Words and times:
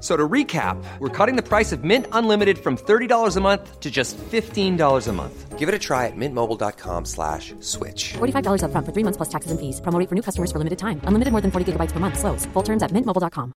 So 0.00 0.14
to 0.14 0.28
recap, 0.28 0.76
we're 0.98 1.08
cutting 1.08 1.36
the 1.36 1.42
price 1.42 1.72
of 1.72 1.82
Mint 1.82 2.06
Unlimited 2.12 2.58
from 2.58 2.76
$30 2.76 3.36
a 3.36 3.40
month 3.40 3.80
to 3.80 3.90
just 3.90 4.18
$15 4.18 5.08
a 5.08 5.12
month. 5.12 5.58
Give 5.58 5.68
it 5.70 5.74
a 5.74 5.78
try 5.78 6.06
at 6.06 6.16
mintmobile.com 6.16 7.06
slash 7.06 7.54
switch. 7.60 8.14
$45 8.18 8.60
upfront 8.62 8.84
for 8.84 8.92
three 8.92 9.04
months 9.04 9.16
plus 9.16 9.30
taxes 9.30 9.50
and 9.50 9.58
fees. 9.58 9.80
Promo 9.80 9.98
rate 9.98 10.08
for 10.08 10.14
new 10.14 10.22
customers 10.22 10.52
for 10.52 10.58
limited 10.58 10.78
time. 10.78 11.00
Unlimited 11.08 11.32
more 11.32 11.40
than 11.40 11.50
40 11.50 11.72
gigabytes 11.72 11.92
per 11.92 12.00
month. 12.00 12.18
Slows. 12.18 12.46
Full 12.52 12.64
terms 12.64 12.82
at 12.82 12.92
mintmobile.com. 12.92 13.52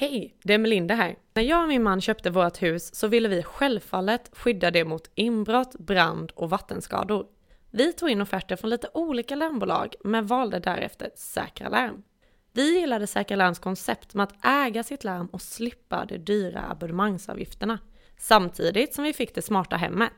Hej, 0.00 0.36
det 0.44 0.54
är 0.54 0.58
Melinda 0.58 0.94
här. 0.94 1.16
När 1.34 1.42
jag 1.42 1.62
och 1.62 1.68
min 1.68 1.82
man 1.82 2.00
köpte 2.00 2.30
vårt 2.30 2.62
hus 2.62 2.94
så 2.94 3.08
ville 3.08 3.28
vi 3.28 3.42
självfallet 3.42 4.30
skydda 4.32 4.70
det 4.70 4.84
mot 4.84 5.10
inbrott, 5.14 5.74
brand 5.78 6.32
och 6.34 6.50
vattenskador. 6.50 7.26
Vi 7.70 7.92
tog 7.92 8.10
in 8.10 8.20
offerter 8.20 8.56
från 8.56 8.70
lite 8.70 8.88
olika 8.94 9.36
larmbolag 9.36 9.94
men 10.04 10.26
valde 10.26 10.58
därefter 10.58 11.10
Säkra 11.14 11.68
Larm. 11.68 12.02
Vi 12.52 12.80
gillade 12.80 13.06
Säkra 13.06 13.36
Larms 13.36 13.58
koncept 13.58 14.14
med 14.14 14.24
att 14.24 14.44
äga 14.44 14.82
sitt 14.82 15.04
larm 15.04 15.26
och 15.26 15.42
slippa 15.42 16.04
de 16.04 16.18
dyra 16.18 16.70
abonnemangsavgifterna. 16.70 17.78
Samtidigt 18.18 18.94
som 18.94 19.04
vi 19.04 19.12
fick 19.12 19.34
det 19.34 19.42
smarta 19.42 19.76
hemmet. 19.76 20.12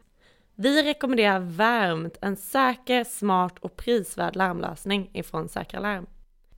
Vi 0.54 0.82
rekommenderar 0.82 1.40
varmt 1.40 2.16
en 2.20 2.36
säker, 2.36 3.04
smart 3.04 3.58
och 3.60 3.76
prisvärd 3.76 4.36
larmlösning 4.36 5.10
ifrån 5.14 5.48
Säkra 5.48 5.80
Larm. 5.80 6.06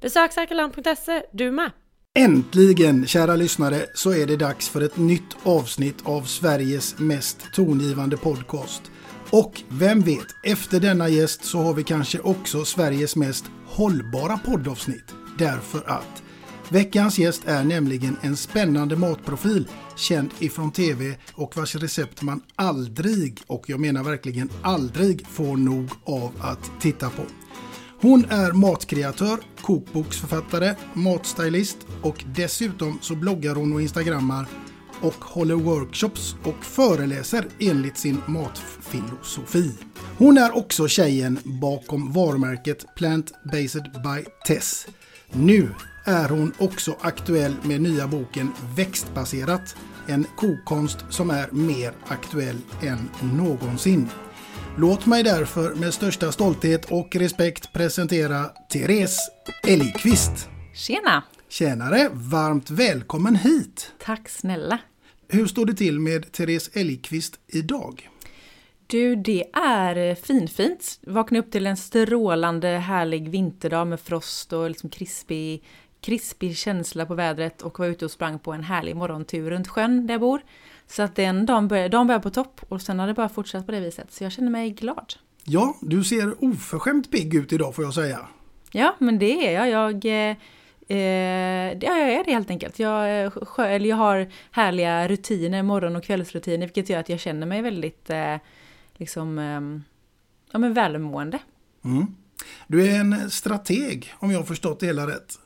Besök 0.00 0.32
säkralarm.se 0.32 1.22
du 1.32 1.50
med! 1.50 1.70
Äntligen, 2.14 3.06
kära 3.06 3.36
lyssnare, 3.36 3.86
så 3.94 4.14
är 4.14 4.26
det 4.26 4.36
dags 4.36 4.68
för 4.68 4.80
ett 4.80 4.96
nytt 4.96 5.36
avsnitt 5.42 5.96
av 6.04 6.22
Sveriges 6.22 6.98
mest 6.98 7.52
tongivande 7.54 8.16
podcast. 8.16 8.82
Och 9.30 9.62
vem 9.68 10.00
vet, 10.00 10.26
efter 10.44 10.80
denna 10.80 11.08
gäst 11.08 11.44
så 11.44 11.58
har 11.58 11.74
vi 11.74 11.84
kanske 11.84 12.18
också 12.18 12.64
Sveriges 12.64 13.16
mest 13.16 13.44
hållbara 13.66 14.38
poddavsnitt. 14.38 15.21
Därför 15.38 15.90
att 15.90 16.22
veckans 16.68 17.18
gäst 17.18 17.42
är 17.46 17.64
nämligen 17.64 18.16
en 18.22 18.36
spännande 18.36 18.96
matprofil 18.96 19.68
känd 19.96 20.30
ifrån 20.38 20.72
TV 20.72 21.14
och 21.34 21.56
vars 21.56 21.76
recept 21.76 22.22
man 22.22 22.42
aldrig, 22.54 23.40
och 23.46 23.64
jag 23.66 23.80
menar 23.80 24.04
verkligen 24.04 24.50
aldrig, 24.62 25.26
får 25.26 25.56
nog 25.56 25.90
av 26.04 26.32
att 26.40 26.70
titta 26.80 27.10
på. 27.10 27.22
Hon 28.00 28.24
är 28.24 28.52
matkreatör, 28.52 29.38
kokboksförfattare, 29.60 30.74
matstylist 30.94 31.76
och 32.02 32.24
dessutom 32.34 32.98
så 33.00 33.14
bloggar 33.14 33.54
hon 33.54 33.72
och 33.72 33.82
instagrammar 33.82 34.46
och 35.00 35.24
håller 35.24 35.54
workshops 35.54 36.36
och 36.44 36.64
föreläser 36.64 37.44
enligt 37.58 37.98
sin 37.98 38.22
matfilosofi. 38.26 39.72
Hon 40.18 40.38
är 40.38 40.56
också 40.56 40.88
tjejen 40.88 41.38
bakom 41.44 42.12
varumärket 42.12 42.84
Plant 42.96 43.32
Based 43.52 43.90
by 43.92 44.24
Tess. 44.46 44.86
Nu 45.34 45.68
är 46.04 46.28
hon 46.28 46.52
också 46.58 46.96
aktuell 47.00 47.54
med 47.62 47.80
nya 47.80 48.06
boken 48.06 48.52
Växtbaserat, 48.76 49.76
en 50.06 50.26
kokkonst 50.36 50.98
som 51.10 51.30
är 51.30 51.50
mer 51.50 51.92
aktuell 52.06 52.58
än 52.82 53.10
någonsin. 53.36 54.08
Låt 54.78 55.06
mig 55.06 55.22
därför 55.22 55.74
med 55.74 55.94
största 55.94 56.32
stolthet 56.32 56.90
och 56.90 57.16
respekt 57.16 57.72
presentera 57.72 58.44
Therese 58.72 59.30
Elgqvist. 59.68 60.48
Tjena! 60.74 61.24
Tjänare, 61.48 62.08
varmt 62.12 62.70
välkommen 62.70 63.36
hit! 63.36 63.92
Tack 64.04 64.28
snälla! 64.28 64.78
Hur 65.28 65.46
står 65.46 65.66
det 65.66 65.74
till 65.74 66.00
med 66.00 66.32
Therese 66.32 66.70
Elgqvist 66.72 67.34
idag? 67.48 68.08
Du, 68.92 69.16
det 69.16 69.44
är 69.52 70.14
finfint. 70.14 71.00
Vakna 71.06 71.38
upp 71.38 71.50
till 71.50 71.66
en 71.66 71.76
strålande 71.76 72.68
härlig 72.68 73.28
vinterdag 73.28 73.86
med 73.86 74.00
frost 74.00 74.52
och 74.52 74.68
liksom 74.70 74.90
krispig, 74.90 75.62
krispig 76.00 76.56
känsla 76.56 77.06
på 77.06 77.14
vädret 77.14 77.62
och 77.62 77.78
var 77.78 77.86
ute 77.86 78.04
och 78.04 78.10
sprang 78.10 78.38
på 78.38 78.52
en 78.52 78.62
härlig 78.62 78.96
morgontur 78.96 79.50
runt 79.50 79.68
sjön 79.68 80.06
där 80.06 80.14
jag 80.14 80.20
bor. 80.20 80.40
Så 80.86 81.02
att 81.02 81.16
den 81.16 81.46
dagen 81.46 81.68
började, 81.68 81.88
dagen 81.88 82.06
började 82.06 82.22
på 82.22 82.30
topp 82.30 82.60
och 82.68 82.82
sen 82.82 82.98
har 82.98 83.06
det 83.06 83.14
bara 83.14 83.28
fortsatt 83.28 83.66
på 83.66 83.72
det 83.72 83.80
viset. 83.80 84.12
Så 84.12 84.24
jag 84.24 84.32
känner 84.32 84.50
mig 84.50 84.70
glad. 84.70 85.14
Ja, 85.44 85.76
du 85.80 86.04
ser 86.04 86.44
oförskämt 86.44 87.10
pigg 87.10 87.34
ut 87.34 87.52
idag 87.52 87.74
får 87.74 87.84
jag 87.84 87.94
säga. 87.94 88.18
Ja, 88.72 88.96
men 88.98 89.18
det 89.18 89.46
är 89.46 89.52
jag. 89.52 89.70
Jag, 89.70 90.04
eh, 90.04 90.36
eh, 90.88 91.78
ja, 91.80 91.98
jag 91.98 92.12
är 92.12 92.24
det 92.24 92.32
helt 92.32 92.50
enkelt. 92.50 92.78
Jag, 92.78 93.26
eh, 93.58 93.86
jag 93.86 93.96
har 93.96 94.28
härliga 94.50 95.08
rutiner, 95.08 95.62
morgon 95.62 95.96
och 95.96 96.04
kvällsrutiner, 96.04 96.66
vilket 96.66 96.88
gör 96.88 97.00
att 97.00 97.08
jag 97.08 97.20
känner 97.20 97.46
mig 97.46 97.62
väldigt 97.62 98.10
eh, 98.10 98.36
liksom, 99.02 99.38
eh, 99.38 99.60
ja, 100.52 100.58
men 100.58 100.74
välmående. 100.74 101.38
Mm. 101.84 102.06
Du 102.66 102.86
är 102.86 103.00
en 103.00 103.30
strateg 103.30 104.14
om 104.18 104.30
jag 104.30 104.38
har 104.38 104.44
förstått 104.44 104.80
det 104.80 104.86
hela 104.86 105.06
rätt. 105.06 105.38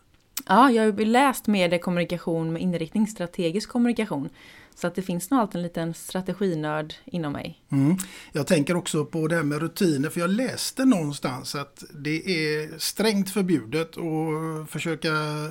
Ja, 0.47 0.71
jag 0.71 0.93
har 0.93 1.05
läst 1.05 1.47
mediekommunikation 1.47 2.53
med 2.53 2.63
inriktning 2.63 3.07
strategisk 3.07 3.69
kommunikation. 3.69 4.29
Så 4.75 4.87
att 4.87 4.95
det 4.95 5.03
finns 5.03 5.31
nog 5.31 5.41
alltid 5.41 5.57
en 5.57 5.63
liten 5.63 5.95
strateginörd 5.95 6.95
inom 7.05 7.33
mig. 7.33 7.63
Mm. 7.69 7.97
Jag 8.33 8.47
tänker 8.47 8.77
också 8.77 9.05
på 9.05 9.29
det 9.29 9.37
här 9.37 9.43
med 9.43 9.59
rutiner 9.59 10.11
för 10.11 10.21
jag 10.21 10.31
läste 10.31 10.85
någonstans 10.85 11.55
att 11.55 11.85
det 11.95 12.17
är 12.27 12.79
strängt 12.79 13.31
förbjudet 13.31 13.97
att 13.97 14.71
försöka 14.71 15.11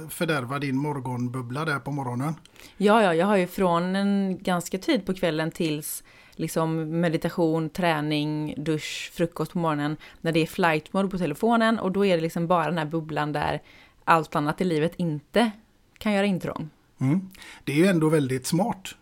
fördärva 0.09 0.59
din 0.59 0.77
morgonbubbla 0.77 1.65
där 1.65 1.79
på 1.79 1.91
morgonen. 1.91 2.35
Ja, 2.77 3.03
ja, 3.03 3.13
jag 3.13 3.25
har 3.25 3.37
ju 3.37 3.47
från 3.47 3.95
en 3.95 4.37
ganska 4.41 4.77
tid 4.77 5.05
på 5.05 5.13
kvällen 5.13 5.51
tills 5.51 6.03
liksom 6.35 6.99
meditation, 7.01 7.69
träning, 7.69 8.55
dusch, 8.57 9.11
frukost 9.13 9.51
på 9.51 9.59
morgonen. 9.59 9.97
När 10.21 10.31
det 10.31 10.39
är 10.39 10.45
flight 10.45 10.93
mode 10.93 11.09
på 11.09 11.17
telefonen 11.17 11.79
och 11.79 11.91
då 11.91 12.05
är 12.05 12.15
det 12.15 12.21
liksom 12.21 12.47
bara 12.47 12.65
den 12.65 12.77
här 12.77 12.85
bubblan 12.85 13.31
där 13.31 13.61
allt 14.03 14.35
annat 14.35 14.61
i 14.61 14.63
livet 14.63 14.93
inte 14.95 15.51
kan 15.97 16.13
göra 16.13 16.25
intrång. 16.25 16.69
Mm. 16.99 17.29
Det 17.63 17.71
är 17.71 17.77
ju 17.77 17.85
ändå 17.85 18.09
väldigt 18.09 18.47
smart. 18.47 18.95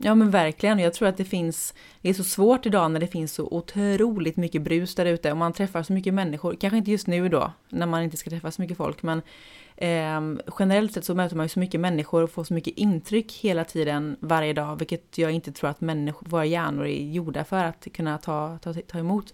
Ja 0.00 0.14
men 0.14 0.30
verkligen, 0.30 0.78
jag 0.78 0.94
tror 0.94 1.08
att 1.08 1.16
det 1.16 1.24
finns, 1.24 1.74
det 2.02 2.08
är 2.08 2.14
så 2.14 2.24
svårt 2.24 2.66
idag 2.66 2.90
när 2.90 3.00
det 3.00 3.06
finns 3.06 3.34
så 3.34 3.48
otroligt 3.50 4.36
mycket 4.36 4.62
brus 4.62 4.94
där 4.94 5.06
ute 5.06 5.30
och 5.30 5.36
man 5.36 5.52
träffar 5.52 5.82
så 5.82 5.92
mycket 5.92 6.14
människor, 6.14 6.56
kanske 6.60 6.76
inte 6.76 6.90
just 6.90 7.06
nu 7.06 7.28
då, 7.28 7.52
när 7.68 7.86
man 7.86 8.02
inte 8.02 8.16
ska 8.16 8.30
träffa 8.30 8.50
så 8.50 8.62
mycket 8.62 8.76
folk, 8.76 9.02
men 9.02 9.22
eh, 9.76 10.44
generellt 10.58 10.92
sett 10.92 11.04
så 11.04 11.14
möter 11.14 11.36
man 11.36 11.44
ju 11.44 11.48
så 11.48 11.60
mycket 11.60 11.80
människor 11.80 12.22
och 12.22 12.30
får 12.30 12.44
så 12.44 12.54
mycket 12.54 12.78
intryck 12.78 13.32
hela 13.32 13.64
tiden, 13.64 14.16
varje 14.20 14.52
dag, 14.52 14.76
vilket 14.78 15.18
jag 15.18 15.30
inte 15.30 15.52
tror 15.52 15.70
att 15.70 15.80
människor, 15.80 16.28
våra 16.28 16.44
hjärnor 16.44 16.86
är 16.86 17.12
gjorda 17.12 17.44
för 17.44 17.64
att 17.64 17.86
kunna 17.92 18.18
ta, 18.18 18.58
ta, 18.62 18.74
ta 18.74 18.98
emot. 18.98 19.32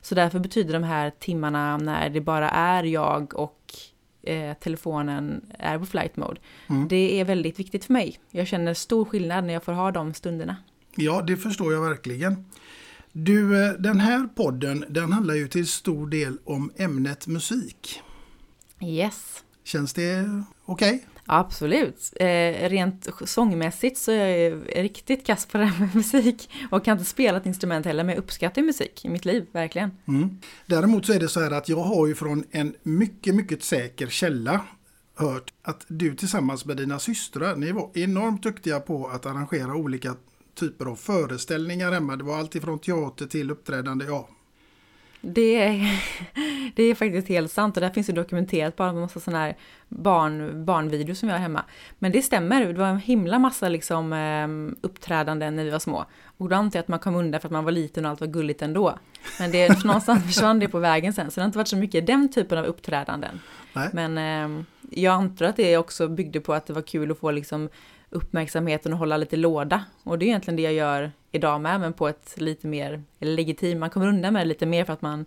Så 0.00 0.14
därför 0.14 0.38
betyder 0.38 0.72
de 0.72 0.82
här 0.82 1.12
timmarna 1.18 1.76
när 1.76 2.10
det 2.10 2.20
bara 2.20 2.50
är 2.50 2.84
jag 2.84 3.34
och 3.34 3.74
eh, 4.26 4.54
telefonen 4.54 5.40
är 5.58 5.78
på 5.78 5.86
flight 5.86 6.16
mode. 6.16 6.40
Mm. 6.66 6.88
Det 6.88 7.20
är 7.20 7.24
väldigt 7.24 7.58
viktigt 7.58 7.84
för 7.84 7.92
mig. 7.92 8.18
Jag 8.30 8.46
känner 8.46 8.74
stor 8.74 9.04
skillnad 9.04 9.44
när 9.44 9.54
jag 9.54 9.64
får 9.64 9.72
ha 9.72 9.90
de 9.90 10.14
stunderna. 10.14 10.56
Ja, 10.94 11.22
det 11.22 11.36
förstår 11.36 11.72
jag 11.72 11.82
verkligen. 11.88 12.44
Du, 13.12 13.66
eh, 13.66 13.72
den 13.72 14.00
här 14.00 14.28
podden 14.34 14.84
den 14.88 15.12
handlar 15.12 15.34
ju 15.34 15.48
till 15.48 15.66
stor 15.66 16.06
del 16.06 16.38
om 16.44 16.72
ämnet 16.76 17.26
musik. 17.26 18.02
Yes. 18.80 19.44
Känns 19.64 19.92
det 19.92 20.42
okej? 20.64 21.06
Absolut. 21.26 22.12
Eh, 22.16 22.68
rent 22.68 23.08
sångmässigt 23.24 23.98
så 23.98 24.12
är 24.12 24.26
jag 24.76 24.84
riktigt 24.84 25.26
kass 25.26 25.46
på 25.46 25.58
det 25.58 25.64
här 25.64 25.80
med 25.80 25.94
musik. 25.94 26.50
Och 26.70 26.84
kan 26.84 26.98
inte 26.98 27.10
spela 27.10 27.38
ett 27.38 27.46
instrument 27.46 27.86
heller, 27.86 28.04
men 28.04 28.14
jag 28.14 28.22
uppskattar 28.22 28.62
musik 28.62 29.04
i 29.04 29.08
mitt 29.08 29.24
liv, 29.24 29.46
verkligen. 29.52 29.90
Mm. 30.08 30.40
Däremot 30.66 31.06
så 31.06 31.12
är 31.12 31.20
det 31.20 31.28
så 31.28 31.40
här 31.40 31.50
att 31.50 31.68
jag 31.68 31.80
har 31.80 32.06
ju 32.06 32.14
från 32.14 32.44
en 32.50 32.74
mycket, 32.82 33.34
mycket 33.34 33.64
säker 33.64 34.06
källa 34.06 34.60
hört 35.16 35.52
att 35.62 35.84
du 35.88 36.16
tillsammans 36.16 36.64
med 36.64 36.76
dina 36.76 36.98
systrar, 36.98 37.56
ni 37.56 37.72
var 37.72 37.90
enormt 37.94 38.42
duktiga 38.42 38.80
på 38.80 39.06
att 39.06 39.26
arrangera 39.26 39.74
olika 39.74 40.14
typer 40.54 40.86
av 40.86 40.96
föreställningar 40.96 41.92
hemma. 41.92 42.16
Det 42.16 42.24
var 42.24 42.38
allt 42.38 42.54
ifrån 42.54 42.78
teater 42.78 43.26
till 43.26 43.50
uppträdande, 43.50 44.04
ja. 44.04 44.28
Det 45.26 45.62
är, 45.62 46.00
det 46.74 46.82
är 46.82 46.94
faktiskt 46.94 47.28
helt 47.28 47.52
sant 47.52 47.76
och 47.76 47.80
där 47.80 47.90
finns 47.90 48.06
det 48.06 48.12
dokumenterat 48.12 48.76
bara 48.76 48.88
en 48.88 49.00
massa 49.00 49.20
sådana 49.20 49.44
här 49.44 49.56
barn, 49.88 50.64
barnvideos 50.64 51.18
som 51.18 51.28
jag 51.28 51.36
har 51.36 51.42
hemma. 51.42 51.64
Men 51.98 52.12
det 52.12 52.22
stämmer, 52.22 52.66
det 52.66 52.78
var 52.78 52.86
en 52.86 52.98
himla 52.98 53.38
massa 53.38 53.68
liksom, 53.68 54.12
eh, 54.12 54.86
uppträdanden 54.86 55.56
när 55.56 55.64
vi 55.64 55.70
var 55.70 55.78
små. 55.78 56.04
Och 56.36 56.48
då 56.48 56.56
antar 56.56 56.78
jag 56.78 56.82
att 56.82 56.88
man 56.88 56.98
kom 56.98 57.16
undan 57.16 57.40
för 57.40 57.48
att 57.48 57.52
man 57.52 57.64
var 57.64 57.72
liten 57.72 58.04
och 58.04 58.10
allt 58.10 58.20
var 58.20 58.28
gulligt 58.28 58.62
ändå. 58.62 58.98
Men 59.38 59.50
det, 59.50 59.84
någonstans 59.84 60.24
försvann 60.24 60.58
det 60.58 60.68
på 60.68 60.78
vägen 60.78 61.12
sen, 61.12 61.30
så 61.30 61.34
det 61.34 61.42
har 61.42 61.46
inte 61.46 61.58
varit 61.58 61.68
så 61.68 61.76
mycket 61.76 62.06
den 62.06 62.32
typen 62.32 62.58
av 62.58 62.64
uppträdanden. 62.64 63.40
Nej. 63.72 63.88
Men 63.92 64.18
eh, 64.18 64.64
jag 64.90 65.14
antar 65.14 65.46
att 65.46 65.56
det 65.56 65.76
också 65.76 66.08
byggde 66.08 66.40
på 66.40 66.54
att 66.54 66.66
det 66.66 66.72
var 66.72 66.82
kul 66.82 67.10
att 67.10 67.18
få 67.18 67.30
liksom 67.30 67.68
uppmärksamheten 68.14 68.92
och 68.92 68.98
hålla 68.98 69.16
lite 69.16 69.36
låda. 69.36 69.84
Och 70.02 70.18
det 70.18 70.24
är 70.24 70.26
egentligen 70.26 70.56
det 70.56 70.62
jag 70.62 70.72
gör 70.72 71.12
idag 71.32 71.60
med, 71.60 71.80
men 71.80 71.92
på 71.92 72.08
ett 72.08 72.34
lite 72.36 72.66
mer 72.66 73.02
legitimt, 73.18 73.80
man 73.80 73.90
kommer 73.90 74.06
undan 74.08 74.32
med 74.32 74.42
det 74.42 74.48
lite 74.48 74.66
mer 74.66 74.84
för 74.84 74.92
att 74.92 75.02
man 75.02 75.26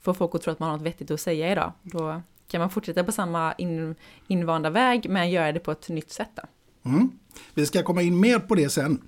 får 0.00 0.14
folk 0.14 0.34
att 0.34 0.42
tro 0.42 0.52
att 0.52 0.58
man 0.58 0.70
har 0.70 0.76
något 0.76 0.86
vettigt 0.86 1.10
att 1.10 1.20
säga 1.20 1.52
idag. 1.52 1.72
Då 1.82 2.22
kan 2.48 2.60
man 2.60 2.70
fortsätta 2.70 3.04
på 3.04 3.12
samma 3.12 3.52
in, 3.52 3.94
invanda 4.26 4.70
väg, 4.70 5.10
men 5.10 5.30
göra 5.30 5.52
det 5.52 5.60
på 5.60 5.72
ett 5.72 5.88
nytt 5.88 6.12
sätt. 6.12 6.30
Då. 6.34 6.42
Mm. 6.90 7.10
Vi 7.54 7.66
ska 7.66 7.82
komma 7.82 8.02
in 8.02 8.20
mer 8.20 8.38
på 8.38 8.54
det 8.54 8.68
sen. 8.68 9.02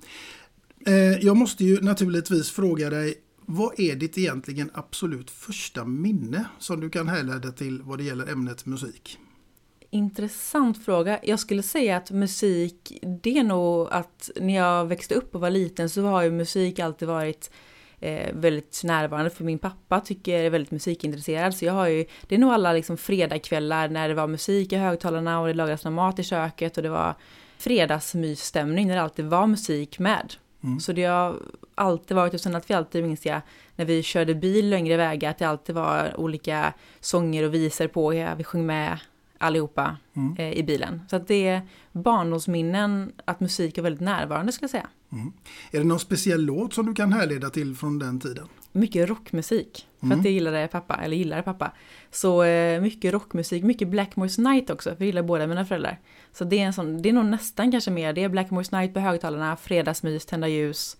Eh, 0.85 0.93
jag 0.95 1.37
måste 1.37 1.63
ju 1.63 1.81
naturligtvis 1.81 2.51
fråga 2.51 2.89
dig, 2.89 3.15
vad 3.45 3.79
är 3.79 3.95
ditt 3.95 4.17
egentligen 4.17 4.69
absolut 4.73 5.31
första 5.31 5.85
minne 5.85 6.45
som 6.59 6.79
du 6.79 6.89
kan 6.89 7.07
härleda 7.07 7.51
till 7.51 7.81
vad 7.81 7.97
det 7.97 8.03
gäller 8.03 8.31
ämnet 8.31 8.65
musik? 8.65 9.17
Intressant 9.97 10.85
fråga. 10.85 11.19
Jag 11.23 11.39
skulle 11.39 11.63
säga 11.63 11.97
att 11.97 12.11
musik, 12.11 12.99
det 13.23 13.37
är 13.37 13.43
nog 13.43 13.87
att 13.91 14.29
när 14.35 14.55
jag 14.55 14.85
växte 14.85 15.15
upp 15.15 15.35
och 15.35 15.41
var 15.41 15.49
liten 15.49 15.89
så 15.89 16.01
har 16.01 16.21
ju 16.21 16.31
musik 16.31 16.79
alltid 16.79 17.07
varit 17.07 17.51
eh, 17.99 18.33
väldigt 18.33 18.81
närvarande 18.83 19.29
för 19.29 19.43
min 19.43 19.59
pappa 19.59 19.99
tycker 19.99 20.39
är 20.39 20.49
väldigt 20.49 20.71
musikintresserad 20.71 21.55
så 21.55 21.65
jag 21.65 21.73
har 21.73 21.87
ju, 21.87 22.05
det 22.27 22.35
är 22.35 22.39
nog 22.39 22.51
alla 22.51 22.73
liksom 22.73 22.97
fredagkvällar 22.97 23.89
när 23.89 24.09
det 24.09 24.15
var 24.15 24.27
musik 24.27 24.73
i 24.73 24.75
högtalarna 24.75 25.39
och 25.39 25.47
det 25.47 25.53
lagades 25.53 25.85
mat 25.85 26.19
i 26.19 26.23
köket 26.23 26.77
och 26.77 26.83
det 26.83 26.89
var 26.89 27.15
fredagsmysstämning 27.57 28.87
när 28.87 28.95
det 28.95 29.01
alltid 29.01 29.25
var 29.25 29.47
musik 29.47 29.99
med. 29.99 30.33
Mm. 30.63 30.79
Så 30.79 30.93
det 30.93 31.03
har 31.03 31.35
alltid 31.75 32.17
varit, 32.17 32.33
och 32.33 32.41
sen 32.41 32.55
att 32.55 32.69
vi 32.69 32.73
alltid 32.73 33.03
minns 33.03 33.25
jag, 33.25 33.41
när 33.75 33.85
vi 33.85 34.03
körde 34.03 34.35
bil 34.35 34.69
längre 34.69 34.97
vägar, 34.97 35.29
att 35.29 35.37
det 35.37 35.45
alltid 35.45 35.75
var 35.75 36.13
olika 36.17 36.73
sånger 36.99 37.43
och 37.43 37.53
visor 37.53 37.87
på, 37.87 38.13
ja, 38.13 38.35
vi 38.35 38.43
sjöng 38.43 38.65
med 38.65 38.97
allihopa 39.37 39.97
Mm. 40.15 40.35
eh, 40.37 40.51
i 40.51 40.63
bilen. 40.63 41.01
Så 41.09 41.15
att 41.15 41.27
det 41.27 41.47
är 41.47 41.61
barndomsminnen 41.91 43.11
att 43.25 43.39
musik 43.39 43.77
är 43.77 43.81
väldigt 43.81 44.01
närvarande 44.01 44.51
skulle 44.51 44.63
jag 44.63 44.69
säga. 44.71 44.87
Mm. 45.11 45.31
Är 45.71 45.77
det 45.79 45.83
någon 45.85 45.99
speciell 45.99 46.41
låt 46.45 46.73
som 46.73 46.85
du 46.85 46.93
kan 46.93 47.13
härleda 47.13 47.49
till 47.49 47.75
från 47.75 47.99
den 47.99 48.19
tiden? 48.19 48.47
Mycket 48.71 49.09
rockmusik, 49.09 49.87
för 49.99 50.05
Mm. 50.05 50.17
att 50.17 50.23
det 50.23 50.29
gillade 50.31 50.67
pappa, 50.67 50.95
eller 50.95 51.17
gillade 51.17 51.41
pappa. 51.41 51.71
Så 52.11 52.43
eh, 52.43 52.81
mycket 52.81 53.13
rockmusik, 53.13 53.63
mycket 53.63 53.87
Blackmore's 53.87 54.41
Night 54.41 54.69
också, 54.69 54.89
för 54.89 54.95
jag 54.99 55.05
gillar 55.05 55.23
båda 55.23 55.47
mina 55.47 55.65
föräldrar. 55.65 55.99
Så 56.31 56.43
det 56.43 56.59
är, 56.59 56.65
en 56.65 56.73
sån, 56.73 57.01
det 57.01 57.09
är 57.09 57.13
nog 57.13 57.25
nästan 57.25 57.71
kanske 57.71 57.91
mer, 57.91 58.13
det 58.13 58.23
är 58.23 58.29
Blackmore's 58.29 58.79
Night 58.79 58.93
på 58.93 58.99
högtalarna, 58.99 59.55
fredagsmys, 59.55 60.25
tända 60.25 60.47
ljus. 60.47 60.97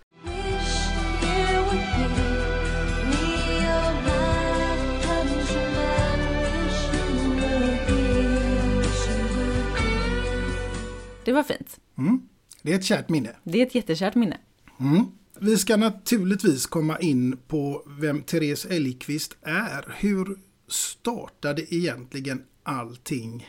Det 11.28 11.34
var 11.34 11.44
fint. 11.44 11.80
Mm. 11.98 12.22
Det 12.62 12.72
är 12.72 12.76
ett 12.76 12.84
kärt 12.84 13.10
minne. 13.10 13.30
Det 13.44 13.62
är 13.62 13.66
ett 13.66 13.76
jättekärt 13.76 14.16
minne. 14.16 14.38
Mm. 14.80 15.06
Vi 15.40 15.58
ska 15.58 15.78
naturligtvis 15.78 16.66
komma 16.66 17.00
in 17.00 17.38
på 17.48 17.84
vem 18.00 18.22
Therese 18.22 18.66
Elgqvist 18.66 19.38
är. 19.42 19.96
Hur 19.98 20.38
startade 20.68 21.76
egentligen 21.76 22.44
allting? 22.64 23.48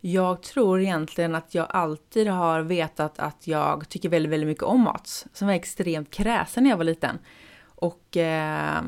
Jag 0.00 0.42
tror 0.42 0.80
egentligen 0.80 1.34
att 1.34 1.54
jag 1.54 1.66
alltid 1.70 2.28
har 2.28 2.60
vetat 2.62 3.18
att 3.18 3.46
jag 3.46 3.88
tycker 3.88 4.08
väldigt, 4.08 4.32
väldigt 4.32 4.48
mycket 4.48 4.64
om 4.64 4.80
mat. 4.80 5.26
Som 5.32 5.46
var 5.46 5.54
extremt 5.54 6.10
kräsen 6.10 6.62
när 6.62 6.70
jag 6.70 6.76
var 6.76 6.84
liten. 6.84 7.18
Och, 7.64 8.16
eh, 8.16 8.82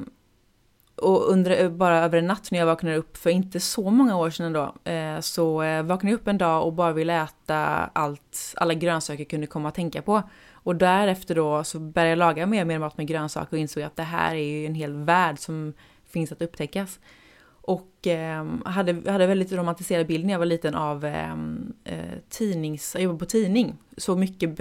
och 0.96 1.30
under, 1.30 1.68
bara 1.68 1.98
över 2.04 2.18
en 2.18 2.26
natt 2.26 2.50
när 2.50 2.58
jag 2.58 2.66
vaknade 2.66 2.96
upp 2.96 3.16
för 3.16 3.30
inte 3.30 3.60
så 3.60 3.90
många 3.90 4.16
år 4.16 4.30
sedan 4.30 4.52
då, 4.52 4.90
eh, 4.90 5.20
så 5.20 5.62
eh, 5.62 5.82
vaknade 5.82 6.12
jag 6.12 6.20
upp 6.20 6.28
en 6.28 6.38
dag 6.38 6.66
och 6.66 6.72
bara 6.72 6.92
ville 6.92 7.22
äta 7.22 7.56
allt, 7.92 8.54
alla 8.56 8.74
grönsaker 8.74 9.20
jag 9.20 9.28
kunde 9.28 9.46
komma 9.46 9.68
att 9.68 9.74
tänka 9.74 10.02
på. 10.02 10.22
Och 10.52 10.76
därefter 10.76 11.34
då 11.34 11.64
så 11.64 11.78
började 11.78 12.10
jag 12.10 12.18
laga 12.18 12.46
mer 12.46 12.60
och 12.60 12.66
mer 12.66 12.78
mat 12.78 12.98
med 12.98 13.06
grönsaker 13.06 13.52
och 13.52 13.58
insåg 13.58 13.82
att 13.82 13.96
det 13.96 14.02
här 14.02 14.34
är 14.34 14.44
ju 14.44 14.66
en 14.66 14.74
hel 14.74 14.94
värld 14.94 15.38
som 15.38 15.72
finns 16.06 16.32
att 16.32 16.42
upptäckas. 16.42 17.00
Och 17.60 18.06
eh, 18.06 18.46
hade, 18.64 19.12
hade 19.12 19.26
väldigt 19.26 19.52
romantiserad 19.52 20.06
bild 20.06 20.24
när 20.24 20.32
jag 20.32 20.38
var 20.38 20.46
liten 20.46 20.74
av 20.74 21.04
ehm, 21.04 21.72
eh, 21.84 21.98
tidnings, 22.28 22.94
jag 22.94 23.02
jobbade 23.02 23.18
på 23.18 23.26
tidning. 23.26 23.76
Så 23.96 24.16
mycket, 24.16 24.58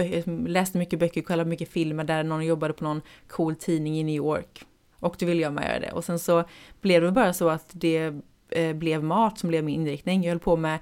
läste 0.48 0.78
mycket 0.78 0.98
böcker, 0.98 1.22
kollade 1.22 1.50
mycket 1.50 1.68
filmer 1.68 2.04
där 2.04 2.22
någon 2.22 2.46
jobbade 2.46 2.74
på 2.74 2.84
någon 2.84 3.02
cool 3.28 3.54
tidning 3.54 3.98
i 3.98 4.04
New 4.04 4.14
York. 4.14 4.66
Och 5.06 5.16
då 5.18 5.26
ville 5.26 5.42
jag 5.42 5.52
med 5.52 5.64
göra 5.64 5.80
det. 5.80 5.92
Och 5.92 6.04
sen 6.04 6.18
så 6.18 6.44
blev 6.80 7.02
det 7.02 7.12
bara 7.12 7.32
så 7.32 7.48
att 7.48 7.70
det 7.72 8.14
eh, 8.48 8.72
blev 8.72 9.04
mat 9.04 9.38
som 9.38 9.48
blev 9.48 9.64
min 9.64 9.80
inriktning. 9.80 10.22
Jag 10.22 10.30
höll 10.30 10.38
på 10.38 10.56
med 10.56 10.78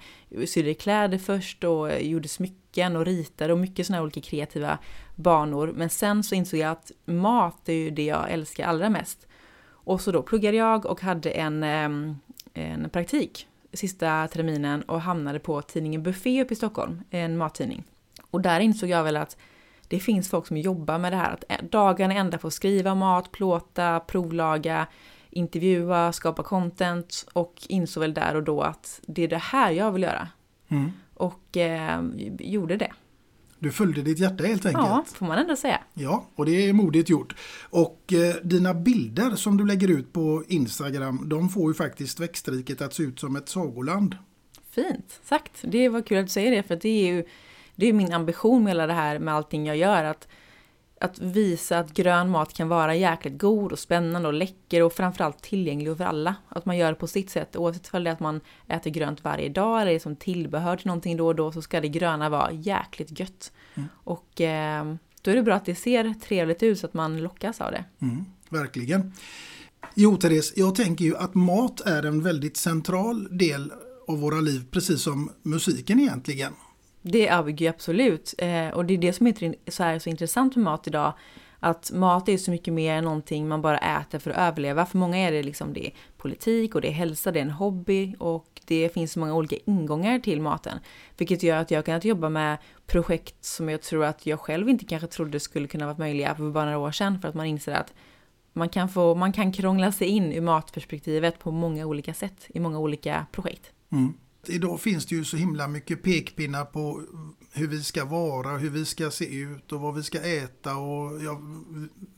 sydde 0.46 0.74
kläder 0.74 1.18
först 1.18 1.64
och 1.64 2.02
gjorde 2.02 2.28
smycken 2.28 2.96
och 2.96 3.04
ritade 3.04 3.52
och 3.52 3.58
mycket 3.58 3.86
sådana 3.86 4.02
olika 4.02 4.20
kreativa 4.20 4.78
banor. 5.14 5.72
Men 5.76 5.90
sen 5.90 6.22
så 6.22 6.34
insåg 6.34 6.60
jag 6.60 6.70
att 6.70 6.92
mat 7.04 7.68
är 7.68 7.72
ju 7.72 7.90
det 7.90 8.04
jag 8.04 8.30
älskar 8.30 8.66
allra 8.66 8.90
mest. 8.90 9.26
Och 9.66 10.00
så 10.00 10.12
då 10.12 10.22
pluggade 10.22 10.56
jag 10.56 10.86
och 10.86 11.00
hade 11.00 11.30
en, 11.30 11.62
eh, 11.62 12.14
en 12.54 12.90
praktik 12.90 13.48
sista 13.72 14.28
terminen 14.28 14.82
och 14.82 15.00
hamnade 15.00 15.38
på 15.38 15.62
tidningen 15.62 16.02
Buffé 16.02 16.42
uppe 16.42 16.52
i 16.52 16.56
Stockholm, 16.56 17.02
en 17.10 17.36
mattidning. 17.36 17.84
Och 18.30 18.40
där 18.40 18.60
insåg 18.60 18.88
jag 18.88 19.04
väl 19.04 19.16
att 19.16 19.36
det 19.88 20.00
finns 20.00 20.30
folk 20.30 20.46
som 20.46 20.56
jobbar 20.56 20.98
med 20.98 21.12
det 21.12 21.16
här, 21.16 21.32
att 21.32 21.70
dagarna 21.70 22.14
ända 22.14 22.38
att 22.42 22.52
skriva 22.54 22.94
mat, 22.94 23.32
plåta, 23.32 24.00
provlaga, 24.00 24.86
intervjua, 25.30 26.12
skapa 26.12 26.42
content 26.42 27.26
och 27.32 27.54
insåg 27.68 28.00
väl 28.00 28.14
där 28.14 28.36
och 28.36 28.42
då 28.42 28.62
att 28.62 29.00
det 29.06 29.22
är 29.22 29.28
det 29.28 29.38
här 29.38 29.70
jag 29.70 29.92
vill 29.92 30.02
göra. 30.02 30.28
Mm. 30.68 30.90
Och 31.14 31.56
eh, 31.56 32.02
gjorde 32.38 32.76
det. 32.76 32.92
Du 33.58 33.72
följde 33.72 34.02
ditt 34.02 34.18
hjärta 34.18 34.44
helt 34.44 34.66
enkelt. 34.66 34.86
Ja, 34.86 35.04
får 35.06 35.26
man 35.26 35.38
ändå 35.38 35.56
säga. 35.56 35.80
Ja, 35.94 36.26
och 36.34 36.46
det 36.46 36.68
är 36.68 36.72
modigt 36.72 37.08
gjort. 37.08 37.36
Och 37.70 38.12
eh, 38.12 38.34
dina 38.42 38.74
bilder 38.74 39.30
som 39.36 39.56
du 39.56 39.66
lägger 39.66 39.88
ut 39.88 40.12
på 40.12 40.44
Instagram, 40.48 41.28
de 41.28 41.48
får 41.48 41.70
ju 41.70 41.74
faktiskt 41.74 42.20
växtriket 42.20 42.82
att 42.82 42.94
se 42.94 43.02
ut 43.02 43.20
som 43.20 43.36
ett 43.36 43.48
sagoland. 43.48 44.16
Fint 44.70 45.20
sagt. 45.22 45.52
Det 45.62 45.88
var 45.88 46.02
kul 46.02 46.18
att 46.18 46.26
du 46.26 46.30
säger 46.30 46.50
det, 46.50 46.62
för 46.62 46.76
det 46.76 46.88
är 46.88 47.14
ju 47.14 47.24
det 47.76 47.86
är 47.86 47.92
min 47.92 48.12
ambition 48.12 48.62
med 48.64 48.70
hela 48.70 48.86
det 48.86 48.92
här 48.92 49.18
med 49.18 49.34
allting 49.34 49.66
jag 49.66 49.76
gör. 49.76 50.04
Att, 50.04 50.28
att 51.00 51.18
visa 51.18 51.78
att 51.78 51.94
grön 51.94 52.30
mat 52.30 52.54
kan 52.54 52.68
vara 52.68 52.94
jäkligt 52.94 53.38
god 53.38 53.72
och 53.72 53.78
spännande 53.78 54.28
och 54.28 54.34
läcker 54.34 54.82
och 54.82 54.92
framförallt 54.92 55.42
tillgänglig 55.42 55.96
för 55.96 56.04
alla. 56.04 56.34
Att 56.48 56.66
man 56.66 56.76
gör 56.76 56.88
det 56.88 56.94
på 56.94 57.06
sitt 57.06 57.30
sätt. 57.30 57.56
Oavsett 57.56 57.94
om 57.94 58.04
det 58.04 58.10
är 58.10 58.14
att 58.14 58.20
man 58.20 58.40
äter 58.68 58.90
grönt 58.90 59.24
varje 59.24 59.48
dag 59.48 59.82
eller 59.82 59.98
som 59.98 60.16
tillbehör 60.16 60.76
till 60.76 60.86
någonting 60.86 61.16
då 61.16 61.26
och 61.26 61.34
då 61.34 61.52
så 61.52 61.62
ska 61.62 61.80
det 61.80 61.88
gröna 61.88 62.28
vara 62.28 62.52
jäkligt 62.52 63.20
gött. 63.20 63.52
Mm. 63.74 63.88
Och 63.94 64.40
eh, 64.40 64.94
då 65.22 65.30
är 65.30 65.36
det 65.36 65.42
bra 65.42 65.54
att 65.54 65.64
det 65.64 65.74
ser 65.74 66.14
trevligt 66.14 66.62
ut 66.62 66.78
så 66.78 66.86
att 66.86 66.94
man 66.94 67.16
lockas 67.18 67.60
av 67.60 67.72
det. 67.72 67.84
Mm, 68.02 68.24
verkligen. 68.48 69.12
Jo, 69.94 70.16
Therese, 70.16 70.52
jag 70.56 70.74
tänker 70.74 71.04
ju 71.04 71.16
att 71.16 71.34
mat 71.34 71.80
är 71.80 72.02
en 72.02 72.22
väldigt 72.22 72.56
central 72.56 73.38
del 73.38 73.72
av 74.08 74.20
våra 74.20 74.40
liv, 74.40 74.64
precis 74.70 75.02
som 75.02 75.30
musiken 75.42 76.00
egentligen. 76.00 76.52
Det 77.06 77.28
är 77.28 77.60
ju 77.60 77.68
absolut. 77.68 78.34
Eh, 78.38 78.68
och 78.68 78.84
det 78.84 78.94
är 78.94 78.98
det 78.98 79.12
som 79.12 79.26
är 79.26 79.70
så, 79.70 79.82
här, 79.82 79.98
så 79.98 80.10
intressant 80.10 80.56
med 80.56 80.64
mat 80.64 80.86
idag. 80.86 81.12
Att 81.60 81.90
mat 81.92 82.28
är 82.28 82.36
så 82.36 82.50
mycket 82.50 82.74
mer 82.74 82.94
än 82.94 83.04
någonting 83.04 83.48
man 83.48 83.62
bara 83.62 83.78
äter 83.78 84.18
för 84.18 84.30
att 84.30 84.36
överleva. 84.36 84.86
För 84.86 84.98
många 84.98 85.16
är 85.16 85.32
det 85.32 85.42
liksom 85.42 85.72
det 85.72 85.86
är 85.86 85.92
politik 86.16 86.74
och 86.74 86.80
det 86.80 86.88
är 86.88 86.92
hälsa, 86.92 87.32
det 87.32 87.38
är 87.38 87.42
en 87.42 87.50
hobby 87.50 88.14
och 88.18 88.60
det 88.66 88.94
finns 88.94 89.12
så 89.12 89.20
många 89.20 89.34
olika 89.34 89.56
ingångar 89.64 90.18
till 90.18 90.40
maten. 90.40 90.78
Vilket 91.16 91.42
gör 91.42 91.56
att 91.56 91.70
jag 91.70 91.84
kan 91.84 92.00
jobba 92.00 92.28
med 92.28 92.58
projekt 92.86 93.44
som 93.44 93.68
jag 93.68 93.82
tror 93.82 94.04
att 94.04 94.26
jag 94.26 94.40
själv 94.40 94.68
inte 94.68 94.84
kanske 94.84 95.08
trodde 95.08 95.40
skulle 95.40 95.66
kunna 95.66 95.86
vara 95.86 95.98
möjliga 95.98 96.34
för 96.34 96.50
bara 96.50 96.64
några 96.64 96.78
år 96.78 96.92
sedan. 96.92 97.20
För 97.20 97.28
att 97.28 97.34
man 97.34 97.46
inser 97.46 97.72
att 97.72 97.92
man 98.52 98.68
kan, 98.68 98.88
få, 98.88 99.14
man 99.14 99.32
kan 99.32 99.52
krångla 99.52 99.92
sig 99.92 100.08
in 100.08 100.32
i 100.32 100.40
matperspektivet 100.40 101.38
på 101.38 101.50
många 101.50 101.86
olika 101.86 102.14
sätt 102.14 102.46
i 102.48 102.60
många 102.60 102.78
olika 102.78 103.26
projekt. 103.32 103.72
Mm. 103.92 104.14
Idag 104.48 104.80
finns 104.80 105.06
det 105.06 105.14
ju 105.14 105.24
så 105.24 105.36
himla 105.36 105.68
mycket 105.68 106.02
pekpinnar 106.02 106.64
på 106.64 107.02
hur 107.52 107.68
vi 107.68 107.82
ska 107.82 108.04
vara, 108.04 108.56
hur 108.56 108.70
vi 108.70 108.84
ska 108.84 109.10
se 109.10 109.40
ut 109.40 109.72
och 109.72 109.80
vad 109.80 109.94
vi 109.94 110.02
ska 110.02 110.18
äta. 110.18 110.76
Och 110.76 111.22
ja, 111.22 111.40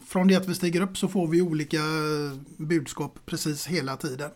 från 0.06 0.28
det 0.28 0.36
att 0.36 0.48
vi 0.48 0.54
stiger 0.54 0.80
upp 0.80 0.98
så 0.98 1.08
får 1.08 1.28
vi 1.28 1.42
olika 1.42 1.80
budskap 2.56 3.18
precis 3.26 3.66
hela 3.66 3.96
tiden. 3.96 4.30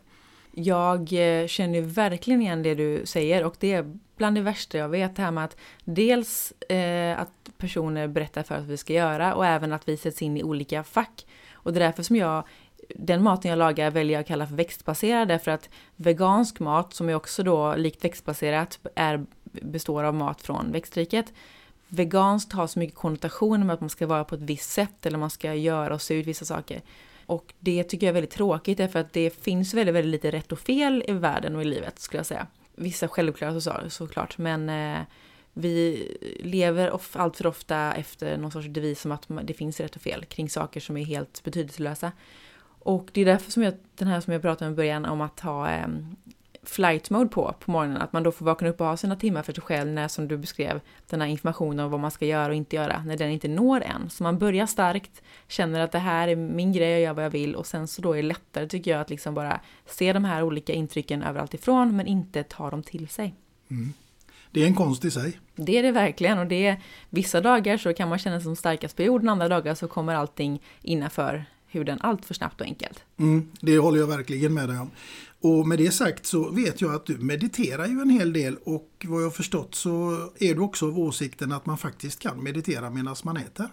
Jag 0.53 1.01
eh, 1.01 1.47
känner 1.47 1.81
verkligen 1.81 2.43
igen 2.43 2.63
det 2.63 2.75
du 2.75 3.03
säger 3.07 3.45
och 3.45 3.57
det 3.59 3.73
är 3.73 3.97
bland 4.17 4.37
det 4.37 4.43
värsta 4.43 4.79
jag 4.79 4.89
vet. 4.89 5.17
Det 5.17 5.23
här 5.23 5.31
med 5.31 5.45
att 5.45 5.57
dels 5.85 6.53
eh, 6.69 7.21
att 7.21 7.51
personer 7.59 8.09
berättar 8.09 8.43
för 8.43 8.55
att 8.55 8.67
vi 8.67 8.77
ska 8.77 8.93
göra 8.93 9.35
och 9.35 9.47
även 9.47 9.73
att 9.73 9.89
vi 9.89 9.97
sätts 9.97 10.23
in 10.23 10.37
i 10.37 10.43
olika 10.43 10.85
fack. 10.85 11.27
Och 11.53 11.73
det 11.73 11.79
är 11.79 11.85
därför 11.85 12.03
som 12.03 12.17
jag 12.17 12.45
den 12.97 13.23
maten 13.23 13.49
jag 13.49 13.59
lagar 13.59 13.91
väljer 13.91 14.13
jag 14.13 14.21
att 14.21 14.29
kalla 14.29 14.47
för 14.47 14.55
växtbaserad 14.55 15.29
därför 15.29 15.51
att 15.51 15.69
vegansk 15.97 16.61
mat 16.61 16.95
som 16.95 17.09
är 17.09 17.15
också 17.15 17.43
då 17.43 17.75
likt 17.75 18.05
växtbaserat 18.05 18.79
är, 18.95 19.27
består 19.53 20.05
av 20.05 20.15
mat 20.15 20.43
från 20.43 20.73
växtriket. 20.73 21.33
Veganskt 21.89 22.53
har 22.53 22.67
så 22.67 22.79
mycket 22.79 22.97
konnotationer 22.97 23.67
med 23.67 23.75
att 23.75 23.81
man 23.81 23.91
ska 23.91 24.07
vara 24.07 24.25
på 24.25 24.35
ett 24.35 24.41
visst 24.41 24.71
sätt 24.71 25.07
eller 25.07 25.19
man 25.19 25.31
ska 25.31 25.55
göra 25.55 25.95
och 25.95 26.03
se 26.03 26.15
ut 26.15 26.27
vissa 26.27 26.45
saker. 26.45 26.83
Och 27.27 27.55
det 27.59 27.85
tycker 27.85 28.07
jag 28.07 28.09
är 28.09 28.15
väldigt 28.15 28.31
tråkigt 28.31 28.79
därför 28.79 28.99
att 28.99 29.13
det 29.13 29.31
finns 29.31 29.75
väldigt, 29.75 29.95
väldigt 29.95 30.11
lite 30.11 30.31
rätt 30.37 30.53
och 30.53 30.59
fel 30.59 31.05
i 31.09 31.13
världen 31.13 31.57
och 31.57 31.63
i 31.63 31.65
livet 31.65 31.99
skulle 31.99 32.19
jag 32.19 32.27
säga. 32.27 32.47
Vissa 32.75 33.09
självklara 33.09 33.61
så, 33.61 33.73
såklart 33.89 34.39
men 34.39 34.69
eh, 34.69 35.01
vi 35.53 36.07
lever 36.41 36.91
of, 36.91 37.17
allt 37.17 37.37
för 37.37 37.47
ofta 37.47 37.95
efter 37.95 38.37
någon 38.37 38.51
sorts 38.51 38.69
devis 38.69 39.01
som 39.01 39.13
att 39.13 39.27
det 39.43 39.55
finns 39.55 39.81
rätt 39.81 39.97
och 39.97 40.03
fel 40.03 40.25
kring 40.25 40.51
saker 40.51 40.81
som 40.81 40.97
är 40.97 41.05
helt 41.05 41.45
betydelselösa. 41.45 42.13
Och 42.83 43.09
det 43.13 43.21
är 43.21 43.25
därför 43.25 43.51
som 43.53 43.63
jag, 43.63 43.75
den 43.95 44.09
här 44.09 44.21
som 44.21 44.33
jag 44.33 44.43
pratade 44.43 44.69
om 44.69 44.73
i 44.73 44.77
början 44.77 45.05
om 45.05 45.21
att 45.21 45.41
ha 45.41 45.71
eh, 45.71 45.89
flight 46.63 47.11
mode 47.11 47.29
på, 47.29 47.55
på 47.61 47.71
morgonen. 47.71 47.97
Att 47.97 48.13
man 48.13 48.23
då 48.23 48.33
får 48.33 48.45
vakna 48.45 48.69
upp 48.69 48.81
och 48.81 48.87
ha 48.87 48.97
sina 48.97 49.17
timmar 49.17 49.43
för 49.43 49.53
sig 49.53 49.63
själv 49.63 49.91
när, 49.91 50.09
som 50.09 50.29
du 50.29 50.37
beskrev, 50.37 50.81
den 51.11 51.21
här 51.21 51.29
informationen 51.29 51.81
om 51.81 51.91
vad 51.91 52.01
man 52.01 52.11
ska 52.11 52.27
göra 52.27 52.49
och 52.49 52.55
inte 52.55 52.77
göra, 52.77 53.03
när 53.07 53.17
den 53.17 53.31
inte 53.31 53.49
når 53.49 53.83
en. 53.83 54.11
Så 54.11 54.23
man 54.23 54.39
börjar 54.39 54.67
starkt, 54.67 55.23
känner 55.49 55.81
att 55.81 55.93
det 55.93 55.99
här 55.99 56.29
är 56.29 56.37
min 56.37 56.73
grej, 56.73 56.91
jag 56.91 57.01
gör 57.01 57.13
vad 57.13 57.25
jag 57.25 57.31
vill 57.31 57.55
och 57.55 57.67
sen 57.67 57.89
så 57.89 58.03
då 58.03 58.13
är 58.13 58.17
det 58.17 58.29
lättare 58.29 58.69
tycker 58.69 58.91
jag 58.91 59.01
att 59.01 59.11
liksom 59.11 59.35
bara 59.35 59.61
se 59.87 60.13
de 60.13 60.25
här 60.25 60.43
olika 60.43 60.73
intrycken 60.73 61.23
överallt 61.23 61.55
ifrån 61.55 61.97
men 61.97 62.07
inte 62.07 62.43
ta 62.43 62.71
dem 62.71 62.83
till 62.83 63.09
sig. 63.09 63.35
Mm. 63.71 63.93
Det 64.51 64.63
är 64.63 64.67
en 64.67 64.75
konst 64.75 65.05
i 65.05 65.11
sig. 65.11 65.39
Det 65.55 65.79
är 65.79 65.83
det 65.83 65.93
verkligen 65.93 66.39
och 66.39 66.47
det 66.47 66.67
är 66.67 66.81
vissa 67.11 67.41
dagar 67.41 67.77
så 67.77 67.95
kan 67.95 68.09
man 68.09 68.19
känna 68.19 68.37
sig 68.37 68.45
som 68.45 68.57
starkast 68.57 68.97
på 68.97 69.03
jorden, 69.03 69.29
andra 69.29 69.49
dagar 69.49 69.75
så 69.75 69.89
kommer 69.89 70.15
allting 70.15 70.63
innanför 70.83 71.45
huden 71.71 71.99
allt 72.01 72.25
för 72.25 72.35
snabbt 72.35 72.61
och 72.61 72.67
enkelt. 72.67 73.05
Mm, 73.17 73.49
det 73.61 73.79
håller 73.79 73.99
jag 73.99 74.07
verkligen 74.07 74.55
med 74.55 74.69
dig 74.69 74.79
om. 74.79 74.91
Och 75.43 75.69
med 75.69 75.79
det 75.79 75.91
sagt 75.91 76.27
så 76.27 76.51
vet 76.51 76.81
jag 76.81 76.95
att 76.95 77.07
du 77.07 77.19
mediterar 77.19 77.87
ju 77.87 78.01
en 78.01 78.11
hel 78.11 78.33
del 78.33 78.57
och 78.65 79.07
vad 79.09 79.23
jag 79.23 79.35
förstått 79.35 79.75
så 79.75 80.19
är 80.41 80.55
du 80.55 80.61
också 80.61 80.87
av 80.87 80.99
åsikten 80.99 81.53
att 81.53 81.67
man 81.67 81.79
faktiskt 81.79 82.21
kan 82.21 82.43
meditera 82.43 82.91
medan 82.91 83.17
man 83.25 83.37
äter. 83.37 83.69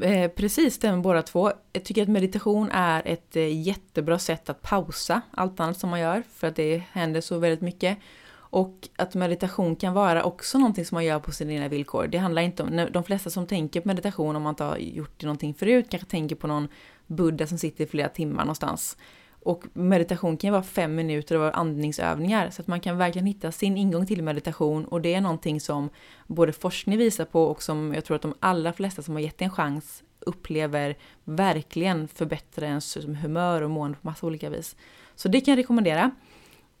Eh, 0.00 0.30
precis, 0.30 0.78
det 0.78 0.90
med 0.92 1.00
båda 1.00 1.22
två. 1.22 1.52
Jag 1.72 1.84
tycker 1.84 2.02
att 2.02 2.08
meditation 2.08 2.70
är 2.70 3.02
ett 3.04 3.36
eh, 3.36 3.62
jättebra 3.62 4.18
sätt 4.18 4.48
att 4.48 4.62
pausa 4.62 5.20
allt 5.30 5.60
annat 5.60 5.78
som 5.78 5.90
man 5.90 6.00
gör 6.00 6.22
för 6.34 6.46
att 6.46 6.56
det 6.56 6.82
händer 6.92 7.20
så 7.20 7.38
väldigt 7.38 7.60
mycket. 7.60 7.98
Och 8.34 8.88
att 8.96 9.14
meditation 9.14 9.76
kan 9.76 9.94
vara 9.94 10.24
också 10.24 10.58
någonting 10.58 10.84
som 10.84 10.96
man 10.96 11.04
gör 11.04 11.18
på 11.18 11.32
sina 11.32 11.52
egna 11.52 11.68
villkor. 11.68 12.06
Det 12.06 12.18
handlar 12.18 12.42
inte 12.42 12.62
om, 12.62 12.88
de 12.92 13.04
flesta 13.04 13.30
som 13.30 13.46
tänker 13.46 13.80
på 13.80 13.88
meditation 13.88 14.36
om 14.36 14.42
man 14.42 14.52
inte 14.52 14.64
har 14.64 14.76
gjort 14.76 15.14
det 15.16 15.26
någonting 15.26 15.54
förut 15.54 15.86
kanske 15.90 16.08
tänker 16.08 16.36
på 16.36 16.46
någon 16.46 16.68
buddha 17.12 17.46
som 17.46 17.58
sitter 17.58 17.84
i 17.84 17.86
flera 17.86 18.08
timmar 18.08 18.44
någonstans. 18.44 18.96
Och 19.44 19.64
meditation 19.72 20.36
kan 20.36 20.48
ju 20.48 20.52
vara 20.52 20.62
fem 20.62 20.94
minuter 20.94 21.36
av 21.36 21.50
andningsövningar 21.54 22.50
så 22.50 22.62
att 22.62 22.68
man 22.68 22.80
kan 22.80 22.98
verkligen 22.98 23.26
hitta 23.26 23.52
sin 23.52 23.76
ingång 23.76 24.06
till 24.06 24.22
meditation 24.22 24.84
och 24.84 25.00
det 25.00 25.14
är 25.14 25.20
någonting 25.20 25.60
som 25.60 25.90
både 26.26 26.52
forskning 26.52 26.98
visar 26.98 27.24
på 27.24 27.44
och 27.44 27.62
som 27.62 27.94
jag 27.94 28.04
tror 28.04 28.14
att 28.14 28.22
de 28.22 28.34
allra 28.40 28.72
flesta 28.72 29.02
som 29.02 29.14
har 29.14 29.20
gett 29.20 29.42
en 29.42 29.50
chans 29.50 30.02
upplever 30.20 30.96
verkligen 31.24 32.08
förbättrar 32.08 32.66
ens 32.66 32.96
humör 32.96 33.62
och 33.62 33.70
mående 33.70 33.98
på 33.98 34.06
massa 34.06 34.26
olika 34.26 34.50
vis. 34.50 34.76
Så 35.14 35.28
det 35.28 35.40
kan 35.40 35.52
jag 35.52 35.58
rekommendera. 35.58 36.10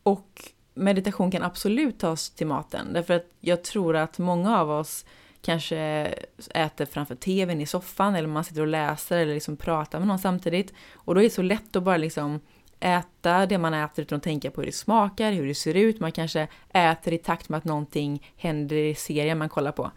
Och 0.02 0.52
meditation 0.74 1.30
kan 1.30 1.42
absolut 1.42 1.98
tas 1.98 2.30
till 2.30 2.46
maten 2.46 2.92
därför 2.92 3.14
att 3.14 3.26
jag 3.40 3.64
tror 3.64 3.96
att 3.96 4.18
många 4.18 4.60
av 4.60 4.70
oss 4.70 5.04
kanske 5.42 5.78
äter 6.54 6.86
framför 6.86 7.14
tvn 7.14 7.60
i 7.60 7.66
soffan 7.66 8.14
eller 8.14 8.28
man 8.28 8.44
sitter 8.44 8.60
och 8.60 8.66
läser 8.66 9.18
eller 9.18 9.34
liksom 9.34 9.56
pratar 9.56 9.98
med 9.98 10.08
någon 10.08 10.18
samtidigt. 10.18 10.72
Och 10.94 11.14
då 11.14 11.20
är 11.20 11.24
det 11.24 11.30
så 11.30 11.42
lätt 11.42 11.76
att 11.76 11.82
bara 11.82 11.96
liksom 11.96 12.40
äta 12.80 13.46
det 13.46 13.58
man 13.58 13.74
äter 13.74 14.02
utan 14.02 14.16
att 14.16 14.22
tänka 14.22 14.50
på 14.50 14.60
hur 14.60 14.66
det 14.66 14.72
smakar, 14.72 15.32
hur 15.32 15.46
det 15.46 15.54
ser 15.54 15.74
ut. 15.74 16.00
Man 16.00 16.12
kanske 16.12 16.48
äter 16.72 17.12
i 17.12 17.18
takt 17.18 17.48
med 17.48 17.58
att 17.58 17.64
någonting 17.64 18.32
händer 18.36 18.76
i 18.76 18.94
serien 18.94 19.38
man 19.38 19.48
kollar 19.48 19.72
på. 19.72 19.90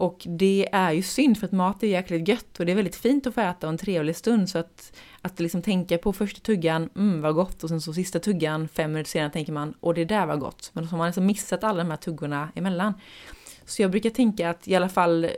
Och 0.00 0.22
det 0.26 0.68
är 0.72 0.92
ju 0.92 1.02
synd 1.02 1.38
för 1.38 1.46
att 1.46 1.52
mat 1.52 1.82
är 1.82 1.86
jäkligt 1.86 2.28
gött 2.28 2.60
och 2.60 2.66
det 2.66 2.72
är 2.72 2.76
väldigt 2.76 2.96
fint 2.96 3.26
att 3.26 3.34
få 3.34 3.40
äta 3.40 3.66
och 3.66 3.72
en 3.72 3.78
trevlig 3.78 4.16
stund 4.16 4.48
så 4.48 4.58
att, 4.58 4.92
att 5.20 5.40
liksom 5.40 5.62
tänka 5.62 5.98
på 5.98 6.12
första 6.12 6.40
tuggan, 6.40 6.90
mm 6.96 7.20
vad 7.20 7.34
gott 7.34 7.62
och 7.62 7.68
sen 7.68 7.80
så 7.80 7.92
sista 7.92 8.18
tuggan 8.18 8.68
fem 8.68 8.92
minuter 8.92 9.10
senare 9.10 9.30
tänker 9.30 9.52
man, 9.52 9.74
och 9.80 9.94
det 9.94 10.04
där 10.04 10.26
var 10.26 10.36
gott. 10.36 10.70
Men 10.72 10.84
så 10.84 10.90
har 10.90 10.98
man 10.98 11.06
liksom 11.06 11.26
missat 11.26 11.64
alla 11.64 11.82
de 11.84 11.90
här 11.90 11.96
tuggorna 11.96 12.48
emellan. 12.54 12.94
Så 13.70 13.82
jag 13.82 13.90
brukar 13.90 14.10
tänka 14.10 14.50
att 14.50 14.68
i 14.68 14.74
alla 14.74 14.88
fall 14.88 15.30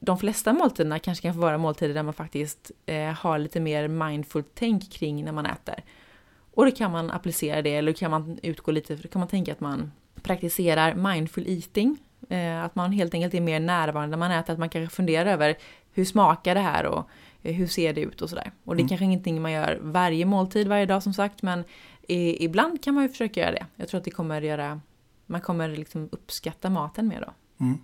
de 0.00 0.18
flesta 0.18 0.52
måltiderna 0.52 0.98
kanske 0.98 1.22
kan 1.22 1.34
få 1.34 1.40
vara 1.40 1.58
måltider 1.58 1.94
där 1.94 2.02
man 2.02 2.14
faktiskt 2.14 2.70
eh, 2.86 3.12
har 3.12 3.38
lite 3.38 3.60
mer 3.60 3.88
mindful 3.88 4.44
tänk 4.54 4.92
kring 4.92 5.24
när 5.24 5.32
man 5.32 5.46
äter. 5.46 5.84
Och 6.54 6.64
då 6.64 6.70
kan 6.70 6.92
man 6.92 7.10
applicera 7.10 7.62
det, 7.62 7.74
eller 7.74 7.92
kan 7.92 8.10
man 8.10 8.38
utgå 8.42 8.72
lite, 8.72 8.96
då 8.96 9.08
kan 9.08 9.18
man 9.18 9.28
tänka 9.28 9.52
att 9.52 9.60
man 9.60 9.92
praktiserar 10.22 10.94
mindful 10.94 11.44
eating. 11.46 11.98
Eh, 12.28 12.64
att 12.64 12.74
man 12.74 12.92
helt 12.92 13.14
enkelt 13.14 13.34
är 13.34 13.40
mer 13.40 13.60
närvarande 13.60 14.16
när 14.16 14.28
man 14.28 14.30
äter, 14.30 14.52
att 14.52 14.58
man 14.58 14.68
kanske 14.68 14.96
funderar 14.96 15.30
över 15.30 15.56
hur 15.92 16.04
smakar 16.04 16.54
det 16.54 16.60
här 16.60 16.86
och 16.86 17.08
eh, 17.42 17.54
hur 17.54 17.66
ser 17.66 17.92
det 17.92 18.00
ut 18.00 18.22
och 18.22 18.30
sådär. 18.30 18.52
Och 18.64 18.76
det 18.76 18.80
är 18.80 18.82
mm. 18.82 18.88
kanske 18.88 19.04
ingenting 19.04 19.42
man 19.42 19.52
gör 19.52 19.78
varje 19.82 20.24
måltid, 20.24 20.68
varje 20.68 20.86
dag 20.86 21.02
som 21.02 21.14
sagt, 21.14 21.42
men 21.42 21.64
i, 22.08 22.44
ibland 22.44 22.84
kan 22.84 22.94
man 22.94 23.02
ju 23.02 23.08
försöka 23.08 23.40
göra 23.40 23.52
det. 23.52 23.66
Jag 23.76 23.88
tror 23.88 23.98
att 23.98 24.04
det 24.04 24.10
kommer 24.10 24.42
göra, 24.42 24.80
man 25.26 25.40
kommer 25.40 25.68
liksom 25.68 26.08
uppskatta 26.12 26.70
maten 26.70 27.08
mer 27.08 27.20
då. 27.20 27.32
Mm. 27.62 27.78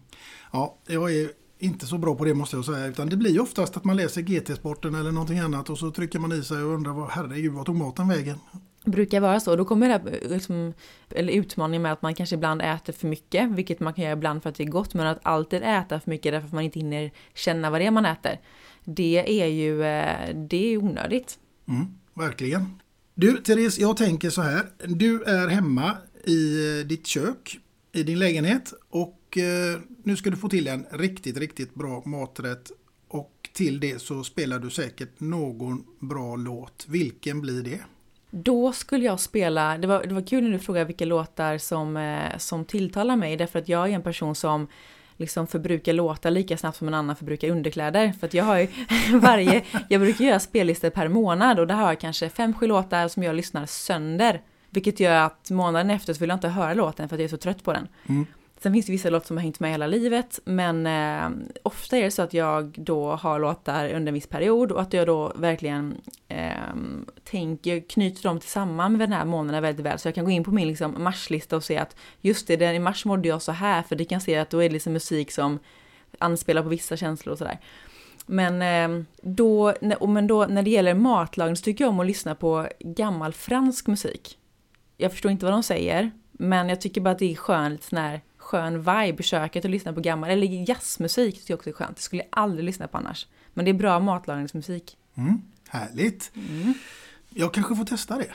Ja, 0.53 0.79
jag 0.87 1.15
är 1.15 1.31
inte 1.59 1.87
så 1.87 1.99
bra 1.99 2.15
på 2.15 2.25
det 2.25 2.35
måste 2.35 2.57
jag 2.57 2.65
säga. 2.65 2.87
Utan 2.87 3.09
det 3.09 3.17
blir 3.17 3.41
oftast 3.41 3.77
att 3.77 3.85
man 3.85 3.97
läser 3.97 4.23
GT-sporten 4.23 4.95
eller 4.95 5.13
någonting 5.13 5.39
annat 5.39 5.71
och 5.71 5.79
så 5.79 5.91
trycker 5.91 6.19
man 6.19 6.33
i 6.33 6.43
sig 6.43 6.63
och 6.63 6.75
undrar 6.75 6.93
vad, 6.93 7.11
herregud, 7.11 7.53
vad 7.53 7.67
tog 7.67 7.77
maten 7.77 8.09
vägen? 8.09 8.39
brukar 8.91 9.21
vara 9.21 9.41
så. 9.41 9.57
Då 9.57 9.65
kommer 9.65 9.89
det 9.89 10.29
liksom, 10.29 10.73
eller 11.11 11.33
utmaningen 11.33 11.83
med 11.83 11.93
att 11.93 12.03
man 12.03 12.15
kanske 12.15 12.37
ibland 12.37 12.63
äter 12.63 12.93
för 12.93 13.09
mycket, 13.09 13.51
vilket 13.51 13.81
man 13.81 13.95
kan 13.95 14.05
göra 14.05 14.13
ibland 14.13 14.43
för 14.43 14.51
att 14.51 14.57
det 14.57 14.65
är 14.65 14.69
gott, 14.69 14.95
men 14.95 15.07
att 15.07 15.19
alltid 15.23 15.63
äta 15.63 16.01
för 16.01 16.11
mycket 16.11 16.33
därför 16.33 16.47
att 16.47 16.53
man 16.53 16.65
inte 16.65 16.79
hinner 16.79 17.11
känna 17.35 17.71
vad 17.71 17.81
det 17.81 17.87
är 17.87 17.91
man 17.91 18.07
äter. 18.07 18.41
Det 18.85 19.43
är 19.43 19.47
ju 19.47 19.83
eh, 19.85 20.35
det 20.35 20.73
är 20.73 20.77
onödigt. 20.77 21.39
Mm, 21.69 21.87
verkligen. 22.15 22.81
Du 23.15 23.37
Therese, 23.37 23.79
jag 23.79 23.97
tänker 23.97 24.31
så 24.31 24.43
här. 24.43 24.67
Du 24.87 25.23
är 25.23 25.49
hemma 25.49 25.97
i 26.25 26.79
eh, 26.81 26.87
ditt 26.87 27.07
kök 27.07 27.59
i 27.93 28.03
din 28.03 28.19
lägenhet 28.19 28.73
och 28.91 29.18
eh, 29.37 29.81
nu 30.03 30.17
ska 30.17 30.31
du 30.31 30.37
få 30.37 30.49
till 30.49 30.69
en 30.69 30.87
riktigt, 30.91 31.37
riktigt 31.37 31.75
bra 31.75 32.03
maträtt 32.07 32.71
och 33.09 33.49
till 33.53 33.81
det 33.81 34.03
så 34.03 34.25
spelar 34.25 34.59
du 34.59 34.71
säkert 34.71 35.21
någon 35.21 35.85
bra 35.99 36.37
låt. 36.37 36.87
Vilken 36.89 37.41
blir 37.41 37.63
det? 37.63 37.81
Då 38.31 38.73
skulle 38.73 39.05
jag 39.05 39.21
spela, 39.21 39.79
det 39.79 39.87
var, 39.87 40.05
det 40.07 40.15
var 40.15 40.27
kul 40.27 40.45
när 40.45 40.51
du 40.51 40.59
frågade 40.59 40.85
vilka 40.85 41.05
låtar 41.05 41.59
som, 41.59 41.97
eh, 41.97 42.39
som 42.39 42.65
tilltalar 42.65 43.17
mig 43.17 43.37
därför 43.37 43.59
att 43.59 43.69
jag 43.69 43.91
är 43.91 43.93
en 43.93 44.03
person 44.03 44.35
som 44.35 44.67
liksom 45.17 45.47
förbrukar 45.47 45.93
låtar 45.93 46.31
lika 46.31 46.57
snabbt 46.57 46.77
som 46.77 46.89
en 46.89 46.95
annan 46.95 47.17
förbrukar 47.17 47.49
underkläder. 47.49 48.13
För 48.21 48.27
att 48.27 48.35
jag 48.35 48.45
har 48.45 48.59
ju 48.59 48.69
varje, 49.19 49.65
jag 49.89 50.01
brukar 50.01 50.25
göra 50.25 50.41
spellistor 50.41 50.91
per 50.91 51.09
månad 51.09 51.61
och 51.61 51.67
där 51.67 51.75
har 51.75 51.89
jag 51.89 52.01
kanske 52.01 52.29
fem, 52.29 52.55
sju 52.55 52.67
låtar 52.67 53.09
som 53.09 53.23
jag 53.23 53.37
lyssnar 53.37 53.67
sönder. 53.67 54.43
Vilket 54.71 55.01
gör 55.01 55.15
att 55.15 55.51
månaden 55.51 55.91
efter 55.91 56.15
så 56.15 56.21
vill 56.21 56.29
jag 56.29 56.37
inte 56.37 56.49
höra 56.49 56.75
låten 56.75 57.09
för 57.09 57.17
att 57.17 57.21
jag 57.21 57.25
är 57.25 57.29
så 57.29 57.37
trött 57.37 57.65
på 57.65 57.73
den. 57.73 57.89
Mm. 58.07 58.27
Sen 58.63 58.73
finns 58.73 58.87
det 58.87 58.93
vissa 58.93 59.11
låtar 59.11 59.27
som 59.27 59.37
har 59.37 59.43
hängt 59.43 59.61
med 59.61 59.71
hela 59.71 59.87
livet, 59.87 60.41
men 60.45 60.87
eh, 60.87 61.31
ofta 61.63 61.97
är 61.97 62.03
det 62.03 62.11
så 62.11 62.23
att 62.23 62.35
jag 62.35 62.75
då 62.79 63.11
har 63.11 63.39
låtar 63.39 63.95
under 63.95 64.09
en 64.09 64.15
viss 64.15 64.27
period 64.27 64.73
och 64.73 64.81
att 64.81 64.93
jag 64.93 65.07
då 65.07 65.33
verkligen 65.37 65.95
eh, 66.29 66.53
tänker, 67.25 67.89
knyter 67.89 68.23
dem 68.23 68.41
tillsammans 68.41 68.91
med 68.91 69.01
den 69.01 69.13
här 69.13 69.25
månaden 69.25 69.63
väldigt 69.63 69.87
väl. 69.87 69.99
Så 69.99 70.09
jag 70.09 70.15
kan 70.15 70.25
gå 70.25 70.31
in 70.31 70.45
på 70.45 70.51
min 70.51 70.69
liksom, 70.69 71.03
marslista 71.03 71.57
och 71.57 71.65
se 71.65 71.79
att 71.79 71.97
just 72.21 72.47
det, 72.47 72.57
den 72.57 72.75
i 72.75 72.79
mars 72.79 73.05
mådde 73.05 73.29
jag 73.29 73.43
så 73.43 73.53
här, 73.53 73.83
för 73.83 73.97
det 73.97 74.05
kan 74.05 74.21
se 74.21 74.37
att 74.37 74.51
då 74.51 74.59
är 74.59 74.69
det 74.69 74.73
liksom 74.73 74.93
musik 74.93 75.33
som 75.33 75.59
anspelar 76.19 76.63
på 76.63 76.69
vissa 76.69 76.97
känslor 76.97 77.33
och 77.33 77.39
sådär. 77.39 77.59
Men, 78.27 78.63
eh, 78.63 79.05
då, 79.23 79.75
och 79.99 80.09
men 80.09 80.27
då, 80.27 80.47
när 80.47 80.63
det 80.63 80.71
gäller 80.71 80.95
matlagning 80.95 81.57
så 81.57 81.63
tycker 81.63 81.85
jag 81.85 81.91
om 81.91 82.01
att 82.01 82.07
lyssna 82.07 82.35
på 82.35 82.69
gammal 82.81 83.33
fransk 83.33 83.87
musik. 83.87 84.39
Jag 84.97 85.13
förstår 85.13 85.31
inte 85.31 85.45
vad 85.45 85.55
de 85.55 85.63
säger, 85.63 86.11
men 86.33 86.69
jag 86.69 86.81
tycker 86.81 87.01
bara 87.01 87.11
att 87.11 87.19
det 87.19 87.33
är 87.33 87.37
skönt 87.37 87.81
när 87.81 87.89
sån 87.89 87.99
här 87.99 88.21
skön 88.49 88.79
vibe 88.79 89.17
i 89.19 89.23
köket 89.23 89.65
att 89.65 89.71
lyssna 89.71 89.93
på 89.93 90.01
gammal, 90.01 90.31
eller 90.31 90.69
jazzmusik 90.69 91.35
tycker 91.35 91.53
jag 91.53 91.59
också 91.59 91.71
är 91.71 91.75
skönt. 91.75 91.97
Det 91.97 92.03
skulle 92.03 92.23
jag 92.23 92.29
aldrig 92.31 92.65
lyssna 92.65 92.89
på 92.89 92.99
annars. 92.99 93.27
Men 93.55 93.65
det 93.65 93.71
är 93.71 93.75
bra 93.75 94.01
matlagningsmusik. 94.01 94.97
Mm, 95.15 95.43
härligt. 95.69 96.33
Jag 97.31 97.55
kanske 97.55 97.77
får 97.77 97.85
testa 97.85 98.17
det. 98.17 98.31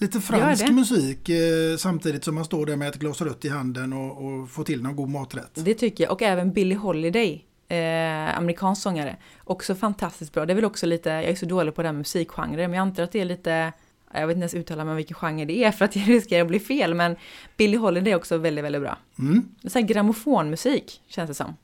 Lite 0.00 0.20
fransk 0.20 0.68
musik 0.68 1.28
eh, 1.28 1.76
samtidigt 1.76 2.24
som 2.24 2.34
man 2.34 2.44
står 2.44 2.66
där 2.66 2.76
med 2.76 2.88
ett 2.88 2.96
glas 2.96 3.20
rött 3.20 3.44
i 3.44 3.48
handen 3.48 3.92
och, 3.92 4.24
och 4.24 4.50
får 4.50 4.64
till 4.64 4.82
någon 4.82 4.96
god 4.96 5.08
maträtt. 5.08 5.50
Det 5.54 5.74
tycker 5.74 6.04
jag. 6.04 6.12
Och 6.12 6.22
även 6.22 6.52
Billie 6.52 6.74
Holiday, 6.74 7.44
eh, 7.68 8.38
amerikansk 8.38 8.82
sångare. 8.82 9.16
Också 9.44 9.74
fantastiskt 9.74 10.32
bra. 10.32 10.46
Det 10.46 10.52
är 10.52 10.54
väl 10.54 10.64
också 10.64 10.86
lite, 10.86 11.10
jag 11.10 11.24
är 11.24 11.34
så 11.34 11.46
dålig 11.46 11.74
på 11.74 11.82
den 11.82 11.98
musikgenren, 11.98 12.70
men 12.70 12.72
jag 12.72 12.82
antar 12.82 13.02
att 13.02 13.12
det 13.12 13.20
är 13.20 13.24
lite, 13.24 13.72
jag 14.12 14.26
vet 14.26 14.34
inte 14.34 14.42
ens 14.42 14.54
uttala 14.54 14.84
mig 14.84 14.96
vilken 14.96 15.14
genre 15.14 15.44
det 15.44 15.64
är 15.64 15.72
för 15.72 15.84
att 15.84 15.96
jag 15.96 16.08
riskerar 16.08 16.42
att 16.42 16.48
bli 16.48 16.60
fel, 16.60 16.94
men 16.94 17.16
Billie 17.56 17.76
Holiday 17.76 18.12
är 18.12 18.16
också 18.16 18.36
väldigt, 18.36 18.64
väldigt 18.64 18.82
bra. 18.82 18.98
Mm. 19.18 19.48
Det 19.60 19.68
är 19.68 19.70
så 19.70 19.78
här 19.78 19.86
grammofonmusik, 19.86 21.02
känns 21.06 21.28
det 21.28 21.34
som. 21.34 21.56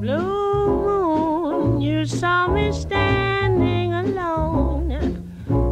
Blue 0.00 0.22
moon, 0.22 1.82
you 1.82 2.06
saw 2.06 2.54
me 2.54 2.72
standing 2.72 3.92
alone 3.92 5.00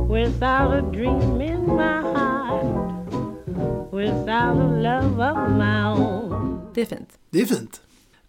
without 0.09 0.73
a 0.73 0.83
dream 0.93 1.41
in 1.41 1.67
my 1.67 2.03
heart, 2.03 3.13
without 3.93 4.57
a 4.57 4.81
love 4.83 5.21
of 5.21 5.51
my 5.51 5.83
own. 5.85 6.61
Det 6.75 6.81
är 6.81 6.87
fint. 6.87 7.19
Det 7.31 7.41
är 7.41 7.47
fint. 7.47 7.81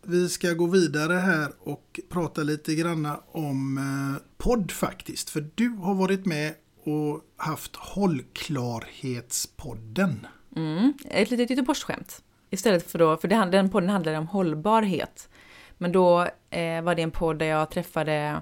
Vi 0.03 0.29
ska 0.29 0.53
gå 0.53 0.65
vidare 0.65 1.13
här 1.13 1.51
och 1.59 1.99
prata 2.09 2.43
lite 2.43 2.75
granna 2.75 3.19
om 3.31 3.77
eh, 3.77 4.23
podd 4.37 4.71
faktiskt. 4.71 5.29
För 5.29 5.49
du 5.55 5.69
har 5.69 5.95
varit 5.95 6.25
med 6.25 6.53
och 6.83 7.21
haft 7.37 7.75
Hållklarhetspodden. 7.75 10.27
Mm. 10.55 10.93
Ett 11.09 11.31
litet 11.31 11.49
Göteborgsskämt. 11.49 12.23
Istället 12.49 12.91
för 12.91 12.99
då, 12.99 13.17
för 13.17 13.27
det, 13.27 13.49
den 13.51 13.69
podden 13.69 13.89
handlade 13.89 14.17
om 14.17 14.27
hållbarhet. 14.27 15.29
Men 15.77 15.91
då 15.91 16.27
eh, 16.49 16.81
var 16.81 16.95
det 16.95 17.01
en 17.01 17.11
podd 17.11 17.39
där 17.39 17.45
jag 17.45 17.71
träffade 17.71 18.41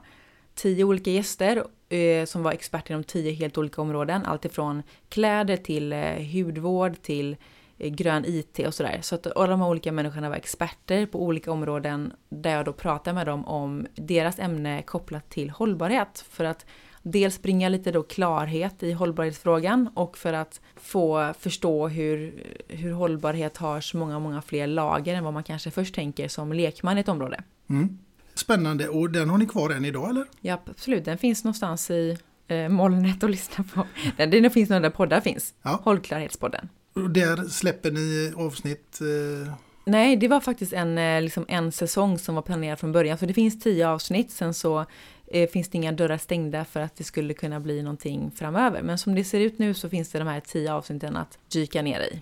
tio 0.55 0.83
olika 0.83 1.11
gäster 1.11 1.63
eh, 1.89 2.25
som 2.25 2.43
var 2.43 2.51
experter 2.51 2.91
inom 2.91 3.03
tio 3.03 3.31
helt 3.31 3.57
olika 3.57 3.81
områden. 3.81 4.25
Allt 4.25 4.45
ifrån 4.45 4.83
kläder 5.09 5.57
till 5.57 5.93
eh, 5.93 6.33
hudvård 6.33 7.01
till 7.01 7.37
eh, 7.77 7.91
grön 7.91 8.23
IT 8.27 8.59
och 8.67 8.73
sådär. 8.73 8.99
Så 9.01 9.15
att 9.15 9.37
alla 9.37 9.47
de 9.47 9.61
här 9.61 9.69
olika 9.69 9.91
människorna 9.91 10.29
var 10.29 10.35
experter 10.35 11.05
på 11.05 11.23
olika 11.23 11.51
områden 11.51 12.13
där 12.29 12.55
jag 12.55 12.65
då 12.65 12.73
pratade 12.73 13.13
med 13.13 13.27
dem 13.27 13.45
om 13.45 13.87
deras 13.95 14.39
ämne 14.39 14.81
kopplat 14.81 15.29
till 15.29 15.49
hållbarhet. 15.49 16.25
För 16.29 16.43
att 16.43 16.65
dels 17.03 17.41
bringa 17.41 17.69
lite 17.69 17.91
då 17.91 18.03
klarhet 18.03 18.83
i 18.83 18.91
hållbarhetsfrågan 18.91 19.89
och 19.93 20.17
för 20.17 20.33
att 20.33 20.61
få 20.75 21.33
förstå 21.39 21.87
hur, 21.87 22.43
hur 22.67 22.91
hållbarhet 22.91 23.57
har 23.57 23.81
så 23.81 23.97
många, 23.97 24.19
många 24.19 24.41
fler 24.41 24.67
lager 24.67 25.15
än 25.15 25.23
vad 25.23 25.33
man 25.33 25.43
kanske 25.43 25.71
först 25.71 25.95
tänker 25.95 26.27
som 26.27 26.53
lekman 26.53 26.97
i 26.97 27.01
ett 27.01 27.09
område. 27.09 27.43
Mm. 27.69 27.97
Spännande 28.35 28.87
och 28.87 29.09
den 29.09 29.29
har 29.29 29.37
ni 29.37 29.45
kvar 29.45 29.69
än 29.69 29.85
idag 29.85 30.09
eller? 30.09 30.25
Ja, 30.41 30.61
absolut. 30.65 31.05
Den 31.05 31.17
finns 31.17 31.43
någonstans 31.43 31.91
i 31.91 32.17
eh, 32.47 32.69
molnet 32.69 33.23
att 33.23 33.31
lyssna 33.31 33.63
på. 33.73 33.87
Den, 34.17 34.31
den 34.31 34.51
finns 34.51 34.69
nog 34.69 34.81
där 34.81 34.89
poddar 34.89 35.21
finns. 35.21 35.53
Ja. 35.61 35.79
Hållklarhetspodden. 35.83 36.69
Och 36.93 37.09
där 37.09 37.49
släpper 37.49 37.91
ni 37.91 38.33
avsnitt. 38.37 38.99
Eh, 39.01 39.53
Nej, 39.85 40.15
det 40.15 40.27
var 40.27 40.39
faktiskt 40.39 40.73
en, 40.73 40.97
eh, 40.97 41.21
liksom 41.21 41.45
en 41.47 41.71
säsong 41.71 42.19
som 42.19 42.35
var 42.35 42.41
planerad 42.41 42.79
från 42.79 42.91
början. 42.91 43.17
Så 43.17 43.25
det 43.25 43.33
finns 43.33 43.59
tio 43.59 43.87
avsnitt, 43.87 44.31
sen 44.31 44.53
så 44.53 44.85
eh, 45.31 45.49
finns 45.49 45.69
det 45.69 45.77
inga 45.77 45.91
dörrar 45.91 46.17
stängda 46.17 46.65
för 46.65 46.79
att 46.79 46.95
det 46.95 47.03
skulle 47.03 47.33
kunna 47.33 47.59
bli 47.59 47.81
någonting 47.81 48.31
framöver. 48.35 48.81
Men 48.81 48.97
som 48.97 49.15
det 49.15 49.23
ser 49.23 49.39
ut 49.39 49.59
nu 49.59 49.73
så 49.73 49.89
finns 49.89 50.09
det 50.11 50.19
de 50.19 50.27
här 50.27 50.39
tio 50.39 50.73
avsnitten 50.73 51.17
att 51.17 51.37
dyka 51.53 51.81
ner 51.81 51.99
i. 52.01 52.21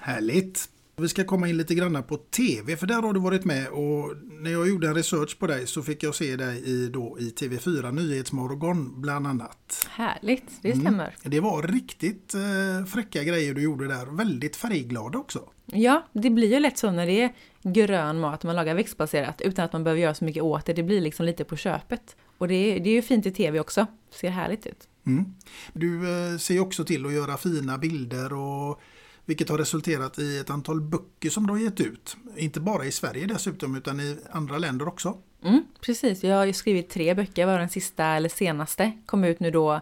Härligt! 0.00 0.68
Vi 1.00 1.08
ska 1.08 1.24
komma 1.24 1.48
in 1.48 1.56
lite 1.56 1.74
grann 1.74 2.02
på 2.02 2.16
tv 2.16 2.76
för 2.76 2.86
där 2.86 3.02
har 3.02 3.12
du 3.12 3.20
varit 3.20 3.44
med 3.44 3.68
och 3.68 4.16
när 4.40 4.50
jag 4.50 4.68
gjorde 4.68 4.88
en 4.88 4.94
research 4.94 5.38
på 5.38 5.46
dig 5.46 5.66
så 5.66 5.82
fick 5.82 6.02
jag 6.02 6.14
se 6.14 6.36
dig 6.36 6.62
i, 6.64 6.88
då, 6.88 7.16
i 7.20 7.30
TV4 7.30 7.92
Nyhetsmorgon 7.92 9.00
bland 9.00 9.26
annat. 9.26 9.88
Härligt, 9.90 10.44
det 10.62 10.68
Mm. 10.72 10.80
stämmer. 10.80 11.14
Det 11.22 11.40
var 11.40 11.62
riktigt 11.62 12.34
eh, 12.34 12.86
fräcka 12.86 13.24
grejer 13.24 13.54
du 13.54 13.62
gjorde 13.62 13.88
där, 13.88 14.06
väldigt 14.16 14.56
färgglada 14.56 15.18
också. 15.18 15.40
Ja, 15.66 16.06
det 16.12 16.30
blir 16.30 16.52
ju 16.54 16.60
lätt 16.60 16.78
så 16.78 16.90
när 16.90 17.06
det 17.06 17.22
är 17.22 17.32
grön 17.62 18.20
mat, 18.20 18.42
man 18.44 18.56
lagar 18.56 18.74
växtbaserat 18.74 19.40
utan 19.40 19.64
att 19.64 19.72
man 19.72 19.84
behöver 19.84 20.02
göra 20.02 20.14
så 20.14 20.24
mycket 20.24 20.42
åt 20.42 20.66
det. 20.66 20.72
Det 20.72 20.82
blir 20.82 21.00
liksom 21.00 21.26
lite 21.26 21.44
på 21.44 21.56
köpet. 21.56 22.16
Och 22.38 22.48
det 22.48 22.54
är, 22.54 22.80
det 22.80 22.90
är 22.90 22.94
ju 22.94 23.02
fint 23.02 23.26
i 23.26 23.30
tv 23.30 23.60
också, 23.60 23.86
ser 24.10 24.30
härligt 24.30 24.66
ut. 24.66 24.88
Mm. 25.06 25.34
Du 25.72 26.20
eh, 26.32 26.38
ser 26.38 26.60
också 26.60 26.84
till 26.84 27.06
att 27.06 27.12
göra 27.12 27.36
fina 27.36 27.78
bilder 27.78 28.32
och 28.32 28.80
vilket 29.24 29.48
har 29.48 29.58
resulterat 29.58 30.18
i 30.18 30.38
ett 30.38 30.50
antal 30.50 30.80
böcker 30.80 31.30
som 31.30 31.46
du 31.46 31.52
har 31.52 31.60
gett 31.60 31.80
ut. 31.80 32.16
Inte 32.36 32.60
bara 32.60 32.84
i 32.84 32.92
Sverige 32.92 33.26
dessutom 33.26 33.76
utan 33.76 34.00
i 34.00 34.16
andra 34.30 34.58
länder 34.58 34.88
också. 34.88 35.18
Mm, 35.44 35.64
precis, 35.80 36.24
jag 36.24 36.36
har 36.36 36.44
ju 36.44 36.52
skrivit 36.52 36.90
tre 36.90 37.14
böcker, 37.14 37.46
var 37.46 37.58
den 37.58 37.68
sista 37.68 38.04
eller 38.04 38.28
senaste 38.28 38.92
kom 39.06 39.24
ut 39.24 39.40
nu 39.40 39.50
då. 39.50 39.80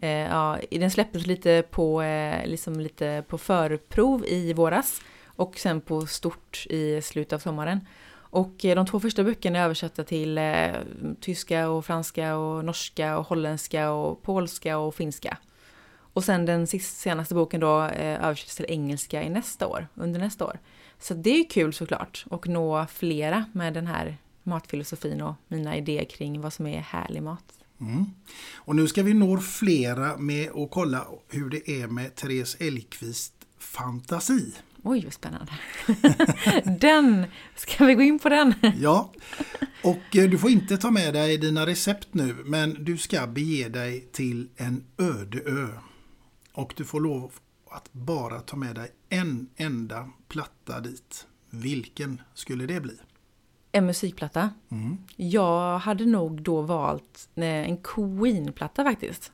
Eh, 0.00 0.08
ja, 0.10 0.58
den 0.70 0.90
släpptes 0.90 1.26
lite 1.26 1.64
på, 1.70 2.02
eh, 2.02 2.46
liksom 2.46 2.80
lite 2.80 3.24
på 3.28 3.38
förprov 3.38 4.24
i 4.26 4.52
våras 4.52 5.00
och 5.26 5.58
sen 5.58 5.80
på 5.80 6.06
stort 6.06 6.66
i 6.70 7.02
slutet 7.02 7.32
av 7.32 7.38
sommaren. 7.38 7.80
Och 8.34 8.64
eh, 8.64 8.74
de 8.74 8.86
två 8.86 9.00
första 9.00 9.24
böckerna 9.24 9.58
är 9.58 9.64
översatta 9.64 10.04
till 10.04 10.38
eh, 10.38 10.72
tyska 11.20 11.68
och 11.68 11.86
franska 11.86 12.36
och 12.36 12.64
norska 12.64 13.18
och 13.18 13.26
holländska 13.26 13.90
och 13.90 14.22
polska 14.22 14.78
och 14.78 14.94
finska. 14.94 15.38
Och 15.96 16.24
sen 16.24 16.46
den 16.46 16.66
sist, 16.66 17.00
senaste 17.00 17.34
boken 17.34 17.60
då 17.60 17.82
eh, 17.82 18.24
översätts 18.24 18.56
till 18.56 18.66
engelska 18.68 19.22
i 19.22 19.30
nästa 19.30 19.66
år, 19.66 19.88
under 19.94 20.20
nästa 20.20 20.44
år. 20.44 20.58
Så 20.98 21.14
det 21.14 21.40
är 21.40 21.50
kul 21.50 21.74
såklart, 21.74 22.24
och 22.30 22.48
nå 22.48 22.86
flera 22.86 23.44
med 23.52 23.74
den 23.74 23.86
här 23.86 24.16
matfilosofin 24.42 25.22
och 25.22 25.34
mina 25.48 25.76
idéer 25.76 26.04
kring 26.04 26.40
vad 26.40 26.52
som 26.52 26.66
är 26.66 26.80
härlig 26.80 27.22
mat. 27.22 27.44
Mm. 27.80 28.04
Och 28.54 28.76
nu 28.76 28.88
ska 28.88 29.02
vi 29.02 29.14
nå 29.14 29.38
flera 29.38 30.16
med 30.16 30.50
att 30.50 30.70
kolla 30.70 31.06
hur 31.28 31.50
det 31.50 31.70
är 31.70 31.86
med 31.86 32.14
Therese 32.14 32.56
Elkvist 32.60 33.34
fantasi. 33.58 34.54
Oj, 34.86 35.04
vad 35.04 35.12
spännande. 35.12 35.52
den! 36.80 37.26
Ska 37.56 37.84
vi 37.84 37.94
gå 37.94 38.02
in 38.02 38.18
på 38.18 38.28
den? 38.28 38.54
Ja, 38.80 39.12
och 39.82 40.16
eh, 40.16 40.30
du 40.30 40.38
får 40.38 40.50
inte 40.50 40.76
ta 40.76 40.90
med 40.90 41.14
dig 41.14 41.38
dina 41.38 41.66
recept 41.66 42.08
nu 42.14 42.36
men 42.44 42.84
du 42.84 42.98
ska 42.98 43.26
bege 43.26 43.68
dig 43.68 44.08
till 44.12 44.48
en 44.56 44.84
öde 44.98 45.40
ö. 45.46 45.68
Och 46.52 46.74
du 46.76 46.84
får 46.84 47.00
lov 47.00 47.32
att 47.70 47.92
bara 47.92 48.40
ta 48.40 48.56
med 48.56 48.74
dig 48.74 48.90
en 49.08 49.48
enda 49.56 50.10
platta 50.28 50.80
dit. 50.80 51.26
Vilken 51.50 52.20
skulle 52.34 52.66
det 52.66 52.80
bli? 52.80 52.94
En 53.72 53.86
musikplatta. 53.86 54.50
Mm. 54.70 54.98
Jag 55.16 55.78
hade 55.78 56.06
nog 56.06 56.42
då 56.42 56.62
valt 56.62 57.28
eh, 57.34 57.44
en 57.44 57.76
Queen-platta 57.76 58.84
faktiskt. 58.84 59.32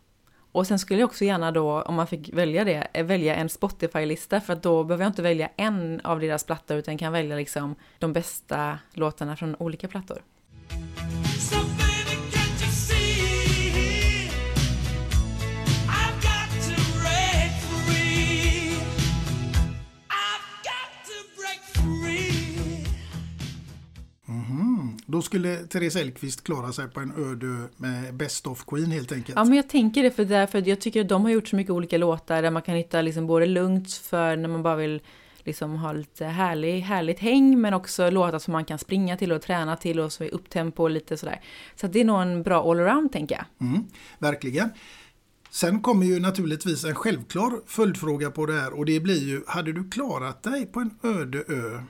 Och 0.52 0.66
sen 0.66 0.78
skulle 0.78 1.00
jag 1.00 1.06
också 1.06 1.24
gärna 1.24 1.52
då, 1.52 1.82
om 1.82 1.94
man 1.94 2.06
fick 2.06 2.32
välja 2.32 2.64
det, 2.64 2.86
eh, 2.92 3.04
välja 3.04 3.34
en 3.34 3.48
Spotify-lista 3.48 4.40
för 4.40 4.52
att 4.52 4.62
då 4.62 4.84
behöver 4.84 5.04
jag 5.04 5.10
inte 5.10 5.22
välja 5.22 5.50
en 5.56 6.00
av 6.04 6.20
deras 6.20 6.44
plattor 6.44 6.76
utan 6.76 6.98
kan 6.98 7.12
välja 7.12 7.36
liksom 7.36 7.74
de 7.98 8.12
bästa 8.12 8.78
låtarna 8.92 9.36
från 9.36 9.56
olika 9.58 9.88
plattor. 9.88 10.22
Då 25.10 25.22
skulle 25.22 25.56
Therese 25.56 25.96
Elgqvist 25.96 26.44
klara 26.44 26.72
sig 26.72 26.88
på 26.88 27.00
en 27.00 27.12
öde 27.16 27.68
med 27.76 28.14
Best 28.14 28.46
of 28.46 28.64
Queen 28.64 28.90
helt 28.90 29.12
enkelt. 29.12 29.36
Ja 29.36 29.44
men 29.44 29.54
jag 29.54 29.68
tänker 29.68 30.02
det 30.02 30.10
för 30.10 30.24
därför 30.24 30.68
jag 30.68 30.80
tycker 30.80 31.00
att 31.00 31.08
de 31.08 31.22
har 31.22 31.30
gjort 31.30 31.48
så 31.48 31.56
mycket 31.56 31.70
olika 31.70 31.98
låtar 31.98 32.42
där 32.42 32.50
man 32.50 32.62
kan 32.62 32.74
hitta 32.74 33.02
liksom 33.02 33.26
både 33.26 33.46
lugnt 33.46 33.92
för 33.92 34.36
när 34.36 34.48
man 34.48 34.62
bara 34.62 34.76
vill 34.76 35.02
liksom 35.44 35.76
ha 35.76 35.92
lite 35.92 36.24
härlig, 36.24 36.80
härligt 36.80 37.18
häng 37.18 37.60
men 37.60 37.74
också 37.74 38.10
låtar 38.10 38.38
som 38.38 38.52
man 38.52 38.64
kan 38.64 38.78
springa 38.78 39.16
till 39.16 39.32
och 39.32 39.42
träna 39.42 39.76
till 39.76 40.00
och 40.00 40.12
så 40.12 40.24
är 40.24 40.34
upptempo 40.34 40.82
och 40.82 40.90
lite 40.90 41.16
sådär. 41.16 41.40
Så 41.76 41.86
det 41.86 42.00
är 42.00 42.04
nog 42.04 42.22
en 42.22 42.42
bra 42.42 42.70
allround 42.70 43.12
tänker 43.12 43.34
jag. 43.34 43.68
Mm, 43.68 43.84
verkligen. 44.18 44.70
Sen 45.50 45.80
kommer 45.80 46.06
ju 46.06 46.20
naturligtvis 46.20 46.84
en 46.84 46.94
självklar 46.94 47.60
följdfråga 47.66 48.30
på 48.30 48.46
det 48.46 48.52
här 48.52 48.78
och 48.78 48.86
det 48.86 49.00
blir 49.00 49.28
ju, 49.28 49.42
hade 49.46 49.72
du 49.72 49.90
klarat 49.90 50.42
dig 50.42 50.66
på 50.66 50.80
en 50.80 50.90
öde 51.02 51.44
ö 51.48 51.82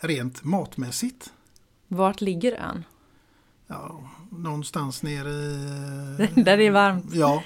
rent 0.00 0.44
matmässigt? 0.44 1.32
Vart 1.88 2.20
ligger 2.20 2.52
ön? 2.52 2.84
Ja, 3.66 4.00
någonstans 4.30 5.02
nere 5.02 5.28
i... 5.28 6.28
Där 6.42 6.56
det 6.56 6.66
är 6.66 6.70
varmt. 6.70 7.14
Ja, 7.14 7.42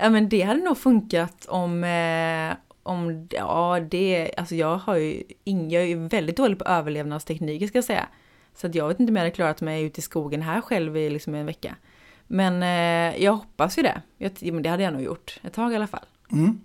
Ja 0.00 0.10
men 0.10 0.28
det 0.28 0.42
hade 0.42 0.60
nog 0.60 0.78
funkat 0.78 1.46
om, 1.46 1.84
eh, 1.84 2.56
om 2.82 3.28
ja 3.30 3.80
det, 3.90 4.34
alltså 4.36 4.54
jag 4.54 4.76
har 4.76 4.96
ju 4.96 5.22
ing, 5.44 5.70
jag 5.70 5.84
är 5.84 5.96
väldigt 5.96 6.36
dålig 6.36 6.58
på 6.58 6.64
överlevnadstekniker 6.64 7.66
ska 7.66 7.78
jag 7.78 7.84
säga. 7.84 8.06
Så 8.54 8.66
att 8.66 8.74
jag 8.74 8.88
vet 8.88 9.00
inte 9.00 9.10
om 9.10 9.16
jag 9.16 9.22
hade 9.22 9.34
klarat 9.34 9.60
mig 9.60 9.82
ute 9.82 10.00
i 10.00 10.02
skogen 10.02 10.42
här 10.42 10.60
själv 10.60 10.96
i 10.96 11.10
liksom 11.10 11.34
en 11.34 11.46
vecka. 11.46 11.76
Men 12.26 12.62
eh, 12.62 13.22
jag 13.22 13.32
hoppas 13.32 13.78
ju 13.78 13.82
det. 13.82 14.02
Jag, 14.18 14.62
det 14.62 14.68
hade 14.68 14.82
jag 14.82 14.92
nog 14.92 15.02
gjort. 15.02 15.40
Ett 15.42 15.52
tag 15.52 15.72
i 15.72 15.76
alla 15.76 15.86
fall. 15.86 16.06
Mm. 16.32 16.60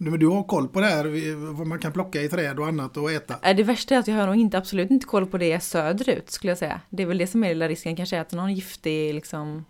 Men 0.00 0.18
du 0.20 0.26
har 0.26 0.42
koll 0.42 0.68
på 0.68 0.80
det 0.80 0.86
här, 0.86 1.34
vad 1.54 1.66
man 1.66 1.78
kan 1.78 1.92
plocka 1.92 2.22
i 2.22 2.28
träd 2.28 2.58
och 2.58 2.66
annat 2.66 2.96
och 2.96 3.12
äta. 3.12 3.34
Eh, 3.50 3.56
Det 3.56 3.62
värsta 3.62 3.94
är 3.94 3.98
att 3.98 4.08
jag 4.08 4.14
har 4.14 4.26
nog 4.26 4.36
inte, 4.36 4.58
absolut 4.58 4.90
inte 4.90 5.06
koll 5.06 5.26
på 5.26 5.38
det 5.38 5.60
söderut 5.60 6.30
skulle 6.30 6.50
jag 6.50 6.58
säga. 6.58 6.80
Det 6.90 7.02
är 7.02 7.06
väl 7.06 7.18
det 7.18 7.26
som 7.26 7.44
är 7.44 7.48
lilla 7.48 7.68
risken, 7.68 7.96
kanske 7.96 8.18
äter 8.18 8.36
någon 8.36 8.54
giftig 8.54 9.14
liksom 9.14 9.64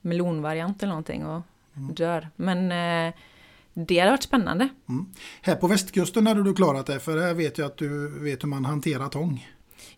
melonvariant 0.00 0.82
eller 0.82 0.90
någonting 0.90 1.26
och 1.26 1.42
dör. 1.74 2.28
Men 2.36 2.72
eh, 3.08 3.14
det 3.74 3.98
hade 3.98 4.10
varit 4.10 4.22
spännande. 4.22 4.68
Här 5.42 5.54
på 5.54 5.66
västkusten 5.66 6.26
hade 6.26 6.42
du 6.42 6.54
klarat 6.54 6.86
det, 6.86 7.00
för 7.00 7.18
här 7.18 7.34
vet 7.34 7.58
jag 7.58 7.66
att 7.66 7.76
du 7.76 8.08
vet 8.08 8.42
hur 8.42 8.48
man 8.48 8.64
hanterar 8.64 9.08
tång. 9.08 9.48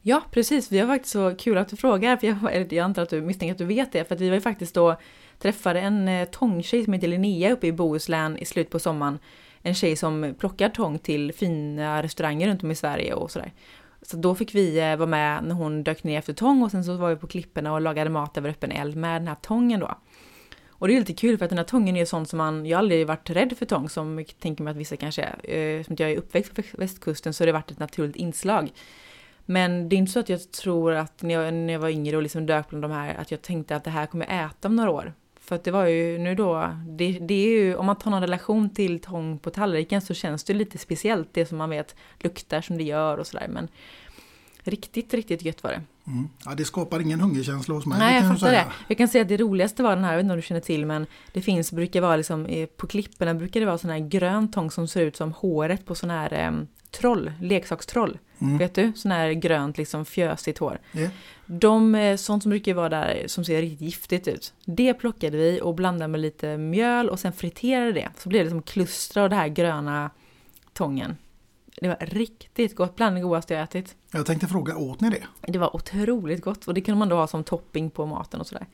Ja, 0.03 0.23
precis. 0.31 0.73
Vi 0.73 0.79
har 0.79 0.87
faktiskt 0.87 1.13
så 1.13 1.35
kul 1.39 1.59
att 1.59 1.69
du 1.69 1.77
frågar, 1.77 2.17
för 2.17 2.27
jag, 2.27 2.73
jag 2.73 2.85
antar 2.85 3.03
att 3.03 3.11
du 3.11 3.21
misstänker 3.21 3.53
att 3.53 3.59
du 3.59 3.65
vet 3.65 3.93
det, 3.93 4.05
för 4.05 4.15
att 4.15 4.21
vi 4.21 4.29
var 4.29 4.35
ju 4.35 4.41
faktiskt 4.41 4.75
då 4.75 4.97
träffade 5.39 5.81
en 5.81 6.09
eh, 6.09 6.29
tångtjej 6.29 6.85
som 6.85 6.93
heter 6.93 7.09
Linnea 7.09 7.53
uppe 7.53 7.67
i 7.67 7.73
Bohuslän 7.73 8.39
i 8.39 8.45
slutet 8.45 8.73
på 8.73 8.79
sommaren. 8.79 9.19
En 9.63 9.75
tjej 9.75 9.97
som 9.97 10.35
plockar 10.39 10.69
tång 10.69 10.99
till 10.99 11.33
fina 11.33 12.03
restauranger 12.03 12.49
runt 12.49 12.63
om 12.63 12.71
i 12.71 12.75
Sverige 12.75 13.15
och 13.15 13.31
sådär. 13.31 13.53
Så 14.03 14.17
då 14.17 14.35
fick 14.35 14.55
vi 14.55 14.79
eh, 14.79 14.97
vara 14.97 15.09
med 15.09 15.45
när 15.45 15.55
hon 15.55 15.85
dök 15.85 16.05
ner 16.05 16.19
efter 16.19 16.33
tång 16.33 16.63
och 16.63 16.71
sen 16.71 16.85
så 16.85 16.97
var 16.97 17.11
vi 17.11 17.17
på 17.17 17.27
klipporna 17.27 17.73
och 17.73 17.81
lagade 17.81 18.11
mat 18.11 18.37
över 18.37 18.51
öppen 18.51 18.73
eld 18.73 18.97
med 18.97 19.21
den 19.21 19.29
här 19.29 19.37
tången 19.43 19.81
då. 19.81 19.99
Och 20.69 20.89
det 20.89 20.95
är 20.95 20.99
lite 20.99 21.13
kul 21.13 21.39
för 21.39 21.45
att 21.45 21.49
den 21.49 21.59
här 21.59 21.65
tången 21.65 21.97
är 21.97 22.05
sånt 22.05 22.29
som 22.29 22.37
man, 22.37 22.67
jag 22.67 22.77
har 22.77 22.83
aldrig 22.83 23.07
varit 23.07 23.31
rädd 23.31 23.59
för 23.59 23.67
tång 23.67 23.89
som 23.89 24.19
jag 24.19 24.39
tänker 24.41 24.65
mig 24.65 24.71
att 24.71 24.77
vissa 24.77 24.97
kanske 24.97 25.23
är. 25.23 25.37
Eftersom 25.45 25.85
Som 25.85 25.93
att 25.93 26.01
jag 26.01 26.11
är 26.11 26.17
uppväxt 26.17 26.55
på 26.55 26.63
västkusten 26.73 27.35
så 27.35 27.43
har 27.43 27.47
det 27.47 27.53
varit 27.53 27.71
ett 27.71 27.79
naturligt 27.79 28.17
inslag. 28.17 28.73
Men 29.47 29.89
det 29.89 29.97
är 29.97 29.99
inte 29.99 30.13
så 30.13 30.21
att 30.21 30.29
jag 30.29 30.53
tror 30.53 30.93
att 30.93 31.23
när 31.23 31.35
jag, 31.35 31.55
när 31.55 31.73
jag 31.73 31.81
var 31.81 31.89
yngre 31.89 32.17
och 32.17 32.23
liksom 32.23 32.47
dök 32.47 32.69
bland 32.69 32.85
de 32.85 32.91
här, 32.91 33.15
att 33.15 33.31
jag 33.31 33.43
tänkte 33.43 33.77
att 33.77 33.85
det 33.85 33.91
här 33.91 34.07
kommer 34.07 34.27
jag 34.27 34.45
äta 34.45 34.69
om 34.69 34.77
några 34.77 34.91
år. 34.91 35.15
För 35.51 35.57
att 35.57 35.65
det 35.65 35.71
var 35.71 35.87
ju 35.87 36.19
nu 36.19 36.35
då, 36.35 36.77
det, 36.87 37.19
det 37.19 37.35
är 37.35 37.49
ju, 37.49 37.77
om 37.77 37.87
man 37.87 37.97
tar 37.97 38.11
någon 38.11 38.21
relation 38.21 38.71
till 38.71 39.01
tång 39.01 39.39
på 39.39 39.51
tallriken 39.51 40.01
så 40.01 40.15
känns 40.15 40.45
det 40.45 40.55
lite 40.55 40.79
speciellt, 40.79 41.29
det 41.33 41.47
som 41.47 41.59
man 41.59 41.71
vet 41.71 41.95
luktar 42.19 42.61
som 42.61 42.79
det 42.79 42.85
gör 42.85 43.19
och 43.19 43.27
sådär. 43.27 43.49
Men 43.49 43.69
riktigt, 44.65 45.15
riktigt 45.15 45.43
gött 45.43 45.63
var 45.63 45.71
det. 45.71 45.83
Mm. 46.07 46.29
Ja, 46.45 46.55
det 46.55 46.65
skapar 46.65 47.01
ingen 47.01 47.21
hungerkänsla 47.21 47.75
hos 47.75 47.87
mig. 47.87 47.99
Nej, 47.99 48.15
jag 48.15 48.23
kan 48.23 48.37
fattar 48.37 48.47
säga. 48.47 48.65
det. 48.65 48.73
Jag 48.89 48.99
kan 48.99 49.09
säga 49.09 49.23
att 49.23 49.29
det 49.29 49.37
roligaste 49.37 49.83
var 49.83 49.95
den 49.95 50.05
här, 50.05 50.13
jag 50.13 50.17
vet 50.17 50.25
inte 50.25 50.33
om 50.33 50.39
du 50.39 50.43
känner 50.43 50.61
till, 50.61 50.87
men 50.87 51.07
det 51.33 51.41
finns, 51.41 51.73
brukar 51.73 52.01
vara 52.01 52.17
liksom, 52.17 52.47
eh, 52.47 52.67
på 52.67 52.87
klipporna 52.87 53.35
brukar 53.35 53.61
det 53.61 53.67
vara 53.67 53.79
sån 53.79 53.91
här 53.91 53.99
grön 53.99 54.51
tång 54.51 54.71
som 54.71 54.89
ser 54.89 55.03
ut 55.03 55.17
som 55.17 55.33
håret 55.33 55.87
på 55.87 55.95
sån 55.95 56.11
här 56.11 56.33
eh, 56.33 56.53
troll, 56.91 57.33
leksakstroll. 57.41 58.19
Vet 58.41 58.75
du? 58.75 58.93
Sån 58.97 59.11
här 59.11 59.33
grönt 59.33 59.79
liksom 59.79 60.05
fjösigt 60.05 60.59
hår. 60.59 60.79
Ja. 60.93 61.09
De, 61.47 61.95
eh, 61.95 62.17
sånt 62.17 62.43
som 62.43 62.51
brukar 62.51 62.75
vara 62.75 62.89
där 62.89 63.25
som 63.27 63.45
ser 63.45 63.61
riktigt 63.61 63.81
giftigt 63.81 64.29
ut. 64.29 64.55
Det 64.65 64.95
plockade 64.95 65.37
vi 65.37 65.61
och 65.63 65.75
blandade 65.75 66.09
med 66.09 66.21
lite 66.21 66.57
mjöl 66.57 67.09
och 67.09 67.21
sen 67.21 67.33
friterade 67.33 67.93
det. 67.93 68.09
Så 68.19 68.29
blev 68.29 68.45
det 68.45 68.51
som 68.51 68.63
kluster 68.63 69.21
av 69.21 69.31
det 69.31 69.37
här 69.37 69.49
gröna 69.49 70.11
tången. 70.73 71.17
Det 71.81 71.89
var 71.89 71.97
riktigt 72.01 72.77
gott, 72.77 72.97
bland 72.97 73.17
det 73.17 73.21
godaste 73.21 73.55
jag 73.55 73.63
ätit. 73.63 73.97
Jag 74.13 74.27
tänkte 74.27 74.47
fråga, 74.47 74.77
åt 74.77 75.01
ni 75.01 75.11
det? 75.11 75.53
Det 75.53 75.59
var 75.59 75.77
otroligt 75.77 76.43
gott 76.43 76.69
och 76.69 76.75
det 76.75 76.81
kunde 76.81 76.99
man 76.99 77.09
då 77.09 77.17
ha 77.17 77.27
som 77.27 77.45
topping 77.45 77.91
på 77.91 78.07
maten 78.07 78.41
och 78.41 78.47
sådär. 78.47 78.67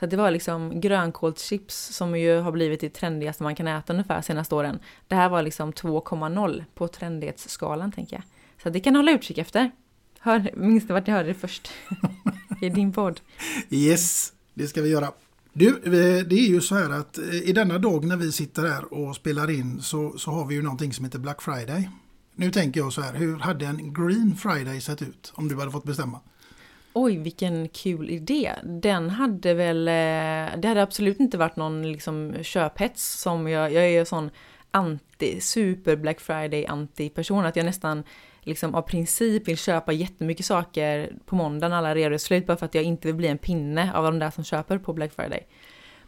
Så 0.00 0.06
det 0.06 0.16
var 0.16 0.30
liksom 0.30 0.80
grönkålschips 0.80 1.94
som 1.96 2.18
ju 2.18 2.40
har 2.40 2.52
blivit 2.52 2.80
det 2.80 2.90
trendigaste 2.90 3.42
man 3.42 3.54
kan 3.54 3.68
äta 3.68 3.92
ungefär 3.92 4.22
senaste 4.22 4.54
åren. 4.54 4.78
Det 5.08 5.14
här 5.14 5.28
var 5.28 5.42
liksom 5.42 5.72
2,0 5.72 6.64
på 6.74 6.88
trendighetsskalan 6.88 7.92
tänker 7.92 8.16
jag. 8.16 8.22
Så 8.62 8.70
det 8.70 8.80
kan 8.80 8.96
hålla 8.96 9.12
utkik 9.12 9.38
efter. 9.38 9.70
Hör, 10.20 10.50
minns 10.56 10.86
du 10.86 10.92
vart 10.92 11.06
ni 11.06 11.12
hörde 11.12 11.28
det 11.28 11.34
först? 11.34 11.70
I 12.60 12.68
din 12.68 12.92
podd. 12.92 13.20
Yes, 13.70 14.32
det 14.54 14.66
ska 14.66 14.82
vi 14.82 14.88
göra. 14.88 15.12
Du, 15.52 15.68
eh, 15.68 16.24
det 16.26 16.34
är 16.34 16.48
ju 16.48 16.60
så 16.60 16.74
här 16.74 16.90
att 16.90 17.18
eh, 17.18 17.48
i 17.48 17.52
denna 17.52 17.78
dag 17.78 18.04
när 18.04 18.16
vi 18.16 18.32
sitter 18.32 18.66
här 18.66 18.94
och 18.94 19.16
spelar 19.16 19.50
in 19.50 19.82
så, 19.82 20.18
så 20.18 20.30
har 20.30 20.46
vi 20.46 20.54
ju 20.54 20.62
någonting 20.62 20.92
som 20.92 21.04
heter 21.04 21.18
Black 21.18 21.42
Friday. 21.42 21.88
Nu 22.34 22.50
tänker 22.50 22.80
jag 22.80 22.92
så 22.92 23.00
här, 23.00 23.14
hur 23.14 23.38
hade 23.38 23.66
en 23.66 23.94
Green 23.94 24.36
Friday 24.36 24.80
sett 24.80 25.02
ut 25.02 25.32
om 25.34 25.48
du 25.48 25.56
hade 25.58 25.70
fått 25.70 25.84
bestämma? 25.84 26.20
Oj, 26.92 27.16
vilken 27.16 27.68
kul 27.68 28.10
idé. 28.10 28.52
Den 28.64 29.10
hade 29.10 29.54
väl, 29.54 29.88
eh, 29.88 30.60
det 30.60 30.68
hade 30.68 30.82
absolut 30.82 31.20
inte 31.20 31.38
varit 31.38 31.56
någon 31.56 31.92
liksom 31.92 32.34
köphets 32.42 33.20
som 33.20 33.48
jag, 33.48 33.72
jag 33.72 33.90
är 33.90 34.04
sån 34.04 34.30
anti, 34.70 35.40
super 35.40 35.96
Black 35.96 36.20
Friday 36.20 36.66
anti 36.66 37.08
person 37.08 37.44
att 37.44 37.56
jag 37.56 37.66
nästan 37.66 38.04
liksom 38.48 38.74
av 38.74 38.82
princip 38.82 39.48
vill 39.48 39.58
köpa 39.58 39.92
jättemycket 39.92 40.46
saker 40.46 41.12
på 41.26 41.36
måndagen 41.36 41.72
alla 41.72 41.94
reor 41.94 42.12
är 42.12 42.18
slut 42.18 42.46
bara 42.46 42.56
för 42.56 42.66
att 42.66 42.74
jag 42.74 42.84
inte 42.84 43.08
vill 43.08 43.14
bli 43.14 43.28
en 43.28 43.38
pinne 43.38 43.92
av 43.94 44.04
de 44.04 44.18
där 44.18 44.30
som 44.30 44.44
köper 44.44 44.78
på 44.78 44.92
Black 44.92 45.12
Friday. 45.12 45.46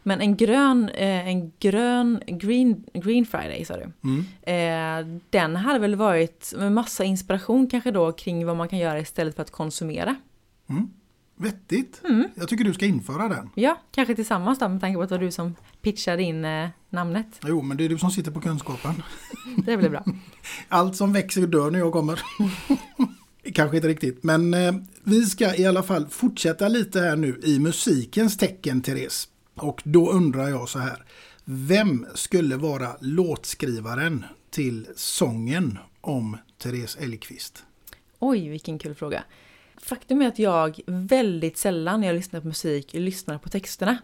Men 0.03 0.21
en 0.21 0.37
grön, 0.37 0.89
eh, 0.89 1.27
en 1.27 1.51
grön, 1.59 2.21
green, 2.27 2.85
green 2.93 3.25
Friday 3.25 3.65
sa 3.65 3.77
du. 3.77 3.83
Eh, 4.51 5.05
den 5.29 5.55
hade 5.55 5.79
väl 5.79 5.95
varit 5.95 6.53
med 6.57 6.71
massa 6.71 7.03
inspiration 7.03 7.67
kanske 7.67 7.91
då 7.91 8.11
kring 8.11 8.45
vad 8.45 8.57
man 8.57 8.67
kan 8.67 8.79
göra 8.79 8.99
istället 8.99 9.35
för 9.35 9.41
att 9.41 9.51
konsumera. 9.51 10.15
Vettigt. 11.35 12.01
Mm. 12.03 12.27
Jag 12.35 12.49
tycker 12.49 12.63
du 12.63 12.73
ska 12.73 12.85
införa 12.85 13.27
den. 13.27 13.49
Ja, 13.55 13.81
kanske 13.91 14.15
tillsammans 14.15 14.59
då 14.59 14.69
med 14.69 14.81
tanke 14.81 14.95
på 14.97 15.03
att 15.03 15.09
det 15.09 15.15
var 15.15 15.23
du 15.23 15.31
som 15.31 15.55
pitchade 15.81 16.23
in 16.23 16.45
eh, 16.45 16.69
namnet. 16.89 17.27
Jo, 17.47 17.61
men 17.61 17.77
det 17.77 17.85
är 17.85 17.89
du 17.89 17.97
som 17.97 18.11
sitter 18.11 18.31
på 18.31 18.41
kunskapen. 18.41 19.03
Det 19.65 19.77
blir 19.77 19.89
bra. 19.89 20.05
Allt 20.67 20.95
som 20.95 21.13
växer 21.13 21.47
dör 21.47 21.71
när 21.71 21.79
jag 21.79 21.93
kommer. 21.93 22.21
Kanske 23.53 23.77
inte 23.77 23.87
riktigt, 23.87 24.23
men 24.23 24.53
eh, 24.53 24.73
vi 25.03 25.25
ska 25.25 25.55
i 25.55 25.65
alla 25.65 25.83
fall 25.83 26.07
fortsätta 26.09 26.67
lite 26.67 26.99
här 26.99 27.15
nu 27.15 27.39
i 27.43 27.59
musikens 27.59 28.37
tecken, 28.37 28.81
Therese. 28.81 29.27
Och 29.55 29.81
då 29.85 30.11
undrar 30.11 30.49
jag 30.49 30.69
så 30.69 30.79
här. 30.79 31.03
Vem 31.45 32.05
skulle 32.15 32.55
vara 32.55 32.89
låtskrivaren 32.99 34.25
till 34.49 34.87
sången 34.95 35.77
om 36.01 36.37
Therese 36.57 36.97
Elgqvist? 36.99 37.63
Oj, 38.19 38.49
vilken 38.49 38.79
kul 38.79 38.95
fråga. 38.95 39.23
Faktum 39.83 40.21
är 40.21 40.27
att 40.27 40.39
jag 40.39 40.79
väldigt 40.85 41.57
sällan 41.57 41.99
när 41.99 42.07
jag 42.07 42.15
lyssnar 42.15 42.41
på 42.41 42.47
musik 42.47 42.93
lyssnar 42.93 43.37
på 43.37 43.49
texterna. 43.49 43.97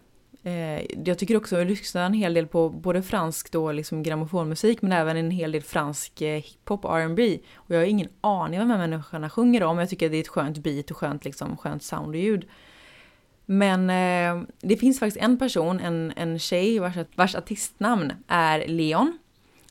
Eh, 0.43 0.81
jag 1.05 1.17
tycker 1.17 1.37
också 1.37 1.55
att 1.55 1.61
jag 1.61 1.69
lyssnar 1.69 2.05
en 2.05 2.13
hel 2.13 2.33
del 2.33 2.47
på 2.47 2.69
både 2.69 3.01
fransk 3.01 3.51
då, 3.51 3.71
liksom 3.71 4.03
grammofonmusik 4.03 4.81
men 4.81 4.91
även 4.91 5.17
en 5.17 5.31
hel 5.31 5.51
del 5.51 5.61
fransk 5.61 6.21
eh, 6.21 6.41
hiphop 6.41 6.85
och 6.85 6.99
R&B. 6.99 7.39
Och 7.55 7.75
jag 7.75 7.79
har 7.79 7.85
ingen 7.85 8.09
aning 8.21 8.59
vad 8.59 8.67
de 8.67 8.71
här 8.71 8.87
människorna 8.87 9.29
sjunger 9.29 9.63
om. 9.63 9.77
Jag 9.77 9.89
tycker 9.89 10.05
att 10.05 10.11
det 10.11 10.17
är 10.17 10.21
ett 10.21 10.27
skönt 10.27 10.57
beat 10.57 10.91
och 10.91 10.97
skönt, 10.97 11.25
liksom, 11.25 11.57
skönt 11.57 11.83
sound 11.83 12.07
och 12.07 12.15
ljud. 12.15 12.47
Men 13.45 13.89
eh, 13.89 14.47
det 14.61 14.77
finns 14.77 14.99
faktiskt 14.99 15.23
en 15.23 15.39
person, 15.39 15.79
en, 15.79 16.13
en 16.15 16.39
tjej 16.39 16.79
vars, 16.79 16.95
vars 17.15 17.35
artistnamn 17.35 18.13
är 18.27 18.67
Leon. 18.67 19.17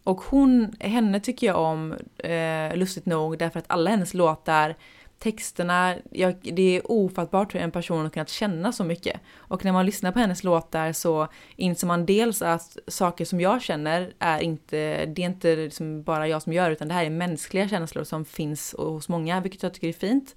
Och 0.04 0.20
hon, 0.20 0.72
henne 0.80 1.20
tycker 1.20 1.46
jag 1.46 1.56
om, 1.56 1.92
eh, 2.18 2.76
lustigt 2.76 3.06
nog, 3.06 3.38
därför 3.38 3.58
att 3.58 3.64
alla 3.68 3.90
hennes 3.90 4.14
låtar, 4.14 4.74
texterna, 5.18 5.94
jag, 6.10 6.36
det 6.42 6.76
är 6.76 6.90
ofattbart 6.90 7.54
hur 7.54 7.60
en 7.60 7.70
person 7.70 8.02
har 8.02 8.10
kunnat 8.10 8.28
känna 8.28 8.72
så 8.72 8.84
mycket. 8.84 9.20
Och 9.36 9.64
när 9.64 9.72
man 9.72 9.86
lyssnar 9.86 10.12
på 10.12 10.18
hennes 10.18 10.44
låtar 10.44 10.92
så 10.92 11.28
inser 11.56 11.86
man 11.86 12.06
dels 12.06 12.42
att 12.42 12.78
saker 12.86 13.24
som 13.24 13.40
jag 13.40 13.62
känner 13.62 14.12
är 14.18 14.40
inte, 14.40 15.06
det 15.06 15.22
är 15.22 15.26
inte 15.26 15.56
liksom 15.56 16.02
bara 16.02 16.28
jag 16.28 16.42
som 16.42 16.52
gör 16.52 16.70
utan 16.70 16.88
det 16.88 16.94
här 16.94 17.04
är 17.04 17.10
mänskliga 17.10 17.68
känslor 17.68 18.04
som 18.04 18.24
finns 18.24 18.74
hos 18.78 19.08
många, 19.08 19.40
vilket 19.40 19.62
jag 19.62 19.74
tycker 19.74 19.88
är 19.88 19.92
fint. 19.92 20.36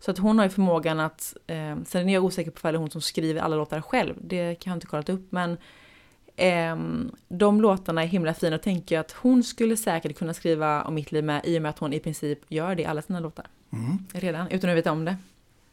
Så 0.00 0.10
att 0.10 0.18
hon 0.18 0.38
har 0.38 0.46
ju 0.46 0.50
förmågan 0.50 1.00
att, 1.00 1.36
eh, 1.46 1.76
sen 1.86 2.08
är 2.08 2.14
jag 2.14 2.24
osäker 2.24 2.50
på 2.50 2.68
om 2.68 2.72
det 2.72 2.76
är 2.76 2.80
hon 2.80 2.90
som 2.90 3.00
skriver 3.00 3.40
alla 3.40 3.56
låtar 3.56 3.80
själv, 3.80 4.14
det 4.20 4.54
kan 4.54 4.70
jag 4.70 4.76
inte 4.76 4.86
kollat 4.86 5.08
upp, 5.08 5.32
men 5.32 5.58
eh, 6.36 6.76
de 7.28 7.60
låtarna 7.60 8.02
är 8.02 8.06
himla 8.06 8.34
fina 8.34 8.56
och 8.56 8.62
tänker 8.62 8.98
att 8.98 9.12
hon 9.12 9.42
skulle 9.42 9.76
säkert 9.76 10.18
kunna 10.18 10.34
skriva 10.34 10.82
om 10.82 10.94
mitt 10.94 11.12
liv 11.12 11.24
med 11.24 11.40
i 11.44 11.58
och 11.58 11.62
med 11.62 11.70
att 11.70 11.78
hon 11.78 11.92
i 11.92 12.00
princip 12.00 12.38
gör 12.48 12.74
det 12.74 12.82
i 12.82 12.86
alla 12.86 13.02
sina 13.02 13.20
låtar. 13.20 13.46
Redan, 14.12 14.48
utan 14.50 14.70
att 14.70 14.76
veta 14.76 14.92
om 14.92 15.04
det. 15.04 15.16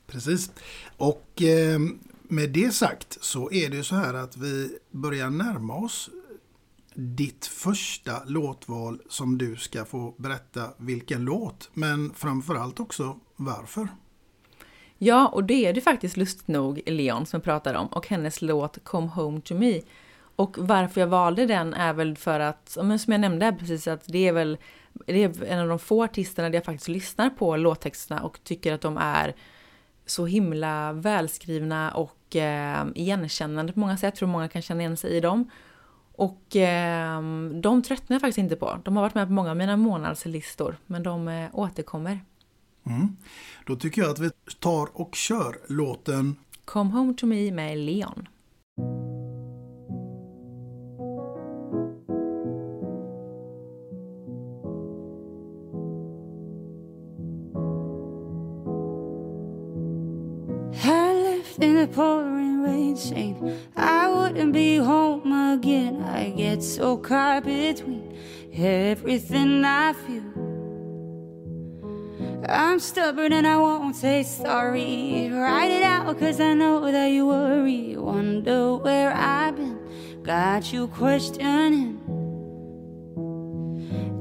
Precis. 0.08 0.52
Och 0.98 1.42
eh, 1.42 1.80
med 2.24 2.50
det 2.50 2.74
sagt 2.74 3.18
så 3.22 3.52
är 3.52 3.70
det 3.70 3.76
ju 3.78 3.84
så 3.84 3.96
här 3.96 4.14
att 4.14 4.38
vi 4.38 4.78
börjar 4.92 5.30
närma 5.30 5.76
oss 5.76 6.10
ditt 6.94 7.46
första 7.46 8.24
låtval 8.26 9.02
som 9.10 9.38
du 9.38 9.56
ska 9.56 9.86
få 9.86 10.14
berätta 10.18 10.70
vilken 10.78 11.26
låt, 11.26 11.70
men 11.74 12.14
framförallt 12.14 12.80
också 12.80 13.20
varför. 13.36 13.88
Ja, 14.98 15.28
och 15.28 15.44
det 15.44 15.66
är 15.66 15.74
det 15.74 15.82
faktiskt 15.82 16.18
lustigt 16.18 16.48
nog 16.48 16.82
Leon 16.86 17.26
som 17.26 17.38
jag 17.38 17.44
pratar 17.44 17.74
om 17.74 17.88
och 17.88 18.08
hennes 18.08 18.42
låt 18.42 18.84
Come 18.84 19.08
Home 19.08 19.42
To 19.42 19.56
Me. 19.56 19.82
Och 20.36 20.58
varför 20.58 21.02
jag 21.02 21.08
valde 21.08 21.46
den 21.46 21.74
är 21.74 21.94
väl 21.94 22.18
för 22.18 22.40
att, 22.40 22.70
som 22.70 23.00
jag 23.08 23.22
nämnde 23.22 23.56
precis, 23.60 23.88
att 23.88 24.04
det 24.08 24.28
är 24.28 24.34
väl 24.34 24.58
det 25.14 25.24
är 25.24 25.44
en 25.44 25.60
av 25.60 25.68
de 25.68 25.80
få 25.80 26.04
artisterna 26.04 26.50
där 26.50 26.58
jag 26.58 26.66
faktiskt 26.66 26.88
lyssnar 26.88 27.30
på 27.30 27.56
låttexterna 27.56 28.22
och 28.22 28.40
tycker 28.44 28.74
att 28.74 28.82
de 28.82 28.98
är 28.98 29.36
så 30.06 30.26
himla 30.26 30.94
välskrivna 30.94 31.92
och 31.92 32.36
eh, 32.36 32.86
igenkännande 32.96 33.74
på 33.74 33.80
många 33.80 33.98
sätt. 33.98 34.04
Jag 34.04 34.16
tror 34.16 34.30
många 34.30 34.48
kan 34.48 34.62
känna 34.62 34.82
igen 34.82 34.98
sig 34.98 35.12
i 35.12 35.20
dem. 35.20 35.50
Och 36.16 36.56
eh, 36.56 37.22
de 37.62 37.84
tröttnar 37.84 38.16
jag 38.16 38.22
faktiskt 38.22 38.38
inte 38.38 38.56
på. 38.56 38.80
De 38.84 38.96
har 38.96 39.04
varit 39.04 39.16
med 39.16 39.28
på 39.28 39.34
många 39.34 39.50
av 39.50 39.58
mina 39.58 39.78
månadslistor, 39.78 40.78
men 40.86 41.04
de 41.04 41.28
eh, 41.28 41.50
återkommer. 41.54 42.20
Mm. 42.86 43.18
Då 43.66 43.76
tycker 43.76 44.02
jag 44.02 44.12
att 44.12 44.20
vi 44.20 44.30
tar 44.60 44.90
och 44.94 45.16
kör 45.16 45.58
låten 45.68 46.36
Come 46.66 46.92
Home 46.92 47.14
To 47.14 47.26
Me 47.26 47.52
med 47.52 47.78
Leon. 47.78 48.28
So 66.80 66.96
caught 66.96 67.44
between 67.44 68.18
everything 68.54 69.66
I 69.66 69.92
feel. 69.92 70.24
I'm 72.48 72.80
stubborn 72.80 73.34
and 73.34 73.46
I 73.46 73.58
won't 73.58 73.98
say 73.98 74.24
sorry. 74.24 75.30
Write 75.30 75.72
it 75.72 75.84
out 75.84 76.18
cause 76.18 76.40
I 76.40 76.54
know 76.54 76.90
that 76.90 77.08
you 77.08 77.28
worry. 77.28 77.98
Wonder 77.98 78.78
where 78.78 79.12
I've 79.12 79.58
been. 79.58 79.78
Got 80.24 80.72
you 80.72 80.88
questioning. 80.88 82.00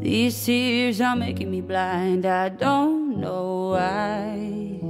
These 0.01 0.45
tears 0.45 1.01
are 1.01 1.15
making 1.15 1.53
me 1.53 1.61
blind. 1.61 2.27
I 2.27 2.49
don't 2.49 3.21
know 3.21 3.69
why. 3.79 4.81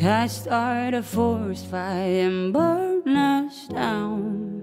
I 0.00 0.28
start 0.28 0.94
a 0.94 1.02
forest 1.02 1.66
fire 1.66 2.28
and 2.28 2.52
burn 2.52 3.16
us 3.16 3.66
down. 3.66 4.59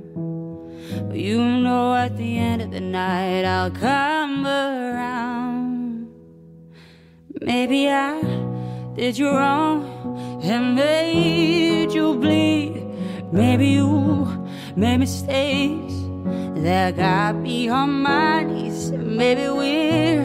You 1.17 1.41
know 1.41 1.95
at 1.95 2.15
the 2.15 2.37
end 2.37 2.61
of 2.61 2.69
the 2.69 2.79
night 2.79 3.43
I'll 3.43 3.71
come 3.71 4.45
around. 4.45 6.13
Maybe 7.41 7.89
I 7.89 8.21
did 8.93 9.17
you 9.17 9.31
wrong 9.31 10.39
and 10.43 10.75
made 10.75 11.91
you 11.91 12.13
bleed. 12.13 12.85
Maybe 13.31 13.69
you 13.69 14.27
made 14.75 14.99
mistakes 14.99 15.95
that 16.61 16.95
got 16.95 17.35
me 17.35 17.67
on 17.67 18.03
my 18.03 18.43
knees. 18.43 18.91
Maybe 18.91 19.49
we're 19.49 20.21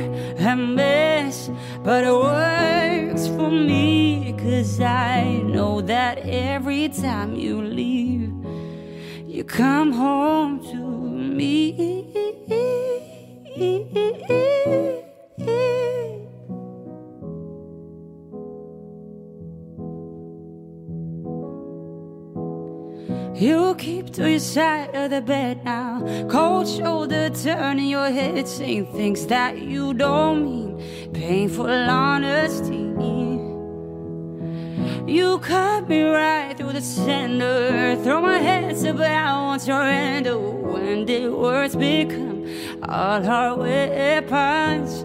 a 0.47 0.55
mess, 0.55 1.51
but 1.83 2.05
it 2.05 2.13
works 2.13 3.29
for 3.29 3.51
me. 3.51 4.35
Cause 4.37 4.79
I 4.79 5.41
know 5.43 5.81
that 5.81 6.19
every 6.19 6.91
time 6.91 7.35
you 7.35 7.63
leave, 7.63 8.42
you 9.33 9.42
come 9.45 9.92
home 9.92 10.61
to 10.61 10.77
me. 10.77 11.73
You 23.35 23.75
keep 23.77 24.12
to 24.12 24.31
your 24.31 24.38
side 24.38 24.95
of 24.95 25.11
the 25.11 25.23
bed 25.23 25.64
now. 25.64 26.03
Cold 26.29 26.68
shoulder 26.68 27.31
turning 27.31 27.88
your 27.88 28.11
head, 28.11 28.47
saying 28.47 28.92
things 28.92 29.27
that 29.29 29.59
you 29.59 29.95
don't 29.95 30.45
mean. 30.45 31.12
Painful 31.14 31.71
honesty. 31.71 33.32
You 35.07 35.38
cut 35.41 35.88
me 35.88 36.03
right 36.03 36.57
through 36.57 36.75
the 36.75 36.81
center. 36.81 37.97
Throw 38.05 38.21
my 38.21 38.38
hands 38.38 38.85
but 38.85 39.01
I 39.01 39.37
won't 39.37 39.61
surrender. 39.61 40.38
When 40.38 41.05
did 41.07 41.33
words 41.33 41.75
become 41.75 42.47
all 42.88 43.27
our 43.27 43.57
weapons? 43.57 45.05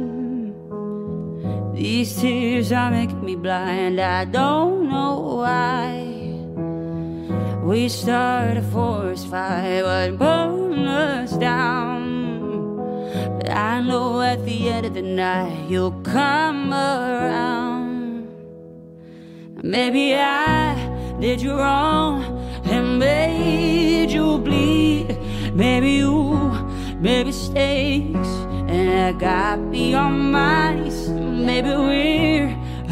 These 1.76 2.22
tears 2.22 2.72
are 2.72 2.92
making 2.92 3.26
me 3.26 3.36
blind. 3.36 4.00
I 4.00 4.26
don't 4.26 4.88
know 4.90 5.20
why. 5.42 6.18
We 7.64 7.90
start 7.90 8.58
a 8.58 8.62
forest 8.62 9.28
fire, 9.28 9.84
but 9.84 10.18
burn 10.18 10.88
us 10.88 11.32
down. 11.34 13.08
But 13.38 13.50
I 13.50 13.82
know 13.82 14.22
at 14.22 14.46
the 14.46 14.70
end 14.70 14.86
of 14.86 14.94
the 14.94 15.02
night 15.02 15.70
you'll 15.70 16.00
come 16.04 16.72
around. 16.72 17.67
Maybe 19.68 20.16
I 20.16 20.76
did 21.20 21.42
you 21.42 21.52
wrong 21.52 22.24
and 22.64 23.00
made 23.00 24.10
you 24.10 24.38
bleed. 24.38 25.20
Maybe 25.54 25.92
you 25.96 26.52
made 27.02 27.26
mistakes 27.26 28.30
and 28.72 28.90
I 28.90 29.12
got 29.12 29.60
me 29.60 29.94
on 29.94 30.32
my. 30.32 30.74
Maybe 31.10 31.68
we're 31.68 32.48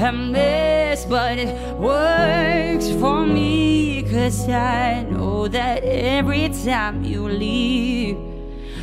a 0.05 0.11
mess, 0.11 1.05
but 1.05 1.37
it 1.37 1.77
works 1.77 2.91
for 2.99 3.25
me. 3.25 4.03
Cause 4.11 4.49
I 4.49 5.03
know 5.03 5.47
that 5.47 5.81
every 5.85 6.49
time 6.49 7.05
you 7.05 7.29
leave, 7.29 8.17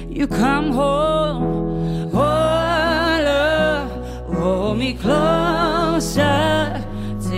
you 0.09 0.26
come 0.26 0.72
home. 0.72 2.11
Oh, 2.14 3.20
love, 3.28 4.35
hold 4.35 4.78
me 4.78 4.94
closer 4.94 6.83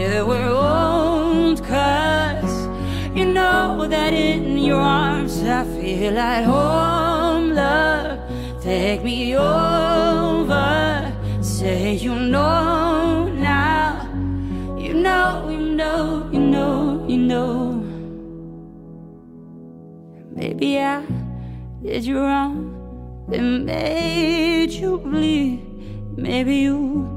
till 0.05 0.27
we're 0.27 0.49
old. 0.49 1.63
Cause 1.65 2.57
you 3.15 3.27
know 3.27 3.87
that 3.89 4.13
in 4.13 4.59
your 4.59 4.81
arms 4.81 5.43
I 5.43 5.65
feel 5.65 6.19
at 6.19 6.45
home, 6.45 7.55
love. 7.55 8.19
Take 8.63 9.03
me 9.03 9.37
over, 9.37 11.13
say 11.43 11.95
you 11.95 12.15
know 12.15 13.29
now. 13.29 14.09
You 14.79 14.95
know, 14.95 15.49
you 15.51 15.61
know, 15.81 16.29
you 16.33 16.41
know, 16.41 17.05
you 17.09 17.19
know. 17.19 17.53
Maybe 20.35 20.79
I 20.79 21.05
did 21.83 22.05
you 22.05 22.19
wrong 22.19 22.57
and 23.33 23.67
made 23.67 24.71
you 24.71 24.99
bleed. 24.99 25.61
Maybe 26.17 26.57
you 26.57 27.14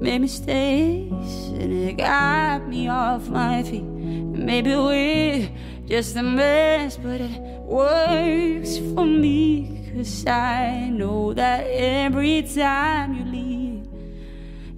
made 0.00 0.20
mistakes 0.20 1.50
and 1.52 1.72
it 1.72 1.96
got 1.96 2.68
me 2.68 2.88
off 2.88 3.28
my 3.28 3.62
feet. 3.62 3.82
Maybe 3.82 4.74
we're 4.74 5.50
just 5.86 6.16
a 6.16 6.22
mess, 6.22 6.96
but 6.96 7.20
it 7.20 7.40
works 7.62 8.78
for 8.78 9.04
me. 9.04 9.90
Cause 9.94 10.26
I 10.26 10.90
know 10.90 11.34
that 11.34 11.66
every 11.66 12.42
time 12.42 13.14
you 13.14 13.24
leave, 13.24 13.88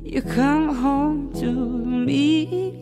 you 0.03 0.23
come 0.23 0.75
home 0.75 1.33
to 1.35 1.53
me. 1.53 2.81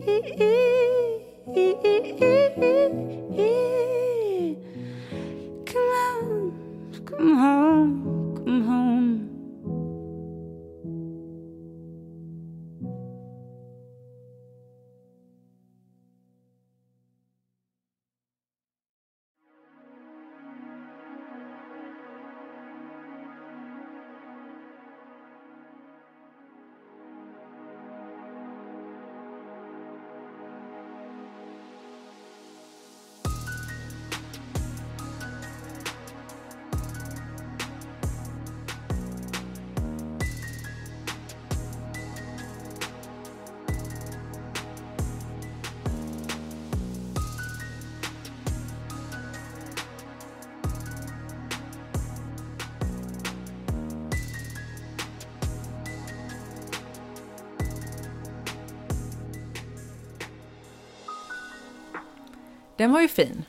Come 5.65 5.89
on, 6.05 7.01
come 7.05 7.37
home, 7.37 8.41
come 8.45 8.61
home. 8.65 9.28
Den 62.79 62.91
var 62.91 63.01
ju 63.01 63.07
fin. 63.07 63.43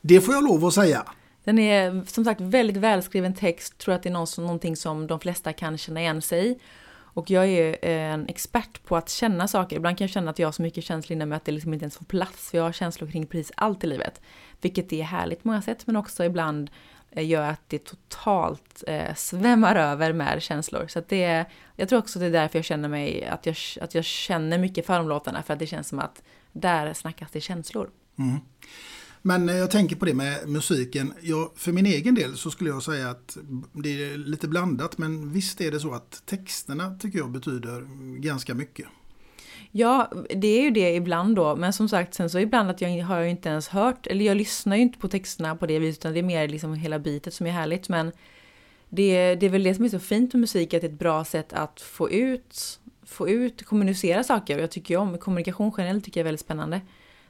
Det 0.00 0.20
får 0.20 0.34
jag 0.34 0.44
lov 0.44 0.64
att 0.64 0.74
säga. 0.74 1.04
Den 1.44 1.58
är 1.58 2.04
som 2.06 2.24
sagt 2.24 2.40
väldigt 2.40 2.76
välskriven 2.76 3.34
text, 3.34 3.78
tror 3.78 3.94
att 3.94 4.02
det 4.02 4.08
är 4.08 4.12
någon, 4.12 4.26
någonting 4.38 4.76
som 4.76 5.06
de 5.06 5.20
flesta 5.20 5.52
kan 5.52 5.78
känna 5.78 6.00
igen 6.00 6.22
sig 6.22 6.50
i. 6.50 6.58
Och 6.90 7.30
jag 7.30 7.48
är 7.48 7.84
en 7.84 8.26
expert 8.28 8.84
på 8.84 8.96
att 8.96 9.10
känna 9.10 9.48
saker. 9.48 9.76
Ibland 9.76 9.98
kan 9.98 10.04
jag 10.04 10.12
känna 10.12 10.30
att 10.30 10.38
jag 10.38 10.46
har 10.46 10.52
så 10.52 10.62
mycket 10.62 10.84
känslor 10.84 11.16
inom 11.16 11.28
mig 11.28 11.36
att 11.36 11.44
det 11.44 11.52
liksom 11.52 11.74
inte 11.74 11.84
ens 11.84 11.96
får 11.96 12.04
plats. 12.04 12.50
För 12.50 12.58
jag 12.58 12.64
har 12.64 12.72
känslor 12.72 13.10
kring 13.10 13.26
precis 13.26 13.52
allt 13.56 13.84
i 13.84 13.86
livet. 13.86 14.20
Vilket 14.60 14.92
är 14.92 15.02
härligt 15.02 15.42
på 15.42 15.48
många 15.48 15.62
sätt, 15.62 15.86
men 15.86 15.96
också 15.96 16.24
ibland 16.24 16.70
eh, 17.10 17.26
gör 17.26 17.50
att 17.50 17.62
det 17.68 17.84
totalt 17.84 18.84
eh, 18.86 19.14
svämmar 19.14 19.76
över 19.76 20.12
med 20.12 20.42
känslor. 20.42 20.86
Så 20.88 20.98
att 20.98 21.08
det, 21.08 21.44
jag 21.76 21.88
tror 21.88 21.98
också 21.98 22.18
det 22.18 22.26
är 22.26 22.30
därför 22.30 22.58
jag 22.58 22.64
känner 22.64 22.88
mig, 22.88 23.26
att 23.26 23.46
jag, 23.46 23.56
att 23.80 23.94
jag 23.94 24.04
känner 24.04 24.58
mycket 24.58 24.86
för 24.86 24.98
de 24.98 25.08
låtarna, 25.08 25.42
för 25.42 25.52
att 25.52 25.58
det 25.58 25.66
känns 25.66 25.88
som 25.88 25.98
att 25.98 26.22
där 26.52 26.92
snackas 26.92 27.30
det 27.30 27.40
känslor. 27.40 27.90
Mm. 28.18 28.40
Men 29.22 29.48
eh, 29.48 29.56
jag 29.56 29.70
tänker 29.70 29.96
på 29.96 30.04
det 30.04 30.14
med 30.14 30.48
musiken. 30.48 31.12
Jag, 31.20 31.50
för 31.56 31.72
min 31.72 31.86
egen 31.86 32.14
del 32.14 32.36
så 32.36 32.50
skulle 32.50 32.70
jag 32.70 32.82
säga 32.82 33.10
att 33.10 33.36
det 33.72 33.88
är 33.88 34.18
lite 34.18 34.48
blandat. 34.48 34.98
Men 34.98 35.32
visst 35.32 35.60
är 35.60 35.70
det 35.70 35.80
så 35.80 35.94
att 35.94 36.22
texterna 36.26 36.98
tycker 36.98 37.18
jag 37.18 37.30
betyder 37.30 37.86
ganska 38.20 38.54
mycket. 38.54 38.86
Ja, 39.76 40.12
det 40.34 40.48
är 40.48 40.62
ju 40.62 40.70
det 40.70 40.94
ibland 40.94 41.36
då, 41.36 41.56
men 41.56 41.72
som 41.72 41.88
sagt 41.88 42.14
sen 42.14 42.30
så 42.30 42.38
ibland 42.38 42.70
att 42.70 42.80
jag 42.80 43.04
har 43.04 43.16
jag 43.16 43.24
ju 43.24 43.30
inte 43.30 43.48
ens 43.48 43.68
hört, 43.68 44.06
eller 44.06 44.24
jag 44.24 44.36
lyssnar 44.36 44.76
ju 44.76 44.82
inte 44.82 44.98
på 44.98 45.08
texterna 45.08 45.56
på 45.56 45.66
det 45.66 45.78
viset, 45.78 46.00
utan 46.00 46.12
det 46.12 46.18
är 46.18 46.22
mer 46.22 46.48
liksom 46.48 46.74
hela 46.74 46.98
bitet 46.98 47.34
som 47.34 47.46
är 47.46 47.50
härligt, 47.50 47.88
men 47.88 48.12
det, 48.88 49.34
det 49.34 49.46
är 49.46 49.50
väl 49.50 49.62
det 49.62 49.74
som 49.74 49.84
är 49.84 49.88
så 49.88 49.98
fint 49.98 50.32
med 50.32 50.40
musik, 50.40 50.74
att 50.74 50.80
det 50.80 50.86
är 50.86 50.90
ett 50.90 50.98
bra 50.98 51.24
sätt 51.24 51.52
att 51.52 51.80
få 51.80 52.10
ut, 52.10 52.80
få 53.06 53.28
ut, 53.28 53.64
kommunicera 53.64 54.24
saker, 54.24 54.56
och 54.56 54.62
jag 54.62 54.70
tycker 54.70 54.94
ju 54.94 55.00
om 55.00 55.18
kommunikation 55.18 55.72
generellt, 55.78 56.04
tycker 56.04 56.20
jag 56.20 56.22
är 56.22 56.28
väldigt 56.28 56.40
spännande. 56.40 56.80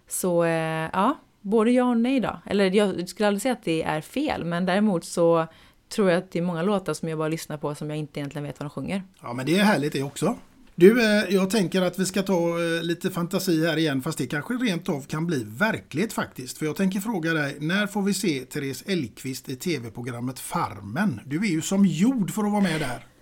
Så 0.08 0.44
eh, 0.44 0.90
ja, 0.92 1.18
både 1.40 1.70
ja 1.70 1.84
och 1.84 1.96
nej 1.96 2.20
då. 2.20 2.40
Eller 2.46 2.70
jag 2.70 3.08
skulle 3.08 3.26
aldrig 3.26 3.42
säga 3.42 3.52
att 3.52 3.64
det 3.64 3.82
är 3.82 4.00
fel, 4.00 4.44
men 4.44 4.66
däremot 4.66 5.04
så 5.04 5.46
tror 5.88 6.10
jag 6.10 6.18
att 6.18 6.32
det 6.32 6.38
är 6.38 6.42
många 6.42 6.62
låtar 6.62 6.94
som 6.94 7.08
jag 7.08 7.18
bara 7.18 7.28
lyssnar 7.28 7.56
på 7.56 7.74
som 7.74 7.90
jag 7.90 7.98
inte 7.98 8.20
egentligen 8.20 8.44
vet 8.46 8.60
vad 8.60 8.64
de 8.64 8.70
sjunger. 8.70 9.02
Ja, 9.22 9.32
men 9.32 9.46
det 9.46 9.58
är 9.58 9.64
härligt 9.64 9.92
det 9.92 10.02
också. 10.02 10.36
Du, 10.76 11.02
eh, 11.02 11.34
jag 11.34 11.50
tänker 11.50 11.82
att 11.82 11.98
vi 11.98 12.06
ska 12.06 12.22
ta 12.22 12.34
eh, 12.34 12.82
lite 12.82 13.10
fantasi 13.10 13.66
här 13.66 13.76
igen, 13.76 14.02
fast 14.02 14.18
det 14.18 14.26
kanske 14.26 14.54
rent 14.54 14.88
av 14.88 15.00
kan 15.00 15.26
bli 15.26 15.44
verklighet 15.46 16.12
faktiskt. 16.12 16.58
För 16.58 16.66
jag 16.66 16.76
tänker 16.76 17.00
fråga 17.00 17.32
dig, 17.32 17.56
när 17.60 17.86
får 17.86 18.02
vi 18.02 18.14
se 18.14 18.40
Therese 18.40 18.84
Elgqvist 18.86 19.48
i 19.48 19.56
tv-programmet 19.56 20.38
Farmen? 20.38 21.20
Du 21.26 21.36
är 21.36 21.50
ju 21.50 21.62
som 21.62 21.86
jord 21.86 22.30
för 22.30 22.44
att 22.44 22.52
vara 22.52 22.62
med 22.62 22.80
där. 22.80 23.06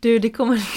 Du, 0.00 0.18
det 0.18 0.30
kommer... 0.30 0.68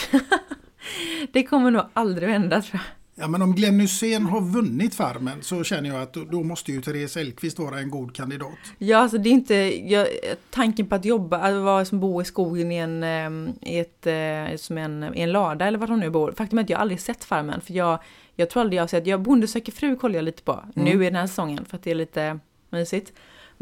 det 1.34 1.43
kommer 1.43 1.72
nog 1.72 1.84
aldrig 1.93 2.30
hända 2.30 2.62
tror 2.62 2.82
jag. 2.84 3.03
Ja, 3.15 3.28
men 3.28 3.41
om 3.41 3.56
Glenn 3.56 3.80
Hysén 3.80 4.26
har 4.26 4.41
vunnit 4.41 4.95
Farmen 4.95 5.41
så 5.41 5.63
känner 5.63 5.89
jag 5.89 6.02
att 6.02 6.13
då, 6.13 6.43
måste 6.43 6.71
ju 6.71 6.82
Therese 6.82 7.17
Elgqvist 7.17 7.60
vara 7.60 7.80
en 7.80 7.89
god 7.89 8.15
kandidat. 8.15 8.58
Ja, 8.78 8.97
alltså 8.97 9.17
det 9.17 9.30
är 9.30 9.32
inte... 9.32 9.56
Jag, 9.91 10.08
tanken 10.49 10.88
på 10.88 10.95
att 10.95 11.06
jobba, 11.06 11.38
att 11.38 11.63
vara 11.63 11.86
som 11.86 11.99
bo 11.99 12.21
i 12.21 12.26
skogen 12.26 12.71
i 12.71 12.76
en, 12.76 13.04
ehm, 13.04 13.49
i 13.62 13.80
ett, 13.80 14.08
eh, 14.08 14.58
som 14.58 14.78
en, 14.78 15.15
i 15.15 15.21
en 15.21 15.32
lada 15.32 15.65
eller 15.65 15.78
vart 15.78 15.89
hon 15.89 15.99
nu 15.99 16.10
bor. 16.10 16.32
Faktum 16.38 16.60
är 16.60 16.63
att 16.63 16.69
jag 16.69 16.80
aldrig 16.80 16.99
sett 17.02 17.23
Farmen, 17.23 17.62
för 17.62 17.73
jag, 17.73 17.99
jag 18.36 18.49
tror 18.49 18.62
aldrig 18.62 18.78
jag 18.78 18.84
har 18.84 18.88
sett... 18.88 19.08
Jag 19.08 19.21
Bonde 19.21 19.47
söker 19.47 19.71
fru 19.71 19.95
kollar 19.95 20.15
jag 20.15 20.26
lite 20.26 20.43
på, 20.43 20.63
Mm. 20.76 20.86
nu 20.97 21.04
i 21.06 21.10
den 21.10 21.15
här 21.15 21.28
säsongen, 21.28 21.65
för 21.65 21.78
att 21.78 21.84
det 21.84 21.91
är 21.91 21.95
lite 21.95 22.39
mysigt. 22.69 23.13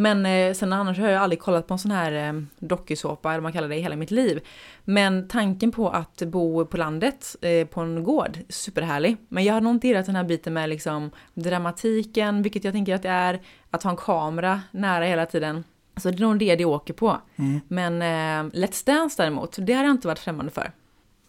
Men 0.01 0.25
eh, 0.25 0.53
sen 0.53 0.73
annars 0.73 0.99
har 0.99 1.07
jag 1.07 1.21
aldrig 1.21 1.39
kollat 1.39 1.67
på 1.67 1.73
en 1.73 1.79
sån 1.79 1.91
här 1.91 2.11
eh, 2.11 2.41
dokusåpa, 2.59 3.29
eller 3.29 3.37
vad 3.37 3.43
man 3.43 3.53
kallar 3.53 3.69
det, 3.69 3.75
i 3.75 3.81
hela 3.81 3.95
mitt 3.95 4.11
liv. 4.11 4.39
Men 4.83 5.27
tanken 5.27 5.71
på 5.71 5.89
att 5.89 6.21
bo 6.21 6.65
på 6.65 6.77
landet, 6.77 7.35
eh, 7.41 7.67
på 7.67 7.81
en 7.81 8.03
gård, 8.03 8.37
superhärlig. 8.49 9.17
Men 9.29 9.43
jag 9.43 9.53
har 9.53 9.61
nog 9.61 9.75
inte 9.75 9.87
gillat 9.87 10.05
den 10.05 10.15
här 10.15 10.23
biten 10.23 10.53
med 10.53 10.69
liksom 10.69 11.11
dramatiken, 11.33 12.41
vilket 12.41 12.63
jag 12.63 12.73
tänker 12.73 12.95
att 12.95 13.01
det 13.01 13.09
är, 13.09 13.41
att 13.71 13.83
ha 13.83 13.91
en 13.91 13.97
kamera 13.97 14.61
nära 14.71 15.05
hela 15.05 15.25
tiden. 15.25 15.63
Så 15.97 16.09
det 16.11 16.17
är 16.17 16.21
nog 16.21 16.39
det 16.39 16.55
det 16.55 16.65
åker 16.65 16.93
på. 16.93 17.17
Mm. 17.35 17.59
Men 17.67 18.01
eh, 18.01 18.51
Let's 18.61 18.85
Dance 18.85 19.23
däremot, 19.23 19.57
det 19.59 19.73
har 19.73 19.83
jag 19.83 19.91
inte 19.91 20.07
varit 20.07 20.19
främmande 20.19 20.51
för. 20.51 20.71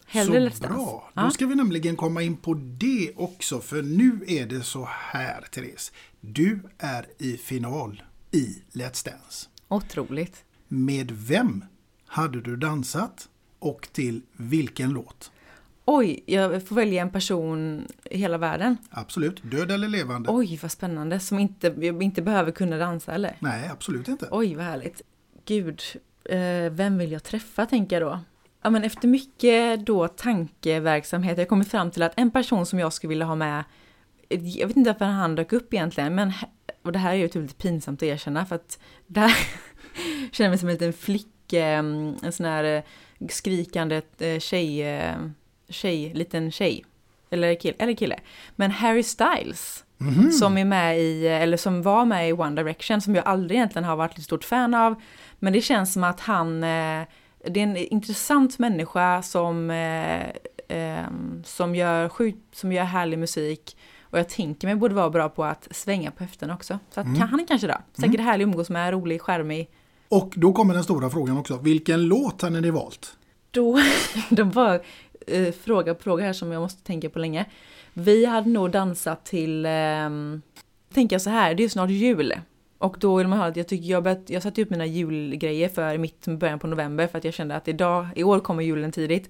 Hellre 0.05 0.51
så 0.51 0.63
bra! 0.63 1.11
Ja. 1.13 1.21
Då 1.21 1.29
ska 1.29 1.45
vi 1.45 1.55
nämligen 1.55 1.95
komma 1.95 2.21
in 2.21 2.37
på 2.37 2.53
det 2.53 3.11
också, 3.15 3.59
för 3.59 3.81
nu 3.81 4.19
är 4.27 4.45
det 4.45 4.61
så 4.61 4.87
här, 4.89 5.41
Therese. 5.51 5.91
Du 6.21 6.59
är 6.77 7.05
i 7.17 7.37
final 7.37 8.01
i 8.33 8.61
Let's 8.71 9.05
Dance. 9.05 9.47
Otroligt. 9.67 10.43
Med 10.67 11.11
vem 11.11 11.65
hade 12.05 12.41
du 12.41 12.55
dansat 12.55 13.29
och 13.59 13.87
till 13.91 14.21
vilken 14.33 14.89
låt? 14.89 15.31
Oj, 15.85 16.23
jag 16.25 16.67
får 16.67 16.75
välja 16.75 17.01
en 17.01 17.09
person 17.09 17.87
i 18.03 18.17
hela 18.17 18.37
världen. 18.37 18.77
Absolut, 18.89 19.51
död 19.51 19.71
eller 19.71 19.87
levande? 19.87 20.29
Oj, 20.31 20.59
vad 20.61 20.71
spännande. 20.71 21.19
Som 21.19 21.39
inte, 21.39 21.73
jag 21.77 22.03
inte 22.03 22.21
behöver 22.21 22.51
kunna 22.51 22.77
dansa 22.77 23.11
eller? 23.11 23.37
Nej, 23.39 23.69
absolut 23.69 24.07
inte. 24.07 24.27
Oj, 24.31 24.55
vad 24.55 24.65
härligt. 24.65 25.01
Gud, 25.45 25.81
eh, 26.25 26.71
vem 26.71 26.97
vill 26.97 27.11
jag 27.11 27.23
träffa 27.23 27.65
tänker 27.65 28.01
jag 28.01 28.11
då? 28.11 28.19
Ja, 28.61 28.69
men 28.69 28.83
efter 28.83 29.07
mycket 29.07 29.85
då 29.85 30.07
tankeverksamhet 30.07 31.37
jag 31.37 31.49
kommit 31.49 31.71
fram 31.71 31.91
till 31.91 32.03
att 32.03 32.13
en 32.15 32.31
person 32.31 32.65
som 32.65 32.79
jag 32.79 32.93
skulle 32.93 33.09
vilja 33.09 33.25
ha 33.25 33.35
med, 33.35 33.63
jag 34.29 34.67
vet 34.67 34.77
inte 34.77 34.91
varför 34.91 35.05
han 35.05 35.35
dök 35.35 35.53
upp 35.53 35.73
egentligen, 35.73 36.15
men 36.15 36.33
och 36.83 36.91
det 36.91 36.99
här 36.99 37.11
är 37.11 37.15
ju 37.15 37.27
typ 37.27 37.41
lite 37.41 37.55
pinsamt 37.55 37.99
att 37.99 38.03
erkänna 38.07 38.45
för 38.45 38.55
att 38.55 38.79
där 39.07 39.27
känner 40.31 40.45
jag 40.47 40.49
mig 40.49 40.57
som 40.59 40.69
en 40.69 40.73
liten 40.75 40.93
flick, 40.93 41.53
eh, 41.53 41.77
en 41.79 42.31
sån 42.31 42.45
här 42.45 42.63
eh, 42.63 42.83
skrikande 43.29 44.01
eh, 44.19 44.39
tjej, 44.39 44.81
eh, 44.81 45.15
tjej, 45.69 46.13
liten 46.13 46.51
tjej. 46.51 46.85
Eller 47.29 47.55
kille, 47.55 47.75
eller 47.79 47.93
kille. 47.93 48.19
Men 48.55 48.71
Harry 48.71 49.03
Styles, 49.03 49.83
Mhm. 49.97 50.31
som 50.31 50.57
är 50.57 50.65
med 50.65 50.99
i, 50.99 51.27
eller 51.27 51.57
som 51.57 51.81
var 51.81 52.05
med 52.05 52.29
i 52.29 52.33
One 52.33 52.55
Direction, 52.63 53.01
som 53.01 53.15
jag 53.15 53.25
aldrig 53.25 53.57
egentligen 53.57 53.83
har 53.83 53.95
varit 53.95 54.17
ett 54.17 54.23
stort 54.23 54.43
fan 54.43 54.73
av. 54.73 55.01
Men 55.39 55.53
det 55.53 55.61
känns 55.61 55.93
som 55.93 56.03
att 56.03 56.19
han, 56.19 56.61
det 56.61 56.67
är 57.45 57.57
en 57.57 57.77
intressant 57.77 58.59
människa 58.59 59.21
som, 59.21 59.69
som, 61.45 61.75
gör 61.75 62.09
sjukt, 62.09 62.55
som 62.55 62.71
gör 62.73 62.83
härlig 62.83 63.19
musik. 63.19 63.77
Och 64.13 64.19
jag 64.19 64.29
tänker 64.29 64.67
mig 64.67 64.75
borde 64.75 64.95
vara 64.95 65.09
bra 65.09 65.29
på 65.29 65.43
att 65.43 65.67
svänga 65.71 66.11
på 66.11 66.23
höfterna 66.23 66.53
också. 66.53 66.79
Så 66.89 66.99
att 66.99 67.05
Mm. 67.05 67.19
kan 67.19 67.27
han 67.27 67.39
är 67.39 67.47
kanske 67.47 67.67
då. 67.67 67.77
Säkert 67.93 68.19
härlig 68.19 68.45
att 68.45 68.47
umgås 68.47 68.69
med, 68.69 68.91
rolig, 68.91 69.21
skärmig. 69.21 69.69
Och 70.09 70.33
då 70.37 70.53
kommer 70.53 70.73
den 70.73 70.83
stora 70.83 71.09
frågan 71.09 71.37
också. 71.37 71.57
Vilken 71.57 72.07
låt 72.07 72.41
hade 72.41 72.61
ni 72.61 72.71
valt? 72.71 73.17
Då, 73.51 73.79
de 74.29 74.51
var 74.51 74.81
eh, 75.27 75.51
fråga 75.53 75.93
på 75.95 76.03
fråga 76.03 76.25
här 76.25 76.33
som 76.33 76.51
jag 76.51 76.61
måste 76.61 76.83
tänka 76.83 77.09
på 77.09 77.19
länge. 77.19 77.45
Vi 77.93 78.25
hade 78.25 78.49
nog 78.49 78.71
dansat 78.71 79.25
till, 79.25 79.65
ehm, 79.65 80.41
tänker 80.93 81.13
jag 81.13 81.21
så 81.21 81.29
här, 81.29 81.53
det 81.55 81.63
är 81.63 81.69
snart 81.69 81.89
jul. 81.89 82.33
Och 82.77 82.97
då 82.99 83.15
vill 83.15 83.27
man 83.27 83.39
ha 83.39 83.45
att 83.45 83.57
jag 83.57 83.67
tycker 83.67 83.85
jag, 83.85 84.03
börjat, 84.03 84.29
jag 84.29 84.43
satte 84.43 84.61
upp 84.61 84.69
mina 84.69 84.85
julgrejer 84.85 85.69
för 85.69 85.97
mitt 85.97 86.25
början 86.27 86.59
på 86.59 86.67
november 86.67 87.07
för 87.07 87.17
att 87.17 87.23
jag 87.23 87.33
kände 87.33 87.55
att 87.55 87.67
idag, 87.67 88.07
i 88.15 88.23
år 88.23 88.39
kommer 88.39 88.63
julen 88.63 88.91
tidigt. 88.91 89.29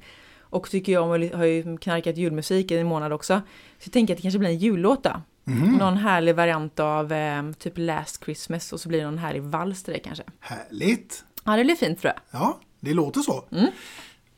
Och 0.53 0.69
tycker 0.69 0.91
jag 0.91 1.03
om, 1.03 1.09
har 1.09 1.45
ju 1.45 1.77
knarkat 1.77 2.17
julmusik 2.17 2.71
i 2.71 2.77
en 2.77 2.87
månad 2.87 3.13
också. 3.13 3.41
Så 3.79 3.87
jag 3.87 3.93
tänker 3.93 4.13
att 4.13 4.17
det 4.17 4.21
kanske 4.21 4.39
blir 4.39 4.49
en 4.49 4.57
jullåt 4.57 5.03
då. 5.03 5.21
Mhm. 5.43 5.71
Någon 5.71 5.97
härlig 5.97 6.35
variant 6.35 6.79
av 6.79 7.11
ehm, 7.11 7.53
typ 7.53 7.73
Last 7.75 8.23
Christmas 8.23 8.73
och 8.73 8.79
så 8.79 8.89
blir 8.89 8.99
det 8.99 9.05
någon 9.05 9.17
härlig 9.17 9.43
vals 9.43 9.83
till 9.83 9.93
det 9.93 9.99
kanske. 9.99 10.23
Härligt! 10.39 11.23
Ja, 11.43 11.57
det 11.57 11.63
blir 11.63 11.75
fint 11.75 12.01
tror 12.01 12.13
jag. 12.15 12.41
Ja, 12.41 12.59
det 12.79 12.93
låter 12.93 13.21
så. 13.21 13.45
Mm. 13.51 13.67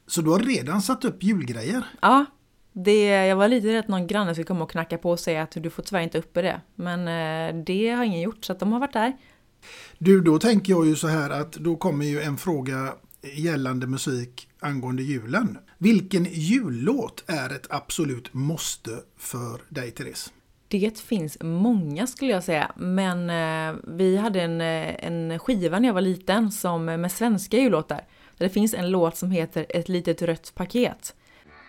Så 0.07 0.21
du 0.21 0.29
har 0.29 0.39
redan 0.39 0.81
satt 0.81 1.05
upp 1.05 1.23
julgrejer? 1.23 1.83
Ja, 2.01 2.25
det, 2.73 3.05
jag 3.05 3.35
var 3.35 3.47
lite 3.47 3.67
rädd 3.67 3.79
att 3.79 3.87
någon 3.87 4.07
granne 4.07 4.33
skulle 4.33 4.45
komma 4.45 4.63
och 4.63 4.71
knacka 4.71 4.97
på 4.97 5.11
och 5.11 5.19
säga 5.19 5.43
att 5.43 5.51
du 5.51 5.69
får 5.69 5.83
tyvärr 5.83 6.01
inte 6.01 6.17
uppe 6.17 6.41
det. 6.41 6.61
Men 6.75 6.99
eh, 6.99 7.63
det 7.63 7.89
har 7.89 8.03
ingen 8.03 8.21
gjort, 8.21 8.45
så 8.45 8.51
att 8.51 8.59
de 8.59 8.71
har 8.71 8.79
varit 8.79 8.93
där. 8.93 9.17
Du, 9.97 10.21
då 10.21 10.39
tänker 10.39 10.73
jag 10.73 10.85
ju 10.85 10.95
så 10.95 11.07
här 11.07 11.29
att 11.29 11.53
då 11.53 11.75
kommer 11.75 12.05
ju 12.05 12.21
en 12.21 12.37
fråga 12.37 12.93
gällande 13.33 13.87
musik 13.87 14.47
angående 14.59 15.03
julen. 15.03 15.57
Vilken 15.77 16.25
jullåt 16.31 17.23
är 17.27 17.49
ett 17.49 17.67
absolut 17.69 18.33
måste 18.33 18.91
för 19.17 19.61
dig, 19.69 19.91
Therese? 19.91 20.33
Det 20.67 20.99
finns 20.99 21.37
många 21.41 22.07
skulle 22.07 22.31
jag 22.31 22.43
säga, 22.43 22.71
men 22.75 23.29
eh, 23.29 23.79
vi 23.87 24.17
hade 24.17 24.41
en, 24.41 24.61
eh, 24.61 25.05
en 25.05 25.39
skiva 25.39 25.79
när 25.79 25.87
jag 25.87 25.93
var 25.93 26.01
liten 26.01 26.51
som 26.51 26.85
med 26.85 27.11
svenska 27.11 27.57
jullåtar. 27.57 28.07
Där 28.37 28.45
det 28.45 28.49
finns 28.49 28.73
en 28.73 28.89
låt 28.89 29.17
som 29.17 29.31
heter 29.31 29.65
Ett 29.69 29.89
litet 29.89 30.21
rött 30.21 30.51
paket. 30.55 31.15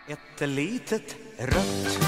Ett 0.09 0.49
litet 0.49 1.17
rött 1.39 1.99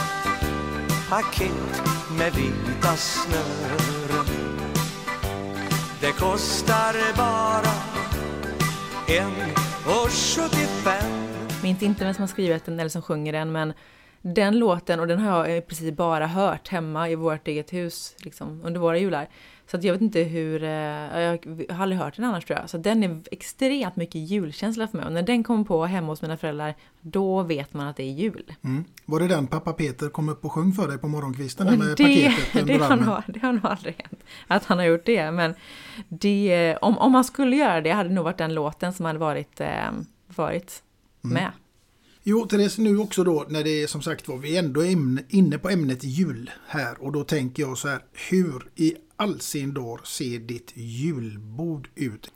paket 1.09 1.83
med 2.19 2.33
vita 2.35 2.97
snören 2.97 4.27
Det 6.01 6.13
kostar 6.13 7.17
bara 7.17 7.75
en 9.09 9.33
och 9.87 10.11
75 10.11 11.28
Minns 11.69 11.83
inte 11.83 12.05
vem 12.05 12.15
som 12.15 12.23
har 12.23 12.29
skrivit 12.29 12.65
den 12.65 12.81
eller 12.81 12.91
som 12.91 13.03
sjunger 13.03 13.33
den, 13.33 13.53
men 13.53 13.73
den 14.23 14.59
låten, 14.59 15.01
och 15.01 15.07
den 15.07 15.19
har 15.19 15.47
jag 15.47 15.59
i 15.59 15.61
princip 15.61 15.97
bara 15.97 16.27
hört 16.27 16.69
hemma 16.69 17.11
i 17.11 17.15
vårt 17.15 17.49
eget 17.49 17.73
hus, 17.73 18.15
liksom, 18.19 18.61
under 18.65 18.81
våra 18.81 18.99
jular. 18.99 19.29
Så 19.71 19.77
att 19.77 19.85
jag 19.85 19.93
vet 19.93 20.03
inte 20.03 20.21
hur, 20.21 20.63
eh, 20.63 20.71
jag 21.21 21.67
har 21.71 21.83
aldrig 21.83 22.01
hört 22.01 22.17
den 22.17 22.25
annars 22.25 22.45
tror 22.45 22.59
jag. 22.59 22.71
Så 22.71 22.79
den 22.79 23.03
är 23.03 23.21
extremt 23.31 23.97
mycket 23.97 24.21
julkänsla 24.21 24.89
för 24.89 24.97
mig. 24.97 25.07
Och 25.07 25.13
när 25.13 25.23
den 25.23 25.45
kommer 25.45 25.65
på 25.65 25.85
hemma 25.85 26.07
hos 26.07 26.23
mina 26.23 26.37
föräldrar, 26.37 26.75
då 27.01 27.43
vet 27.43 27.75
man 27.75 27.87
att 27.87 27.97
det 27.97 28.03
är 28.03 28.13
jul. 28.13 28.55
Mm. 28.65 28.85
Var 29.05 29.21
det 29.21 29.29
den 29.29 29.47
pappa 29.47 29.73
Peter 29.73 30.09
kom 30.09 30.29
upp 30.29 30.45
och 30.45 30.53
sjöng 30.53 30.73
för 30.73 30.89
dig 30.89 30.99
på 30.99 31.09
morgonkvisten 31.09 31.67
där 31.67 31.77
med 31.77 31.87
det, 31.97 32.05
paketet 32.05 32.67
det, 32.67 32.77
har 32.79 32.97
nog, 32.97 33.23
det 33.27 33.41
har 33.41 33.53
nog 33.53 33.67
aldrig 33.67 33.95
hänt 33.99 34.25
att 34.47 34.65
han 34.65 34.79
har 34.79 34.85
gjort 34.85 35.07
det. 35.07 35.31
Men 35.31 35.55
det, 36.09 36.77
om, 36.81 36.99
om 36.99 37.15
han 37.15 37.25
skulle 37.25 37.57
göra 37.57 37.81
det 37.81 37.91
hade 37.91 38.09
det 38.09 38.15
nog 38.15 38.25
varit 38.25 38.39
den 38.39 38.55
låten 38.55 38.93
som 38.93 39.07
hade 39.07 39.19
varit, 39.19 39.61
eh, 39.61 39.91
Mm. 41.25 41.35
med. 41.35 41.53
Jo, 42.23 42.47
Therese, 42.47 42.79
nu 42.79 42.99
också 42.99 43.25
då 43.25 43.47
när 43.49 43.65
det 43.65 43.83
är 43.83 43.87
som 43.87 44.03
sagt 44.03 44.29
var 44.29 44.37
vi 44.37 44.57
ändå 44.57 44.85
är 44.85 44.93
ämne, 44.93 45.23
inne 45.29 45.59
på 45.59 45.69
ämnet 45.69 46.05
jul 46.05 46.51
här 46.67 47.03
och 47.03 47.13
då 47.13 47.25
tänker 47.25 47.63
jag 47.63 47.79
så 47.79 47.89
här, 47.89 48.05
hur 48.31 48.71
i 48.77 48.95
all 49.17 49.41
sin 49.41 49.75
dar 49.75 50.01
ser 50.05 50.39
ditt 50.39 50.73
julbord 50.75 51.89
ut? 51.95 52.31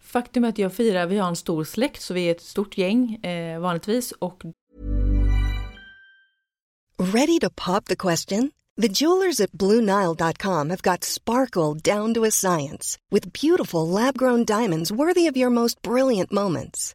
Faktum 0.00 0.44
är 0.44 0.48
att 0.48 0.58
jag 0.58 0.72
firar, 0.72 1.06
vi 1.06 1.18
har 1.18 1.28
en 1.28 1.36
stor 1.36 1.64
släkt 1.64 2.02
så 2.02 2.14
vi 2.14 2.26
är 2.26 2.30
ett 2.30 2.42
stort 2.42 2.78
gäng 2.78 3.14
eh, 3.14 3.60
vanligtvis 3.60 4.12
och 4.12 4.42
Ready 6.98 7.38
to 7.38 7.50
pop 7.50 7.84
the 7.84 7.96
question? 7.96 8.50
The 8.76 8.88
jewelers 8.88 9.40
at 9.40 9.52
BlueNile.com 9.52 10.70
have 10.70 10.82
got 10.82 11.04
sparkle 11.04 11.74
down 11.74 12.14
to 12.14 12.24
a 12.24 12.30
science 12.30 12.98
with 13.10 13.32
beautiful 13.32 13.88
lab-grown 13.88 14.44
diamonds 14.44 14.90
worthy 14.90 15.26
of 15.30 15.36
your 15.36 15.50
most 15.50 15.82
brilliant 15.82 16.32
moments. 16.32 16.94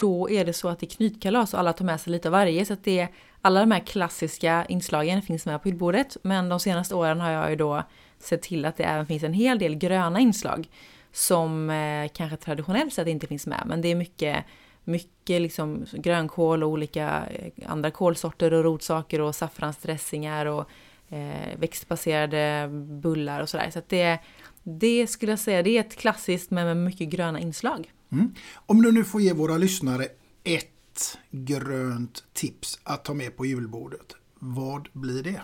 Då 0.00 0.30
är 0.30 0.44
det 0.44 0.52
så 0.52 0.68
att 0.68 0.78
det 0.78 0.86
är 0.86 0.96
knytkalas 0.96 1.54
och 1.54 1.60
alla 1.60 1.72
tar 1.72 1.84
med 1.84 2.00
sig 2.00 2.12
lite 2.12 2.28
av 2.28 2.32
varje. 2.32 2.64
Så 2.64 2.72
att 2.72 2.84
det 2.84 2.98
är, 2.98 3.08
alla 3.42 3.60
de 3.60 3.70
här 3.70 3.80
klassiska 3.80 4.66
inslagen 4.68 5.22
finns 5.22 5.46
med 5.46 5.62
på 5.62 5.68
hyllbordet. 5.68 6.16
Men 6.22 6.48
de 6.48 6.60
senaste 6.60 6.94
åren 6.94 7.20
har 7.20 7.30
jag 7.30 7.50
ju 7.50 7.56
då 7.56 7.82
sett 8.18 8.42
till 8.42 8.64
att 8.64 8.76
det 8.76 8.84
även 8.84 9.06
finns 9.06 9.22
en 9.22 9.32
hel 9.32 9.58
del 9.58 9.74
gröna 9.74 10.20
inslag. 10.20 10.68
Som 11.12 11.70
eh, 11.70 12.08
kanske 12.14 12.36
traditionellt 12.36 12.92
sett 12.92 13.08
inte 13.08 13.26
finns 13.26 13.46
med. 13.46 13.62
Men 13.66 13.80
det 13.80 13.88
är 13.88 13.94
mycket, 13.94 14.44
mycket 14.84 15.42
liksom 15.42 15.86
grönkål 15.92 16.62
och 16.62 16.70
olika 16.70 17.22
eh, 17.30 17.70
andra 17.70 17.90
kolsorter 17.90 18.54
och 18.54 18.64
rotsaker 18.64 19.20
och 19.20 19.34
saffransdressingar 19.34 20.46
och 20.46 20.70
eh, 21.08 21.58
växtbaserade 21.58 22.68
bullar 23.02 23.40
och 23.40 23.48
sådär. 23.48 23.70
Så 23.70 23.78
att 23.78 23.88
det, 23.88 24.18
det 24.62 25.06
skulle 25.06 25.32
jag 25.32 25.38
säga, 25.38 25.62
det 25.62 25.70
är 25.70 25.80
ett 25.80 25.96
klassiskt 25.96 26.50
men 26.50 26.66
med 26.66 26.76
mycket 26.76 27.08
gröna 27.08 27.40
inslag. 27.40 27.92
Mm. 28.12 28.34
Om 28.54 28.82
du 28.82 28.92
nu 28.92 29.04
får 29.04 29.20
ge 29.20 29.32
våra 29.32 29.56
lyssnare 29.56 30.06
ett 30.44 31.18
grönt 31.30 32.24
tips 32.32 32.80
att 32.84 33.04
ta 33.04 33.14
med 33.14 33.36
på 33.36 33.46
julbordet, 33.46 34.14
vad 34.38 34.88
blir 34.92 35.22
det? 35.22 35.40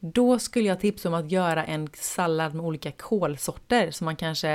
Då 0.00 0.38
skulle 0.38 0.68
jag 0.68 0.80
tipsa 0.80 1.08
om 1.08 1.14
att 1.14 1.30
göra 1.30 1.64
en 1.64 1.88
sallad 1.94 2.54
med 2.54 2.64
olika 2.64 2.92
kolsorter 2.92 3.90
som 3.90 4.04
man 4.04 4.16
kanske 4.16 4.50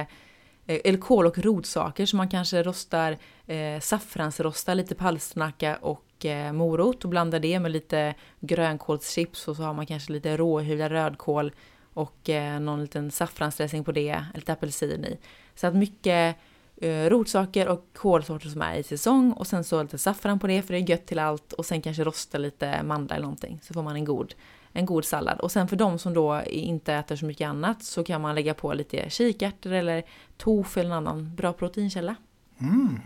eh, 0.65 0.79
eller 0.83 0.99
kål 0.99 1.25
och 1.25 1.37
rotsaker 1.37 2.05
som 2.05 2.17
man 2.17 2.29
kanske 2.29 2.63
rostar, 2.63 3.17
eh, 3.47 3.79
saffransrostar 3.79 4.75
lite 4.75 4.95
palsternacka 4.95 5.75
och 5.75 6.25
eh, 6.25 6.53
morot 6.53 7.03
och 7.03 7.09
blandar 7.09 7.39
det 7.39 7.59
med 7.59 7.71
lite 7.71 8.15
grönkålschips 8.39 9.47
och 9.47 9.55
så 9.55 9.63
har 9.63 9.73
man 9.73 9.85
kanske 9.85 10.13
lite 10.13 10.37
råhyvlad 10.37 10.91
rödkål 10.91 11.51
och 11.93 12.29
eh, 12.29 12.59
någon 12.59 12.81
liten 12.81 13.11
saffransdressing 13.11 13.83
på 13.83 13.91
det, 13.91 14.25
lite 14.35 14.53
apelsin 14.53 15.05
i. 15.05 15.17
Så 15.55 15.67
att 15.67 15.75
mycket 15.75 16.35
rotsaker 16.81 17.67
och 17.67 17.85
kålsorter 17.93 18.49
som 18.49 18.61
är 18.61 18.75
i 18.75 18.83
säsong 18.83 19.31
och 19.31 19.47
sen 19.47 19.63
så 19.63 19.83
lite 19.83 19.97
saffran 19.97 20.39
på 20.39 20.47
det 20.47 20.61
för 20.61 20.73
det 20.73 20.79
är 20.79 20.89
gött 20.89 21.05
till 21.05 21.19
allt 21.19 21.53
och 21.53 21.65
sen 21.65 21.81
kanske 21.81 22.03
rosta 22.03 22.37
lite 22.37 22.83
mandlar 22.83 23.15
eller 23.15 23.23
någonting 23.23 23.59
så 23.63 23.73
får 23.73 23.83
man 23.83 23.95
en 23.95 24.05
god, 24.05 24.33
en 24.73 24.85
god 24.85 25.05
sallad. 25.05 25.39
Och 25.39 25.51
sen 25.51 25.67
för 25.67 25.75
de 25.75 25.99
som 25.99 26.13
då 26.13 26.41
inte 26.45 26.93
äter 26.93 27.15
så 27.15 27.25
mycket 27.25 27.47
annat 27.47 27.83
så 27.83 28.03
kan 28.03 28.21
man 28.21 28.35
lägga 28.35 28.53
på 28.53 28.73
lite 28.73 29.09
kikärtor 29.09 29.71
eller 29.71 30.03
tofu 30.37 30.79
eller 30.79 30.89
en 30.89 30.97
annan 30.97 31.35
bra 31.35 31.53
proteinkälla. 31.53 32.15
Mm. 32.59 32.99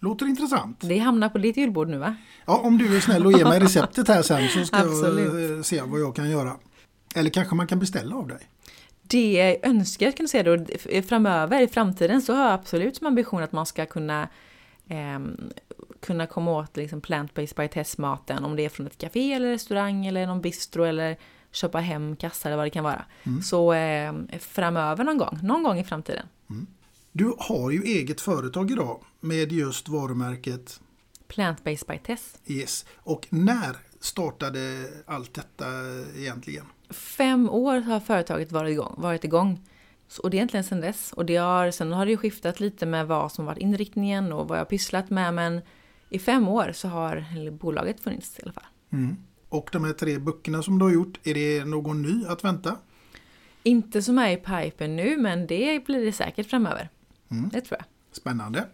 Låter 0.00 0.26
intressant. 0.26 0.80
Det 0.80 0.98
hamnar 0.98 1.28
på 1.28 1.38
ditt 1.38 1.56
julbord 1.56 1.88
nu 1.88 1.98
va? 1.98 2.16
Ja, 2.46 2.58
om 2.58 2.78
du 2.78 2.96
är 2.96 3.00
snäll 3.00 3.26
och 3.26 3.32
ger 3.32 3.44
mig 3.44 3.60
receptet 3.60 4.08
här 4.08 4.22
sen 4.22 4.48
så 4.48 4.64
ska 4.64 4.78
jag 4.78 5.56
eh, 5.56 5.62
se 5.62 5.82
vad 5.82 6.00
jag 6.00 6.16
kan 6.16 6.30
göra. 6.30 6.56
Eller 7.14 7.30
kanske 7.30 7.54
man 7.54 7.66
kan 7.66 7.78
beställa 7.78 8.16
av 8.16 8.28
dig. 8.28 8.38
Det 9.12 9.32
jag 9.32 9.70
önskar 9.70 10.10
kan 10.10 10.24
du 10.24 10.28
säga 10.28 10.56
då, 10.56 10.66
framöver, 11.02 11.62
i 11.62 11.68
framtiden 11.68 12.22
så 12.22 12.34
har 12.34 12.44
jag 12.44 12.52
absolut 12.52 12.96
som 12.96 13.06
ambition 13.06 13.42
att 13.42 13.52
man 13.52 13.66
ska 13.66 13.86
kunna 13.86 14.28
ehm, 14.88 15.50
kunna 16.00 16.26
komma 16.26 16.50
åt 16.50 16.76
liksom 16.76 17.00
plant-based 17.00 17.56
by 17.56 17.68
test-maten, 17.68 18.44
om 18.44 18.56
det 18.56 18.64
är 18.64 18.68
från 18.68 18.86
ett 18.86 18.98
café 18.98 19.32
eller 19.32 19.50
restaurang 19.50 20.06
eller 20.06 20.26
någon 20.26 20.40
bistro 20.40 20.84
eller 20.84 21.16
köpa 21.50 21.78
hem 21.78 22.16
kassar 22.16 22.50
eller 22.50 22.56
vad 22.56 22.66
det 22.66 22.70
kan 22.70 22.84
vara. 22.84 23.04
Mm. 23.22 23.42
Så 23.42 23.72
eh, 23.72 24.12
framöver 24.38 25.04
någon 25.04 25.18
gång, 25.18 25.38
någon 25.42 25.62
gång 25.62 25.78
i 25.78 25.84
framtiden. 25.84 26.26
Du 27.12 27.34
har 27.38 27.70
ju 27.70 27.82
eget 27.82 28.20
företag 28.20 28.70
idag 28.70 29.02
med 29.20 29.52
just 29.52 29.88
varumärket 29.88 30.80
Plant-based 31.28 31.88
by 31.88 31.98
test. 31.98 32.40
Yes. 32.46 32.84
Och 32.96 33.26
när 33.30 33.76
startade 34.00 34.88
allt 35.06 35.34
detta 35.34 35.66
egentligen? 36.16 36.66
Fem 36.92 37.50
år 37.50 37.80
har 37.80 38.00
företaget 38.00 38.52
varit 38.52 38.70
igång. 38.70 38.94
Varit 38.96 39.24
igång. 39.24 39.60
Så, 40.08 40.22
och 40.22 40.30
det 40.30 40.36
är 40.36 40.38
egentligen 40.38 40.64
sedan 40.64 40.80
dess. 40.80 41.12
Och 41.12 41.26
det 41.26 41.36
har, 41.36 41.70
sen 41.70 41.92
har 41.92 42.04
det 42.04 42.10
ju 42.10 42.16
skiftat 42.16 42.60
lite 42.60 42.86
med 42.86 43.06
vad 43.06 43.32
som 43.32 43.46
varit 43.46 43.58
inriktningen 43.58 44.32
och 44.32 44.48
vad 44.48 44.58
jag 44.58 44.60
har 44.60 44.68
pysslat 44.68 45.10
med. 45.10 45.34
Men 45.34 45.60
i 46.08 46.18
fem 46.18 46.48
år 46.48 46.72
så 46.72 46.88
har 46.88 47.50
bolaget 47.50 48.00
funnits 48.00 48.38
i 48.38 48.42
alla 48.42 48.52
fall. 48.52 48.64
Mm. 48.92 49.16
Och 49.48 49.68
de 49.72 49.84
här 49.84 49.92
tre 49.92 50.18
böckerna 50.18 50.62
som 50.62 50.78
du 50.78 50.84
har 50.84 50.92
gjort, 50.92 51.18
är 51.26 51.34
det 51.34 51.64
någon 51.64 52.02
ny 52.02 52.24
att 52.26 52.44
vänta? 52.44 52.76
Inte 53.62 54.02
som 54.02 54.18
är 54.18 54.30
i 54.30 54.36
pipen 54.36 54.96
nu, 54.96 55.16
men 55.16 55.46
det 55.46 55.86
blir 55.86 56.04
det 56.04 56.12
säkert 56.12 56.50
framöver. 56.50 56.88
Mm. 57.30 57.48
Det 57.48 57.60
tror 57.60 57.78
jag. 57.78 57.86
Spännande. 58.12 58.66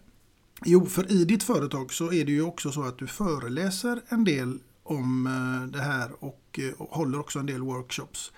Jo, 0.65 0.85
för 0.85 1.11
i 1.11 1.25
ditt 1.25 1.43
företag 1.43 1.93
så 1.93 2.13
är 2.13 2.25
det 2.25 2.31
ju 2.31 2.41
också 2.41 2.71
så 2.71 2.83
att 2.83 2.97
du 2.97 3.07
föreläser 3.07 4.01
en 4.09 4.23
del 4.23 4.59
om 4.83 5.27
eh, 5.27 5.71
det 5.71 5.83
här 5.83 6.11
och, 6.19 6.38
och 6.77 6.87
håller 6.89 7.19
också 7.19 7.39
en 7.39 7.45
del 7.45 7.61
workshops. 7.61 8.31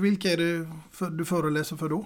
Vilka 0.00 0.28
är 0.32 0.36
det 0.36 0.68
för, 0.90 1.10
du 1.10 1.24
föreläser 1.24 1.76
för 1.76 1.88
då? 1.88 2.04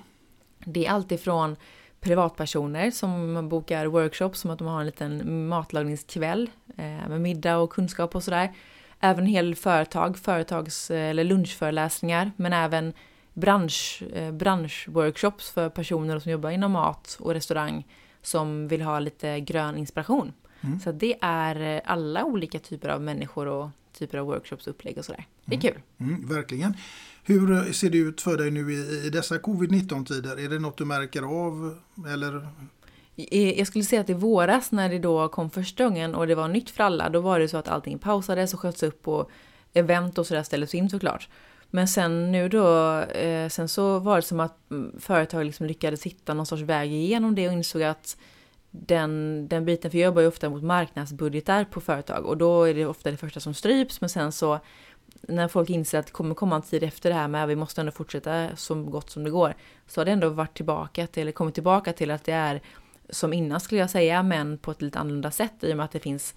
Det 0.64 0.86
är 0.86 0.90
alltifrån 0.90 1.56
privatpersoner 2.00 2.90
som 2.90 3.48
bokar 3.48 3.86
workshops 3.86 4.40
som 4.40 4.50
att 4.50 4.58
de 4.58 4.68
har 4.68 4.80
en 4.80 4.86
liten 4.86 5.48
matlagningskväll 5.48 6.50
eh, 6.76 7.08
med 7.08 7.20
middag 7.20 7.56
och 7.56 7.70
kunskap 7.70 8.14
och 8.14 8.24
sådär. 8.24 8.52
Även 9.00 9.24
en 9.24 9.30
hel 9.30 9.54
företag, 9.54 10.18
företags 10.18 10.90
eller 10.90 11.24
lunchföreläsningar, 11.24 12.32
men 12.36 12.52
även 12.52 12.92
bransch, 13.34 14.02
branschworkshops 14.32 15.50
för 15.50 15.68
personer 15.68 16.18
som 16.18 16.32
jobbar 16.32 16.50
inom 16.50 16.72
mat 16.72 17.16
och 17.20 17.34
restaurang 17.34 17.86
som 18.22 18.68
vill 18.68 18.82
ha 18.82 18.98
lite 18.98 19.40
grön 19.40 19.76
inspiration. 19.76 20.32
Mm. 20.60 20.80
Så 20.80 20.92
det 20.92 21.16
är 21.20 21.80
alla 21.84 22.24
olika 22.24 22.58
typer 22.58 22.88
av 22.88 23.02
människor 23.02 23.46
och 23.46 23.68
typer 23.92 24.18
av 24.18 24.26
workshops, 24.26 24.66
upplägg 24.66 24.98
och 24.98 25.04
sådär. 25.04 25.26
Det 25.44 25.54
är 25.54 25.60
mm. 25.60 25.72
kul. 25.74 25.82
Mm, 26.00 26.28
verkligen. 26.28 26.76
Hur 27.24 27.72
ser 27.72 27.90
det 27.90 27.98
ut 27.98 28.20
för 28.20 28.36
dig 28.36 28.50
nu 28.50 28.72
i, 28.72 29.06
i 29.06 29.10
dessa 29.10 29.38
covid-19-tider? 29.38 30.44
Är 30.44 30.48
det 30.48 30.58
något 30.58 30.76
du 30.76 30.84
märker 30.84 31.22
av? 31.22 31.78
Eller? 32.08 32.48
Jag 33.56 33.66
skulle 33.66 33.84
säga 33.84 34.00
att 34.00 34.10
i 34.10 34.14
våras 34.14 34.72
när 34.72 34.88
det 34.88 34.98
då 34.98 35.28
kom 35.28 35.50
första 35.50 35.84
gången 35.84 36.14
och 36.14 36.26
det 36.26 36.34
var 36.34 36.48
nytt 36.48 36.70
för 36.70 36.84
alla, 36.84 37.08
då 37.08 37.20
var 37.20 37.38
det 37.38 37.48
så 37.48 37.56
att 37.56 37.68
allting 37.68 37.98
pausades 37.98 38.54
och 38.54 38.60
sköts 38.60 38.82
upp 38.82 39.08
och 39.08 39.30
event 39.72 40.18
och 40.18 40.26
sådär 40.26 40.42
ställdes 40.42 40.74
in 40.74 40.90
såklart. 40.90 41.28
Men 41.70 41.88
sen 41.88 42.32
nu 42.32 42.48
då, 42.48 42.98
eh, 43.00 43.48
sen 43.48 43.68
så 43.68 43.98
var 43.98 44.16
det 44.16 44.22
som 44.22 44.40
att 44.40 44.70
mm, 44.70 45.00
företag 45.00 45.44
liksom 45.44 45.66
lyckades 45.66 46.02
hitta 46.02 46.34
någon 46.34 46.46
sorts 46.46 46.62
väg 46.62 46.92
igenom 46.92 47.34
det 47.34 47.48
och 47.48 47.52
insåg 47.52 47.82
att 47.82 48.16
den, 48.74 49.48
den 49.48 49.64
biten, 49.64 49.90
för 49.90 49.98
jag 49.98 50.06
jobbar 50.06 50.22
ju 50.22 50.28
ofta 50.28 50.50
mot 50.50 50.62
marknadsbudgetar 50.62 51.64
på 51.64 51.80
företag 51.80 52.26
och 52.26 52.36
då 52.36 52.64
är 52.64 52.74
det 52.74 52.86
ofta 52.86 53.10
det 53.10 53.16
första 53.16 53.40
som 53.40 53.54
stryps 53.54 54.00
men 54.00 54.10
sen 54.10 54.32
så 54.32 54.58
när 55.20 55.48
folk 55.48 55.70
inser 55.70 55.98
att 55.98 56.06
det 56.06 56.12
kommer 56.12 56.34
komma 56.34 56.56
en 56.56 56.62
tid 56.62 56.82
efter 56.82 57.10
det 57.10 57.16
här 57.16 57.28
med 57.28 57.44
att 57.44 57.50
vi 57.50 57.56
måste 57.56 57.80
ändå 57.80 57.92
fortsätta 57.92 58.56
så 58.56 58.74
gott 58.74 59.10
som 59.10 59.24
det 59.24 59.30
går 59.30 59.54
så 59.86 60.00
har 60.00 60.04
det 60.04 60.12
ändå 60.12 60.28
varit 60.28 60.56
tillbaka 60.56 61.06
till, 61.06 61.20
eller 61.20 61.32
kommit 61.32 61.54
tillbaka 61.54 61.92
till 61.92 62.10
att 62.10 62.24
det 62.24 62.32
är 62.32 62.62
som 63.10 63.32
innan 63.32 63.60
skulle 63.60 63.80
jag 63.80 63.90
säga 63.90 64.22
men 64.22 64.58
på 64.58 64.70
ett 64.70 64.82
lite 64.82 64.98
annorlunda 64.98 65.30
sätt 65.30 65.64
i 65.64 65.72
och 65.72 65.76
med 65.76 65.84
att 65.84 65.92
det 65.92 66.00
finns 66.00 66.34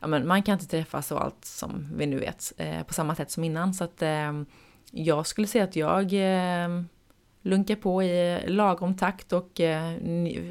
ja, 0.00 0.06
men 0.06 0.26
man 0.26 0.42
kan 0.42 0.52
inte 0.52 0.66
träffas 0.66 1.12
och 1.12 1.24
allt 1.24 1.44
som 1.44 1.92
vi 1.96 2.06
nu 2.06 2.18
vet 2.18 2.52
eh, 2.56 2.82
på 2.82 2.94
samma 2.94 3.14
sätt 3.14 3.30
som 3.30 3.44
innan 3.44 3.74
så 3.74 3.84
att 3.84 4.02
eh, 4.02 4.42
jag 4.90 5.26
skulle 5.26 5.46
säga 5.46 5.64
att 5.64 5.76
jag 5.76 6.12
eh, 6.12 6.82
lunkar 7.42 7.76
på 7.76 8.02
i 8.02 8.40
lagom 8.46 8.96
takt 8.96 9.32
och 9.32 9.60
eh, 9.60 9.92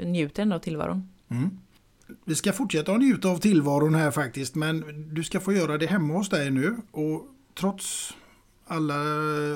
njuter 0.05 0.43
ändå 0.43 0.55
av 0.55 0.59
tillvaron. 0.59 1.09
Mm. 1.29 1.59
Vi 2.25 2.35
ska 2.35 2.53
fortsätta 2.53 2.91
att 2.91 2.99
njuta 2.99 3.29
av 3.29 3.37
tillvaron 3.37 3.95
här 3.95 4.11
faktiskt 4.11 4.55
men 4.55 4.83
du 5.13 5.23
ska 5.23 5.39
få 5.39 5.53
göra 5.53 5.77
det 5.77 5.87
hemma 5.87 6.13
hos 6.13 6.29
dig 6.29 6.51
nu 6.51 6.77
och 6.91 7.27
trots 7.59 8.13
alla 8.67 8.95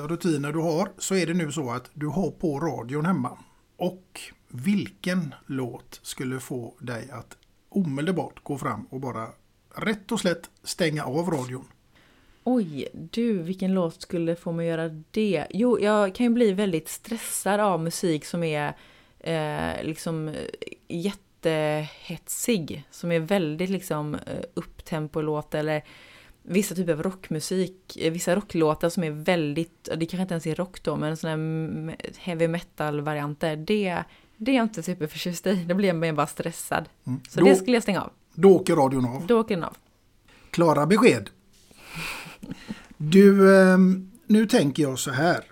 rutiner 0.08 0.52
du 0.52 0.58
har 0.58 0.92
så 0.98 1.14
är 1.14 1.26
det 1.26 1.34
nu 1.34 1.52
så 1.52 1.70
att 1.70 1.90
du 1.94 2.06
har 2.06 2.30
på 2.30 2.60
radion 2.60 3.06
hemma. 3.06 3.38
Och 3.76 4.20
vilken 4.48 5.34
låt 5.46 6.00
skulle 6.02 6.40
få 6.40 6.74
dig 6.78 7.10
att 7.10 7.36
omedelbart 7.68 8.44
gå 8.44 8.58
fram 8.58 8.84
och 8.90 9.00
bara 9.00 9.28
rätt 9.74 10.12
och 10.12 10.20
slätt 10.20 10.50
stänga 10.62 11.04
av 11.04 11.30
radion? 11.30 11.64
Oj, 12.44 12.88
du, 13.10 13.42
vilken 13.42 13.74
låt 13.74 14.02
skulle 14.02 14.36
få 14.36 14.52
mig 14.52 14.72
att 14.72 14.78
göra 14.78 15.02
det? 15.10 15.46
Jo, 15.50 15.80
jag 15.80 16.14
kan 16.14 16.26
ju 16.26 16.30
bli 16.30 16.52
väldigt 16.52 16.88
stressad 16.88 17.60
av 17.60 17.80
musik 17.80 18.24
som 18.24 18.42
är 18.42 18.76
eh, 19.20 19.84
liksom 19.84 20.34
jättehetsig. 21.44 22.84
Som 22.90 23.12
är 23.12 23.20
väldigt 23.20 23.70
liksom 23.70 24.14
eh, 24.14 24.20
upptempo-låt 24.54 25.54
eller 25.54 25.84
vissa 26.42 26.74
typer 26.74 26.92
av 26.92 27.02
rockmusik, 27.02 27.96
eh, 27.96 28.12
vissa 28.12 28.36
rocklåtar 28.36 28.88
som 28.88 29.04
är 29.04 29.10
väldigt, 29.10 29.88
det 29.96 30.06
kanske 30.06 30.22
inte 30.22 30.34
ens 30.34 30.46
är 30.46 30.54
rock 30.54 30.82
då, 30.82 30.96
men 30.96 31.16
sådana 31.16 31.92
heavy 32.18 32.48
metal-varianter, 32.48 33.56
det, 33.56 34.04
det 34.36 34.50
är 34.50 34.56
jag 34.56 34.64
inte 34.64 34.82
superförtjust 34.82 35.46
i. 35.46 35.64
Då 35.68 35.74
blir 35.74 36.04
jag 36.04 36.16
bara 36.16 36.26
stressad. 36.26 36.88
Mm. 37.06 37.20
Så 37.28 37.40
då, 37.40 37.46
det 37.46 37.56
skulle 37.56 37.76
jag 37.76 37.82
stänga 37.82 38.02
av. 38.02 38.12
Då 38.34 38.56
åker 38.56 38.76
radion 38.76 39.04
av. 39.04 39.26
Då 39.26 39.40
åker 39.40 39.54
den 39.54 39.64
av. 39.64 39.76
Klara 40.50 40.86
besked. 40.86 41.30
Du, 42.96 43.56
ehm, 43.56 44.10
nu 44.26 44.46
tänker 44.46 44.82
jag 44.82 44.98
så 44.98 45.10
här. 45.10 45.44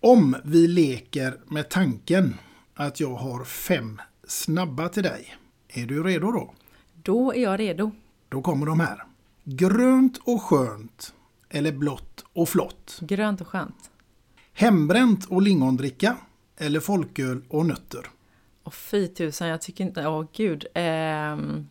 Om 0.00 0.36
vi 0.44 0.68
leker 0.68 1.34
med 1.46 1.68
tanken 1.68 2.34
att 2.74 3.00
jag 3.00 3.14
har 3.14 3.44
fem 3.44 4.00
snabba 4.32 4.88
till 4.88 5.02
dig. 5.02 5.36
Är 5.68 5.86
du 5.86 6.02
redo 6.02 6.32
då? 6.32 6.54
Då 7.02 7.34
är 7.34 7.42
jag 7.42 7.60
redo. 7.60 7.90
Då 8.28 8.42
kommer 8.42 8.66
de 8.66 8.80
här. 8.80 9.04
Grönt 9.44 10.18
och 10.24 10.42
skönt 10.42 11.14
eller 11.50 11.72
blått 11.72 12.24
och 12.32 12.48
flott? 12.48 12.98
Grönt 13.00 13.40
och 13.40 13.48
skönt. 13.48 13.90
Hembränt 14.52 15.24
och 15.24 15.42
lingondricka 15.42 16.16
eller 16.56 16.80
folköl 16.80 17.42
och 17.48 17.66
nötter? 17.66 18.00
Åh 18.64 18.72
fy 18.72 19.08
tusan, 19.08 19.48
jag 19.48 19.60
tycker 19.60 19.84
inte, 19.84 20.06
åh 20.06 20.26
gud. 20.32 20.66
Eh, 20.74 20.82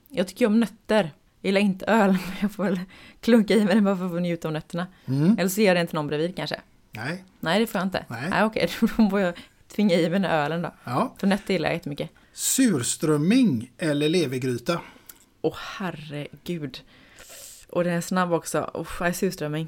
jag 0.09 0.28
tycker 0.28 0.45
om 0.45 0.59
nötter. 0.59 1.12
Jag 1.41 1.49
gillar 1.49 1.62
inte 1.62 1.86
öl, 1.86 2.12
men 2.28 2.36
jag 2.41 2.51
får 2.51 2.64
väl 2.64 2.80
klunka 3.22 3.53
i 3.53 3.66
mig 3.66 3.76
den 3.76 3.84
bara 3.84 3.97
för 3.97 4.16
att 4.16 4.22
njuta 4.22 4.47
av 4.47 4.53
nötterna. 4.53 4.88
Mm. 5.05 5.38
Eller 5.39 5.49
så 5.49 5.62
ger 5.62 5.68
jag 5.68 5.78
den 5.78 5.88
till 5.88 5.95
någon 5.95 6.07
bredvid 6.07 6.36
kanske. 6.36 6.62
Nej. 6.91 7.24
Nej, 7.39 7.59
det 7.59 7.68
får 7.68 7.80
jag 7.80 7.86
inte. 7.88 8.05
Nej, 8.07 8.30
Nej 8.30 8.43
okej, 8.43 8.70
då 8.97 9.09
får 9.09 9.20
jag 9.20 9.34
tvinga 9.68 9.95
i 9.95 10.09
mig 10.09 10.20
den 10.20 10.26
ölen 10.26 10.62
då. 10.62 10.74
Ja. 10.84 11.14
För 11.18 11.28
nötter 11.28 11.53
gillar 11.53 11.70
jag 11.70 11.76
jättemycket. 11.76 12.09
Surströmming 12.34 13.71
eller 13.77 14.09
levergryta? 14.09 14.82
Åh 15.41 15.55
herregud. 15.57 16.79
Och 17.69 17.84
den 17.84 17.93
är 17.93 18.01
snabb 18.01 18.34
också. 18.34 18.86
Är 18.99 19.11
surströmming. 19.11 19.67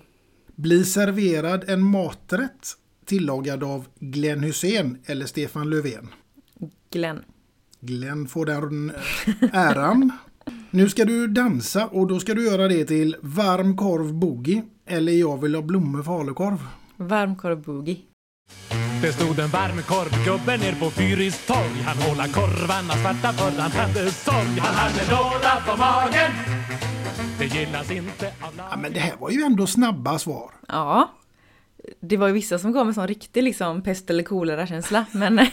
Bli 0.56 0.84
serverad 0.86 1.70
en 1.70 1.82
maträtt 1.82 2.78
tillagad 3.06 3.64
av 3.64 3.86
Glenn 4.00 4.44
Hussein 4.44 4.98
eller 5.06 5.26
Stefan 5.26 5.70
Löfven? 5.70 6.08
Glenn. 6.90 7.24
Glenn 7.80 8.28
får 8.28 8.46
den 8.46 8.92
äran. 9.54 10.12
Nu 10.72 10.90
ska 10.90 11.06
du 11.06 11.28
dansa 11.28 11.88
och 11.88 12.08
då 12.08 12.20
ska 12.20 12.34
du 12.34 12.46
göra 12.46 12.68
det 12.68 12.86
till 12.86 13.16
varm 13.22 13.78
korv 13.78 14.14
boogie 14.14 14.64
eller 14.86 15.14
jag 15.14 15.42
vill 15.42 15.56
ha 15.56 15.62
blommor 15.62 16.04
falukorv. 16.04 16.68
Varm 16.98 17.36
korv 17.36 17.62
boogie. 17.62 17.98
Det 19.04 19.14
stod 19.14 19.40
en 19.40 19.50
varmkorvgubbe 19.50 20.58
ner 20.58 20.76
på 20.80 20.90
Fyris 20.90 21.46
torg 21.46 21.82
Han 21.86 21.98
håla 21.98 22.28
korvarna 22.28 22.94
svarta 22.94 23.34
för 23.34 23.62
han 23.62 23.72
hade 23.72 24.12
sorg 24.12 24.60
Han 24.60 24.76
hade 24.76 25.12
några 25.12 25.52
på 25.68 25.78
magen 25.78 26.32
Det 27.40 27.46
gillas 27.46 27.92
inte 27.92 28.28
av 28.28 28.54
ja, 28.58 28.78
Men 28.78 28.94
det 28.94 29.00
här 29.00 29.16
var 29.20 29.30
ju 29.30 29.42
ändå 29.42 29.68
snabba 29.68 30.20
svar. 30.20 30.52
Ja. 30.68 31.12
Det 32.00 32.18
var 32.18 32.28
ju 32.28 32.34
vissa 32.34 32.60
som 32.60 32.72
gav 32.72 32.88
en 32.88 32.94
sån 32.94 33.08
riktig 33.08 33.44
liksom 33.44 33.82
pest 33.82 34.10
eller 34.10 34.24
kolera-känsla. 34.24 35.06
Men 35.12 35.40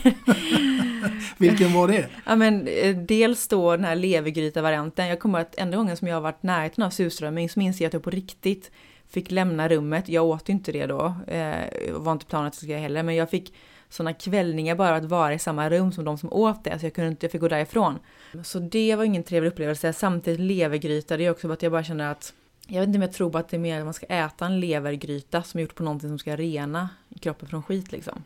Vilken 1.36 1.72
var 1.72 1.88
det? 1.88 2.08
Ja 2.26 2.36
men 2.36 2.68
eh, 2.68 2.96
dels 2.96 3.48
då 3.48 3.76
den 3.76 3.84
här 3.84 3.96
levergryta-varianten. 3.96 5.06
Jag 5.06 5.20
kommer 5.20 5.40
att 5.40 5.54
enda 5.58 5.76
gången 5.76 5.96
som 5.96 6.08
jag 6.08 6.16
har 6.16 6.20
varit 6.20 6.42
närheten 6.42 6.84
av 6.84 6.90
surströmming 6.90 7.48
så 7.48 7.58
minns 7.58 7.80
jag 7.80 7.86
att 7.86 7.92
jag 7.92 8.02
på 8.02 8.10
riktigt 8.10 8.70
fick 9.10 9.30
lämna 9.30 9.68
rummet. 9.68 10.08
Jag 10.08 10.24
åt 10.24 10.48
inte 10.48 10.72
det 10.72 10.86
då, 10.86 11.14
eh, 11.26 11.92
var 11.92 12.12
inte 12.12 12.26
planen 12.26 12.46
att 12.46 12.54
jag 12.54 12.62
skulle 12.62 12.76
heller, 12.76 13.02
men 13.02 13.14
jag 13.14 13.30
fick 13.30 13.54
sådana 13.88 14.12
kvällningar 14.12 14.74
bara 14.74 14.96
att 14.96 15.04
vara 15.04 15.34
i 15.34 15.38
samma 15.38 15.70
rum 15.70 15.92
som 15.92 16.04
de 16.04 16.18
som 16.18 16.32
åt 16.32 16.64
det, 16.64 16.78
så 16.78 16.86
jag 16.86 16.94
kunde 16.94 17.10
inte, 17.10 17.26
jag 17.26 17.32
fick 17.32 17.40
gå 17.40 17.48
därifrån. 17.48 17.98
Så 18.44 18.58
det 18.58 18.96
var 18.96 19.04
ingen 19.04 19.22
trevlig 19.22 19.50
upplevelse. 19.50 19.92
Samtidigt 19.92 20.40
levergryta, 20.40 21.16
det 21.16 21.26
är 21.26 21.30
också 21.30 21.52
att 21.52 21.62
jag 21.62 21.72
bara 21.72 21.84
känner 21.84 22.10
att 22.10 22.34
jag 22.66 22.80
vet 22.80 22.86
inte 22.86 22.98
om 22.98 23.02
jag 23.02 23.12
tror 23.12 23.30
på 23.30 23.38
att 23.38 23.48
det 23.48 23.56
är 23.56 23.58
mer 23.58 23.78
att 23.78 23.84
man 23.84 23.94
ska 23.94 24.06
äta 24.06 24.46
en 24.46 24.60
levergryta 24.60 25.42
som 25.42 25.58
är 25.58 25.62
gjort 25.62 25.74
på 25.74 25.82
någonting 25.82 26.08
som 26.08 26.18
ska 26.18 26.36
rena 26.36 26.88
kroppen 27.20 27.48
från 27.48 27.62
skit 27.62 27.92
liksom. 27.92 28.24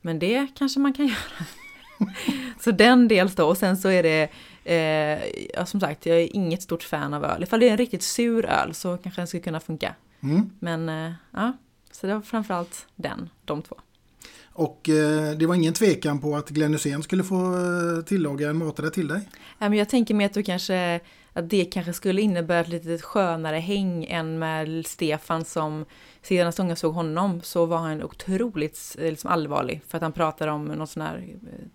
Men 0.00 0.18
det 0.18 0.46
kanske 0.54 0.80
man 0.80 0.92
kan 0.92 1.06
göra. 1.06 1.46
så 2.60 2.70
den 2.70 3.08
dels 3.08 3.34
då, 3.34 3.46
och 3.46 3.56
sen 3.56 3.76
så 3.76 3.88
är 3.88 4.02
det, 4.02 4.28
eh, 4.64 5.46
ja, 5.54 5.66
som 5.66 5.80
sagt, 5.80 6.06
jag 6.06 6.16
är 6.16 6.36
inget 6.36 6.62
stort 6.62 6.82
fan 6.82 7.14
av 7.14 7.24
öl. 7.24 7.42
Ifall 7.42 7.60
det 7.60 7.68
är 7.68 7.70
en 7.70 7.78
riktigt 7.78 8.02
sur 8.02 8.46
öl 8.46 8.74
så 8.74 8.96
kanske 8.96 9.20
den 9.20 9.26
skulle 9.26 9.42
kunna 9.42 9.60
funka. 9.60 9.94
Mm. 10.20 10.50
Men 10.58 10.88
eh, 10.88 11.12
ja, 11.32 11.52
så 11.90 12.06
det 12.06 12.14
var 12.14 12.20
framförallt 12.20 12.86
den, 12.96 13.30
de 13.44 13.62
två. 13.62 13.76
Och 14.52 14.88
eh, 14.88 15.36
det 15.36 15.46
var 15.46 15.54
ingen 15.54 15.74
tvekan 15.74 16.20
på 16.20 16.36
att 16.36 16.48
Glenn 16.48 16.72
Hussein 16.72 17.02
skulle 17.02 17.24
få 17.24 17.54
eh, 17.54 18.04
tillaga 18.04 18.50
en 18.50 18.56
maträtt 18.56 18.92
till 18.92 19.08
dig? 19.08 19.28
Ja, 19.58 19.68
men 19.68 19.78
jag 19.78 19.88
tänker 19.88 20.14
mig 20.14 20.26
att 20.26 20.34
du 20.34 20.42
kanske 20.42 21.00
att 21.38 21.50
det 21.50 21.64
kanske 21.64 21.92
skulle 21.92 22.20
innebära 22.20 22.60
ett 22.60 22.68
lite 22.68 22.98
skönare 22.98 23.56
häng 23.56 24.04
än 24.04 24.38
med 24.38 24.86
Stefan 24.86 25.44
som 25.44 25.84
senast 26.22 26.58
gången 26.58 26.68
jag 26.68 26.78
såg 26.78 26.94
honom 26.94 27.40
så 27.42 27.66
var 27.66 27.78
han 27.78 28.02
otroligt 28.02 28.96
liksom, 28.98 29.30
allvarlig 29.30 29.82
för 29.88 29.98
att 29.98 30.02
han 30.02 30.12
pratar 30.12 30.48
om 30.48 30.64
något 30.64 30.90
sån 30.90 31.02
här 31.02 31.26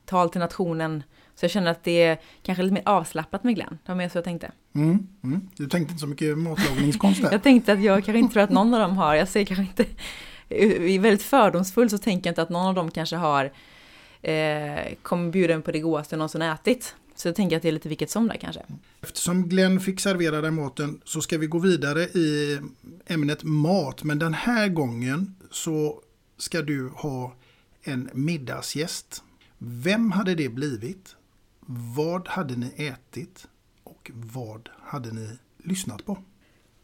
tal 0.05 0.29
till 0.29 0.39
nationen. 0.39 1.03
Så 1.35 1.43
jag 1.43 1.51
känner 1.51 1.71
att 1.71 1.83
det 1.83 2.03
är 2.03 2.17
kanske 2.43 2.63
lite 2.63 2.73
mer 2.73 2.83
avslappnat 2.85 3.43
med 3.43 3.55
Glenn. 3.55 3.77
Det 3.85 3.91
var 3.91 3.95
mer 3.95 4.09
så 4.09 4.17
jag 4.17 4.23
tänkte. 4.23 4.51
Mm, 4.75 5.07
mm. 5.23 5.49
Du 5.55 5.67
tänkte 5.67 5.91
inte 5.91 6.01
så 6.01 6.07
mycket 6.07 6.37
matlagningskonst 6.37 7.21
där? 7.21 7.31
jag 7.31 7.43
tänkte 7.43 7.73
att 7.73 7.83
jag 7.83 8.05
kanske 8.05 8.19
inte 8.19 8.33
tror 8.33 8.43
att 8.43 8.49
någon 8.49 8.73
av 8.73 8.79
dem 8.79 8.97
har. 8.97 9.15
Jag 9.15 9.27
säger 9.27 9.45
kanske 9.45 9.63
inte 9.63 9.85
är 10.49 10.99
väldigt 10.99 11.23
fördomsfull 11.23 11.89
så 11.89 11.97
tänker 11.97 12.27
jag 12.27 12.31
inte 12.31 12.41
att 12.41 12.49
någon 12.49 12.67
av 12.67 12.75
dem 12.75 12.91
kanske 12.91 13.15
har 13.15 13.51
eh, 14.21 14.93
kommer 15.01 15.31
bjuda 15.31 15.53
en 15.53 15.61
på 15.61 15.71
det 15.71 15.79
godaste 15.79 16.17
någonsin 16.17 16.41
ätit. 16.41 16.95
Så 17.15 17.27
jag 17.27 17.35
tänker 17.35 17.57
att 17.57 17.61
det 17.61 17.67
är 17.67 17.71
lite 17.71 17.89
vilket 17.89 18.09
som 18.09 18.27
där 18.27 18.37
kanske. 18.37 18.61
Eftersom 19.01 19.49
Glenn 19.49 19.79
fick 19.79 19.99
servera 19.99 20.41
den 20.41 20.53
maten 20.53 21.01
så 21.03 21.21
ska 21.21 21.37
vi 21.37 21.47
gå 21.47 21.59
vidare 21.59 22.03
i 22.03 22.59
ämnet 23.05 23.43
mat. 23.43 24.03
Men 24.03 24.19
den 24.19 24.33
här 24.33 24.67
gången 24.67 25.35
så 25.51 26.01
ska 26.37 26.61
du 26.61 26.89
ha 26.89 27.35
en 27.83 28.09
middagsgäst. 28.13 29.23
Vem 29.57 30.11
hade 30.11 30.35
det 30.35 30.49
blivit? 30.49 31.15
Vad 31.67 32.27
hade 32.27 32.55
ni 32.55 32.73
ätit? 32.77 33.47
Och 33.83 34.11
vad 34.13 34.69
hade 34.81 35.11
ni 35.11 35.37
lyssnat 35.57 36.05
på? 36.05 36.17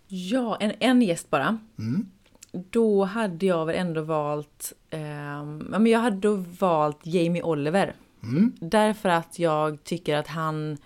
Ja, 0.07 0.57
en, 0.59 0.73
en 0.79 1.01
gäst 1.01 1.29
bara. 1.29 1.57
Mm. 1.79 2.11
Då 2.51 3.03
hade 3.03 3.45
jag 3.45 3.65
väl 3.65 3.75
ändå 3.75 4.01
valt... 4.01 4.73
Eh, 4.89 5.43
men 5.45 5.87
jag 5.87 5.99
hade 5.99 6.17
då 6.17 6.35
valt 6.59 6.99
Jamie 7.03 7.43
Oliver. 7.43 7.95
Mm. 8.23 8.53
Därför 8.59 9.09
att 9.09 9.39
jag 9.39 9.83
tycker 9.83 10.15
att 10.15 10.27
han... 10.27 10.77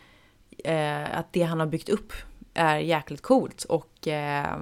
Eh, 0.64 1.18
att 1.18 1.34
det 1.34 1.44
han 1.44 1.60
har 1.60 1.68
byggt 1.68 1.90
upp 1.90 2.14
är 2.54 2.78
jäkligt 2.78 3.22
coolt. 3.22 3.64
Och 3.64 4.08
eh, 4.08 4.58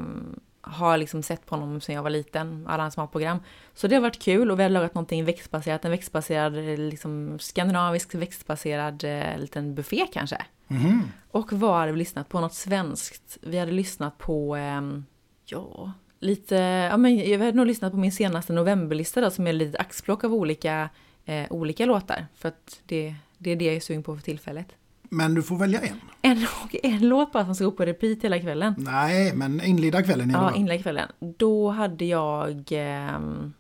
har 0.62 0.98
liksom 0.98 1.24
sett 1.24 1.46
på 1.46 1.56
honom 1.56 1.82
sedan 1.82 1.96
jag 1.96 2.04
var 2.04 2.10
liten, 2.10 2.68
alla 2.68 2.84
hans 2.84 2.98
matprogram. 2.98 3.40
Så 3.74 3.88
det 3.88 3.96
har 3.96 4.02
varit 4.02 4.22
kul 4.22 4.52
och 4.52 4.60
vi 4.60 4.64
har 4.64 4.70
lagat 4.70 4.94
någonting 4.94 5.26
växtbaserat, 5.26 5.86
en 5.86 5.92
växtbaserad, 5.92 6.54
liksom 6.78 7.40
skandinavisk 7.40 8.16
växtbaserad 8.16 9.04
eh, 9.04 9.38
liten 9.38 9.76
buffé 9.76 10.08
kanske. 10.14 10.46
Mhm. 10.68 11.12
Och 11.32 11.54
vad 11.54 11.80
hade 11.80 11.92
vi 11.92 11.98
lyssnat 11.98 12.30
på? 12.30 12.40
Något 12.40 12.54
svenskt. 12.54 13.38
Vi 13.42 13.60
hade 13.60 13.72
lyssnat 13.72 14.18
på, 14.18 14.56
ehm, 14.56 15.06
ja, 15.46 15.92
lite, 16.20 16.56
ja 16.56 16.98
men 16.98 17.18
jag 17.18 17.40
hade 17.40 17.52
nog 17.52 17.68
lyssnat 17.68 17.92
på 17.92 17.98
min 17.98 18.12
senaste 18.12 18.54
novemberlista 18.54 19.22
då 19.22 19.30
som 19.30 19.48
är 19.48 19.50
ett 19.50 19.56
litet 19.56 19.82
axplock 19.82 20.24
av 20.24 20.34
olika, 20.34 20.90
eh, 21.26 21.52
olika 21.52 21.86
låtar. 21.86 22.28
För 22.36 22.50
att 22.50 22.82
det, 22.86 23.16
det 23.38 23.52
är 23.52 23.56
det 23.56 23.66
jag 23.66 23.76
är 23.76 23.80
sugen 23.80 24.04
på 24.04 24.16
för 24.16 24.24
tillfället. 24.24 24.76
Men 25.14 25.34
du 25.34 25.44
får 25.44 25.58
välja 25.58 25.80
en. 25.82 25.96
En, 26.22 26.48
en 26.84 27.10
låt 27.10 27.32
bara 27.32 27.46
som 27.46 27.56
ska 27.56 27.66
gå 27.66 27.72
på 27.72 27.86
repeat 27.86 28.24
hela 28.24 28.40
kvällen. 28.40 28.76
Nej, 28.78 29.36
men 29.36 29.62
inleda 29.62 30.04
kvällen 30.04 30.30
Ja, 30.30 30.56
inleda 30.56 30.82
kvällen. 30.84 31.08
Då 31.38 31.70
hade 31.70 32.06
jag... 32.06 32.64
ehm, 32.72 33.54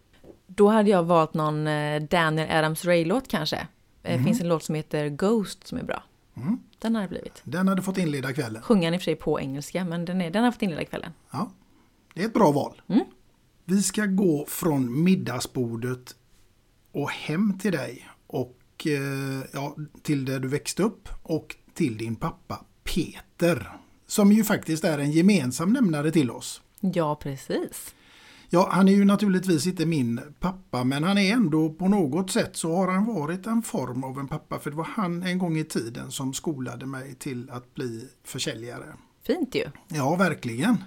Då 0.47 0.67
hade 0.69 0.89
jag 0.89 1.03
valt 1.03 1.33
någon 1.33 1.67
eh, 1.67 2.01
Daniel 2.01 2.51
Adams 2.51 2.85
Ray-låt 2.85 3.27
kanske. 3.27 3.67
Det 4.01 4.15
Mhm. 4.15 4.25
finns 4.25 4.41
en 4.41 4.47
låt 4.47 4.63
som 4.63 4.75
heter 4.75 5.09
Ghost 5.09 5.67
som 5.67 5.77
är 5.77 5.83
bra. 5.83 6.03
Mm. 6.37 6.59
Den 6.79 6.95
har 6.95 7.01
det 7.01 7.07
blivit. 7.07 7.41
Den 7.43 7.67
hade 7.67 7.81
fått 7.81 7.97
inleda 7.97 8.33
kvällen. 8.33 8.61
Sjunger 8.61 8.83
han 8.87 8.93
i 8.93 8.97
och 8.97 9.01
för 9.01 9.05
sig 9.05 9.15
på 9.15 9.39
engelska, 9.39 9.85
men 9.85 10.05
den, 10.05 10.21
är, 10.21 10.31
den 10.31 10.43
har 10.43 10.51
fått 10.51 10.61
inleda 10.61 10.85
kvällen. 10.85 11.11
Ja, 11.31 11.51
det 12.13 12.21
är 12.21 12.25
ett 12.25 12.33
bra 12.33 12.51
val. 12.51 12.81
Mm. 12.87 13.01
Vi 13.65 13.83
ska 13.83 14.05
gå 14.05 14.45
från 14.47 15.03
middagsbordet 15.03 16.15
och 16.91 17.09
hem 17.09 17.59
till 17.59 17.71
dig 17.71 18.09
och 18.27 18.57
eh, 18.88 19.45
ja, 19.53 19.75
till 20.01 20.25
där 20.25 20.39
du 20.39 20.47
växte 20.47 20.84
upp 20.84 21.09
och 21.23 21.55
till 21.73 21.97
din 21.97 22.15
pappa 22.15 22.65
Peter. 22.84 23.71
Som 24.07 24.32
ju 24.32 24.43
faktiskt 24.43 24.84
är 24.84 24.97
en 24.97 25.11
gemensam 25.11 25.73
nämnare 25.73 26.11
till 26.11 26.32
oss. 26.32 26.61
Ja, 26.79 27.15
precis. 27.15 27.95
Ja, 28.49 28.69
han 28.71 28.88
är 28.88 28.91
ju 28.91 29.05
naturligtvis 29.05 29.67
inte 29.67 29.86
min 29.86 30.21
pappa 30.39 30.84
men 30.84 31.03
han 31.03 31.17
är 31.17 31.34
ändå 31.34 31.69
på 31.69 31.88
något 31.88 32.32
sätt 32.32 32.55
så 32.55 32.75
har 32.75 32.88
han 32.88 33.05
varit 33.05 33.47
en 33.47 33.61
form 33.61 34.03
av 34.03 34.19
en 34.19 34.27
pappa 34.27 34.59
för 34.59 34.69
det 34.69 34.77
var 34.77 34.88
han 34.95 35.23
en 35.23 35.38
gång 35.38 35.57
i 35.57 35.63
tiden 35.63 36.11
som 36.11 36.34
skolade 36.34 36.86
mig 36.86 37.15
till 37.15 37.49
att 37.49 37.75
bli 37.75 38.07
försäljare. 38.23 38.86
Fint 39.23 39.55
ju. 39.55 39.65
Ja, 39.88 40.15
verkligen. 40.15 40.84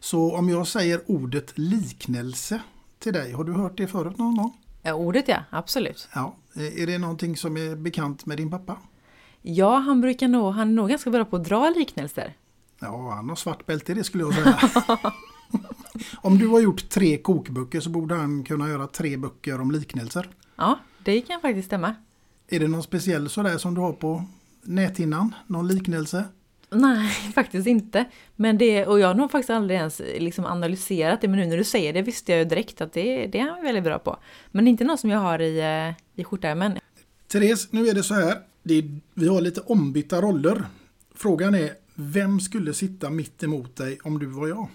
Så 0.00 0.36
om 0.36 0.48
jag 0.48 0.66
säger 0.66 1.00
ordet 1.06 1.58
liknelse 1.58 2.60
till 2.98 3.12
dig, 3.12 3.32
har 3.32 3.44
du 3.44 3.52
hört 3.52 3.76
det 3.76 3.86
förut 3.86 4.18
någon 4.18 4.36
gång? 4.36 4.56
Ja, 4.86 4.94
ordet 4.94 5.28
ja, 5.28 5.44
absolut. 5.50 6.08
Ja, 6.14 6.36
är 6.54 6.86
det 6.86 6.98
någonting 6.98 7.36
som 7.36 7.56
är 7.56 7.76
bekant 7.76 8.26
med 8.26 8.36
din 8.36 8.50
pappa? 8.50 8.76
Ja, 9.42 9.78
han 9.78 10.00
brukar 10.00 10.28
nog, 10.28 10.52
han 10.52 10.68
är 10.68 10.72
nog 10.72 10.88
ganska 10.88 11.10
bra 11.10 11.24
på 11.24 11.36
att 11.36 11.44
dra 11.44 11.70
liknelser. 11.70 12.36
Ja, 12.80 13.12
han 13.14 13.28
har 13.28 13.36
svart 13.36 13.66
bälte 13.66 13.94
det 13.94 14.04
skulle 14.04 14.24
jag 14.24 14.34
säga. 14.34 14.58
om 16.16 16.38
du 16.38 16.48
har 16.48 16.60
gjort 16.60 16.88
tre 16.88 17.18
kokböcker 17.18 17.80
så 17.80 17.90
borde 17.90 18.14
han 18.14 18.44
kunna 18.44 18.68
göra 18.68 18.86
tre 18.86 19.16
böcker 19.16 19.60
om 19.60 19.70
liknelser. 19.70 20.30
Ja, 20.56 20.78
det 21.04 21.20
kan 21.20 21.40
faktiskt 21.40 21.66
stämma. 21.66 21.94
Är 22.48 22.60
det 22.60 22.68
någon 22.68 22.82
speciell 22.82 23.28
sådär 23.28 23.58
som 23.58 23.74
du 23.74 23.80
har 23.80 23.92
på 23.92 24.24
näthinnan? 24.62 25.34
Någon 25.46 25.68
liknelse? 25.68 26.24
Nej, 26.80 27.08
faktiskt 27.34 27.66
inte. 27.66 28.04
Men 28.36 28.58
det, 28.58 28.86
och 28.86 29.00
jag 29.00 29.06
har 29.08 29.14
nog 29.14 29.30
faktiskt 29.30 29.50
aldrig 29.50 29.78
ens 29.78 29.98
liksom 30.18 30.46
analyserat 30.46 31.20
det, 31.20 31.28
men 31.28 31.38
nu 31.38 31.46
när 31.46 31.56
du 31.56 31.64
säger 31.64 31.92
det 31.92 32.02
visste 32.02 32.32
jag 32.32 32.38
ju 32.38 32.44
direkt 32.44 32.80
att 32.80 32.92
det, 32.92 33.26
det 33.26 33.38
är 33.38 33.50
han 33.50 33.62
väldigt 33.62 33.84
bra 33.84 33.98
på. 33.98 34.16
Men 34.50 34.64
det 34.64 34.68
är 34.68 34.70
inte 34.70 34.84
något 34.84 35.00
som 35.00 35.10
jag 35.10 35.18
har 35.18 35.38
i, 35.40 35.58
eh, 35.60 36.20
i 36.20 36.24
skjortärmen. 36.24 36.78
Therese, 37.28 37.68
nu 37.72 37.88
är 37.88 37.94
det 37.94 38.02
så 38.02 38.14
här. 38.14 38.38
Det 38.62 38.74
är, 38.74 39.00
vi 39.14 39.28
har 39.28 39.40
lite 39.40 39.60
ombytta 39.60 40.20
roller. 40.20 40.64
Frågan 41.14 41.54
är, 41.54 41.70
vem 41.94 42.40
skulle 42.40 42.74
sitta 42.74 43.10
mitt 43.10 43.42
emot 43.42 43.76
dig 43.76 43.98
om 44.04 44.18
du 44.18 44.26
var 44.26 44.48
jag? 44.48 44.68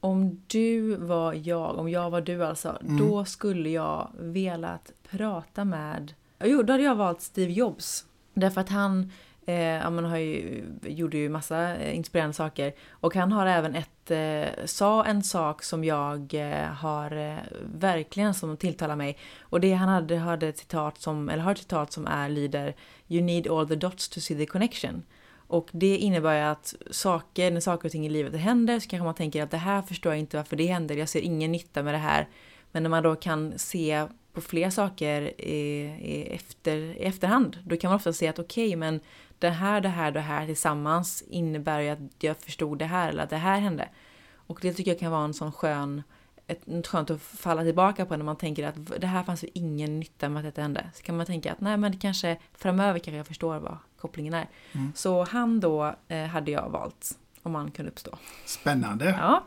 Om 0.00 0.40
du 0.46 0.96
var 0.96 1.34
jag, 1.34 1.78
om 1.78 1.88
jag 1.88 2.10
var 2.10 2.20
du 2.20 2.44
alltså, 2.44 2.78
Mm. 2.82 2.96
då 2.96 3.24
skulle 3.24 3.70
jag 3.70 4.10
velat 4.18 4.92
prata 5.10 5.64
med... 5.64 6.14
Jo, 6.44 6.62
då 6.62 6.72
hade 6.72 6.82
jag 6.84 6.94
valt 6.94 7.22
Steve 7.22 7.52
Jobs. 7.52 8.04
Därför 8.34 8.60
att 8.60 8.68
han 8.68 9.10
eh, 9.46 9.54
ja, 9.56 9.90
men 9.90 10.04
har 10.04 10.16
ju, 10.16 10.64
gjorde 10.82 11.16
ju 11.16 11.28
massa 11.28 11.76
eh, 11.76 11.96
inspirerande 11.96 12.34
saker. 12.34 12.72
Och 12.90 13.14
han 13.14 13.32
har 13.32 13.46
även 13.46 13.74
ett, 13.74 14.10
eh, 14.10 14.64
sa 14.64 15.04
en 15.04 15.22
sak 15.22 15.62
som 15.62 15.84
jag 15.84 16.34
eh, 16.34 16.66
har 16.66 17.16
eh, 17.16 17.36
verkligen 17.74 18.34
som 18.34 18.56
tilltalar 18.56 18.96
mig. 18.96 19.18
Och 19.40 19.60
det 19.60 19.72
han 19.72 19.88
hade, 19.88 20.16
hade 20.16 20.48
ett 20.48 20.58
citat 20.58 21.00
som, 21.00 21.28
eller 21.28 21.42
har 21.42 21.52
ett 21.52 21.58
citat 21.58 21.92
som 21.92 22.06
är 22.06 22.28
lyder 22.28 22.74
You 23.08 23.22
need 23.22 23.48
all 23.48 23.68
the 23.68 23.76
dots 23.76 24.08
to 24.08 24.20
see 24.20 24.36
the 24.36 24.46
connection. 24.46 25.02
Och 25.46 25.68
det 25.72 25.96
innebär 25.96 26.34
ju 26.34 26.42
att 26.42 26.74
saker, 26.90 27.50
när 27.50 27.60
saker 27.60 27.88
och 27.88 27.92
ting 27.92 28.06
i 28.06 28.08
livet 28.08 28.40
händer 28.40 28.80
så 28.80 28.88
kanske 28.88 29.04
man 29.04 29.14
tänker 29.14 29.42
att 29.42 29.50
det 29.50 29.56
här 29.56 29.82
förstår 29.82 30.12
jag 30.12 30.20
inte 30.20 30.36
varför 30.36 30.56
det 30.56 30.66
händer, 30.66 30.96
jag 30.96 31.08
ser 31.08 31.20
ingen 31.20 31.52
nytta 31.52 31.82
med 31.82 31.94
det 31.94 31.98
här. 31.98 32.28
Men 32.72 32.82
när 32.82 32.90
man 32.90 33.02
då 33.02 33.14
kan 33.14 33.58
se 33.58 34.06
på 34.32 34.40
fler 34.40 34.70
saker 34.70 35.40
i, 35.40 35.82
i, 36.00 36.28
efter, 36.34 36.76
i 36.76 37.02
efterhand, 37.02 37.58
då 37.64 37.76
kan 37.76 37.88
man 37.90 37.96
ofta 37.96 38.12
se 38.12 38.28
att 38.28 38.38
okej, 38.38 38.76
men 38.76 39.00
det 39.42 39.50
här, 39.50 39.80
det 39.80 39.88
här, 39.88 40.12
det 40.12 40.20
här 40.20 40.46
tillsammans 40.46 41.22
innebär 41.28 41.80
ju 41.80 41.88
att 41.88 41.98
jag 42.18 42.36
förstod 42.36 42.78
det 42.78 42.84
här 42.84 43.08
eller 43.08 43.22
att 43.22 43.30
det 43.30 43.36
här 43.36 43.60
hände. 43.60 43.88
Och 44.34 44.58
det 44.62 44.72
tycker 44.72 44.90
jag 44.90 45.00
kan 45.00 45.12
vara 45.12 45.24
en 45.24 45.34
sån 45.34 45.52
skön, 45.52 46.02
ett, 46.46 46.66
något 46.66 46.86
skönt 46.86 47.10
att 47.10 47.22
falla 47.22 47.62
tillbaka 47.62 48.06
på 48.06 48.16
när 48.16 48.24
man 48.24 48.36
tänker 48.36 48.66
att 48.66 49.00
det 49.00 49.06
här 49.06 49.22
fanns 49.22 49.44
ju 49.44 49.48
ingen 49.54 50.00
nytta 50.00 50.28
med 50.28 50.38
att 50.40 50.44
detta 50.44 50.62
hände. 50.62 50.90
Så 50.94 51.02
kan 51.02 51.16
man 51.16 51.26
tänka 51.26 51.52
att 51.52 51.60
nej 51.60 51.76
men 51.76 51.92
det 51.92 51.98
kanske 51.98 52.38
framöver 52.54 52.98
kanske 52.98 53.16
jag 53.16 53.26
förstår 53.26 53.58
vad 53.58 53.78
kopplingen 54.00 54.34
är. 54.34 54.48
Mm. 54.72 54.92
Så 54.94 55.24
han 55.24 55.60
då 55.60 55.94
eh, 56.08 56.26
hade 56.26 56.50
jag 56.50 56.70
valt 56.70 57.18
om 57.42 57.54
han 57.54 57.70
kunde 57.70 57.90
uppstå. 57.90 58.18
Spännande. 58.46 59.04
Ja. 59.04 59.44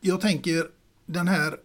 Jag 0.00 0.20
tänker 0.20 0.70
den 1.06 1.28
här 1.28 1.56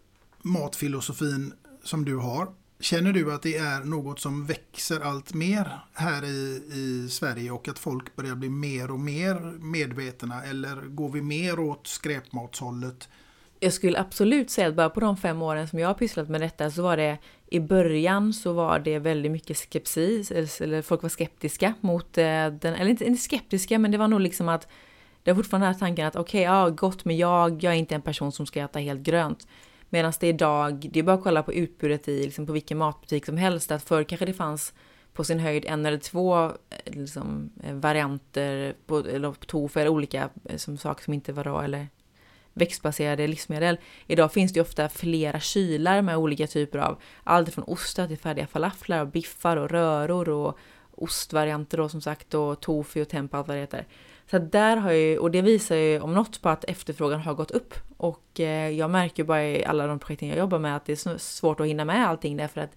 matfilosofin 0.42 1.54
som 1.84 2.06
du 2.06 2.18
har. 2.18 2.48
Känner 2.84 3.14
du 3.14 3.34
att 3.34 3.42
det 3.42 3.58
är 3.58 3.84
något 3.84 4.20
som 4.20 4.46
växer 4.46 5.00
allt 5.00 5.34
mer 5.34 5.80
här 5.94 6.26
i, 6.26 6.62
i 6.74 7.10
Sverige 7.10 7.52
och 7.52 7.68
att 7.68 7.80
folk 7.80 8.16
börjar 8.16 8.36
bli 8.36 8.50
mer 8.50 8.92
och 8.92 9.00
mer 9.00 9.36
medvetna 9.60 10.44
eller 10.44 10.76
går 10.76 11.10
vi 11.10 11.22
mer 11.22 11.60
åt 11.60 11.88
skräpmatshållet? 11.88 13.10
Jag 13.60 13.74
skulle 13.74 14.00
absolut 14.00 14.50
säga 14.50 14.68
att 14.68 14.76
bara 14.76 14.90
på 14.90 15.00
de 15.00 15.18
fem 15.18 15.42
åren 15.42 15.68
som 15.68 15.80
jag 15.80 15.88
har 15.88 15.94
pysslat 15.94 16.30
med 16.30 16.42
detta 16.42 16.72
så 16.72 16.82
var 16.82 16.98
det 16.98 17.18
i 17.50 17.60
början 17.60 18.34
så 18.34 18.54
var 18.54 18.80
det 18.80 19.00
väldigt 19.00 19.32
mycket 19.32 19.58
skepsis, 19.58 20.32
eller 20.32 20.82
folk 20.82 21.02
var 21.02 21.10
skeptiska 21.10 21.74
mot 21.82 22.18
eh, 22.18 22.24
den, 22.48 22.76
eller 22.76 22.88
inte, 22.88 23.06
inte 23.06 23.22
skeptiska 23.22 23.80
men 23.80 23.92
det 23.92 23.98
var 23.98 24.08
nog 24.08 24.22
liksom 24.22 24.50
att 24.50 24.68
det 25.24 25.32
var 25.32 25.36
fortfarande 25.36 25.68
den 25.68 25.74
här 25.74 25.80
tanken 25.80 26.08
att 26.08 26.16
okej, 26.16 26.42
ja 26.42 26.70
gott 26.70 27.06
men 27.06 27.18
jag, 27.18 27.64
jag 27.64 27.74
är 27.74 27.78
inte 27.78 27.96
en 27.96 28.02
person 28.02 28.32
som 28.32 28.46
ska 28.46 28.64
äta 28.64 28.80
helt 28.80 29.02
grönt. 29.02 29.48
Medan 29.94 30.14
det 30.20 30.28
idag, 30.28 30.90
det 30.92 31.00
är 31.00 31.04
bara 31.04 31.16
att 31.16 31.24
kolla 31.24 31.44
på 31.44 31.54
utbudet 31.54 32.08
i 32.08 32.24
liksom 32.24 32.46
på 32.46 32.54
vilken 32.54 32.78
matbutik 32.78 33.26
som 33.26 33.38
helst, 33.38 33.72
att 33.72 33.84
förr 33.84 34.04
kanske 34.04 34.26
det 34.26 34.34
fanns 34.34 34.74
på 35.14 35.24
sin 35.24 35.40
höjd 35.40 35.66
en 35.66 35.86
eller 35.86 35.98
två 35.98 36.46
eh, 36.46 36.52
liksom, 36.86 37.50
eh, 37.64 37.74
varianter 37.74 38.76
på, 38.86 38.98
eller 38.98 39.32
på 39.32 39.46
tofu 39.46 39.80
eller 39.80 39.92
olika 39.92 40.30
eh, 40.46 40.58
som 40.58 40.78
saker 40.78 41.04
som 41.04 41.14
inte 41.14 41.34
var 41.34 41.44
rå 41.44 41.60
eller 41.60 41.88
växtbaserade 42.54 43.28
livsmedel. 43.28 43.78
Idag 44.08 44.34
finns 44.34 44.54
det 44.54 44.58
ju 44.58 44.62
ofta 44.62 44.90
flera 44.90 45.40
kylar 45.40 46.02
med 46.02 46.18
olika 46.18 46.48
typer 46.48 46.80
av 46.80 47.02
allt 47.24 47.54
från 47.54 47.64
ostar 47.64 48.08
till 48.08 48.18
färdiga 48.18 48.48
falaflar 48.48 49.02
och 49.02 49.08
biffar 49.08 49.58
och 49.58 49.70
röror 49.70 50.30
och 50.30 50.58
ostvarianter 50.92 51.78
då 51.78 51.90
som 51.90 52.02
sagt 52.02 52.34
och 52.34 52.60
tofu 52.60 53.02
och 53.02 53.10
tempa 53.10 53.38
allt 53.38 53.48
vad 53.48 53.58
det 53.58 53.62
heter. 53.62 53.86
Så 54.30 54.38
att 54.38 54.52
där 54.52 54.78
har 54.78 54.92
ju, 54.92 55.18
och 55.18 55.32
det 55.32 55.42
visar 55.42 55.76
ju 55.76 56.00
om 56.00 56.14
något 56.14 56.42
på 56.42 56.50
att 56.50 56.64
efterfrågan 56.64 57.22
har 57.22 57.34
gått 57.34 57.52
upp. 57.52 57.74
Och 57.98 58.40
eh, 58.40 58.70
jag 58.70 58.90
märker 58.90 59.24
ju 59.24 59.28
bara 59.28 59.44
i 59.44 59.66
alla 59.66 59.88
de 59.88 60.00
projekten 60.00 60.30
jag 60.30 60.38
jobbar 60.38 60.60
med 60.60 60.76
att 60.76 60.86
det 60.86 61.06
är 61.06 61.18
svårt 61.18 61.60
att 61.60 61.68
hinna 61.68 61.86
med 61.86 62.08
allting 62.08 62.38
därför 62.38 62.62
att 62.62 62.76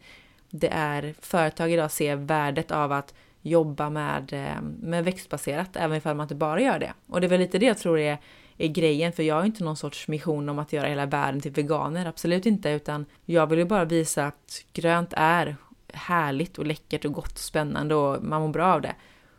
det 0.51 0.69
är 0.73 1.15
företag 1.21 1.73
idag 1.73 1.91
ser 1.91 2.17
värdet 2.17 2.71
av 2.71 2.93
att 2.93 3.15
jobba 3.43 3.91
med, 3.91 4.33
eh, 4.33 4.63
med 4.81 5.05
växtbaserat 5.05 5.77
även 5.77 5.97
ifall 5.97 6.17
man 6.17 6.25
inte 6.25 6.35
bara 6.35 6.61
gör 6.61 6.79
det. 6.79 6.93
Och 7.07 7.21
det 7.21 7.27
är 7.27 7.29
väl 7.29 7.41
lite 7.41 7.59
det 7.59 7.67
jag 7.67 7.79
tror 7.79 7.99
är, 7.99 8.19
är 8.59 8.69
grejen. 8.69 9.13
För 9.13 9.23
jag 9.23 9.35
har 9.35 9.45
inte 9.45 9.65
någon 9.65 9.77
sorts 9.77 10.09
mission 10.09 10.49
om 10.49 10.59
att 10.59 10.73
göra 10.73 10.89
hela 10.89 11.07
världen 11.07 11.41
till 11.41 11.53
veganer, 11.53 12.07
absolut 12.07 12.47
inte. 12.47 12.71
Utan 12.71 13.07
jag 13.25 13.47
vill 13.47 13.59
ju 13.59 13.65
bara 13.65 13.85
visa 13.85 14.27
att 14.27 14.65
grönt 14.73 15.13
är 15.17 15.57
härligt 15.93 16.59
och 16.59 16.67
läckert 16.67 17.05
och 17.05 17.13
gott 17.13 17.33
och 17.33 17.39
spännande 17.39 17.95
och 17.95 18.23
man 18.23 18.43
mår 18.43 18.49
bra 18.49 18.75
av 18.75 18.81
det. 18.81 18.95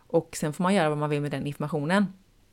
Och 0.07 0.35
sen 0.39 0.53
får 0.53 0.63
man 0.63 0.73
göra 0.73 0.89
vad 0.89 0.97
man 0.97 1.09
vill 1.09 1.21
med 1.21 1.31
den 1.31 1.47
informationen. 1.47 2.05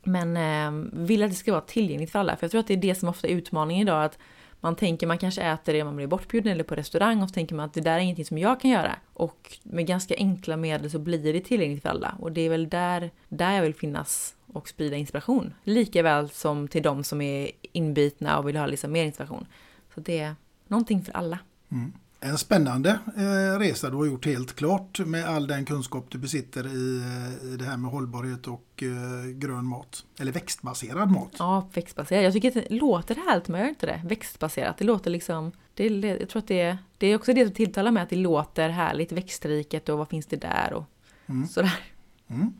Men 0.03 0.37
eh, 0.37 0.89
vill 0.93 1.23
att 1.23 1.29
det 1.29 1.35
ska 1.35 1.51
vara 1.51 1.61
tillgängligt 1.61 2.11
för 2.11 2.19
alla. 2.19 2.37
För 2.37 2.43
jag 2.43 2.51
tror 2.51 2.59
att 2.59 2.67
det 2.67 2.73
är 2.73 2.77
det 2.77 2.95
som 2.95 3.09
ofta 3.09 3.27
är 3.27 3.31
utmaningen 3.31 3.87
idag. 3.87 4.03
Att 4.03 4.17
man 4.59 4.75
tänker 4.75 5.07
man 5.07 5.17
kanske 5.17 5.41
äter 5.41 5.73
det 5.73 5.81
om 5.81 5.87
man 5.87 5.95
blir 5.95 6.07
bortbjuden 6.07 6.51
eller 6.51 6.63
på 6.63 6.75
restaurang 6.75 7.21
och 7.21 7.29
så 7.29 7.33
tänker 7.33 7.55
man 7.55 7.65
att 7.65 7.73
det 7.73 7.81
där 7.81 7.95
är 7.95 7.99
ingenting 7.99 8.25
som 8.25 8.37
jag 8.37 8.61
kan 8.61 8.71
göra. 8.71 8.95
Och 9.13 9.57
med 9.63 9.87
ganska 9.87 10.15
enkla 10.17 10.57
medel 10.57 10.91
så 10.91 10.99
blir 10.99 11.33
det 11.33 11.41
tillgängligt 11.41 11.81
för 11.81 11.89
alla. 11.89 12.15
Och 12.19 12.31
det 12.31 12.41
är 12.41 12.49
väl 12.49 12.69
där, 12.69 13.11
där 13.29 13.51
jag 13.51 13.61
vill 13.61 13.75
finnas 13.75 14.35
och 14.53 14.67
sprida 14.67 14.95
inspiration. 14.95 15.53
Likaväl 15.63 16.29
som 16.29 16.67
till 16.67 16.83
de 16.83 17.03
som 17.03 17.21
är 17.21 17.51
inbitna 17.71 18.39
och 18.39 18.47
vill 18.47 18.57
ha 18.57 18.65
liksom 18.65 18.91
mer 18.91 19.05
inspiration. 19.05 19.45
Så 19.93 19.99
det 19.99 20.19
är 20.19 20.35
någonting 20.67 21.03
för 21.03 21.13
alla. 21.13 21.39
Mm. 21.71 21.93
En 22.25 22.37
spännande 22.37 22.99
eh, 23.17 23.59
resa 23.59 23.89
du 23.89 23.97
har 23.97 24.05
gjort 24.05 24.25
helt 24.25 24.55
klart 24.55 24.99
med 24.99 25.25
all 25.25 25.47
den 25.47 25.65
kunskap 25.65 26.05
du 26.09 26.17
besitter 26.17 26.67
i, 26.67 26.97
eh, 26.97 27.53
i 27.53 27.57
det 27.57 27.65
här 27.65 27.77
med 27.77 27.91
hållbarhet 27.91 28.47
och 28.47 28.83
eh, 28.83 29.29
grön 29.31 29.65
mat. 29.65 30.05
Eller 30.19 30.31
växtbaserad 30.31 31.11
mat. 31.11 31.31
Ja, 31.39 31.69
växtbaserad. 31.73 32.23
Jag 32.23 32.33
tycker 32.33 32.47
att 32.47 32.53
det 32.53 32.75
låter 32.75 33.15
härligt 33.15 33.47
men 33.47 33.59
jag 33.59 33.65
gör 33.65 33.69
inte 33.69 33.85
det. 33.85 34.01
Växtbaserat. 34.05 34.77
Det 34.77 34.85
låter 34.85 35.11
liksom... 35.11 35.51
Det, 35.73 35.87
jag 35.87 36.29
tror 36.29 36.41
att 36.41 36.47
det, 36.47 36.77
det 36.97 37.07
är 37.07 37.15
också 37.15 37.33
det 37.33 37.45
som 37.45 37.53
tilltalar 37.53 37.91
mig 37.91 38.03
att 38.03 38.09
det 38.09 38.15
låter 38.15 38.69
härligt. 38.69 39.11
Växtriket 39.11 39.89
och 39.89 39.97
vad 39.97 40.09
finns 40.09 40.25
det 40.25 40.37
där 40.37 40.73
och 40.73 40.83
mm. 41.25 41.47
sådär. 41.47 41.79
Mm. 42.27 42.53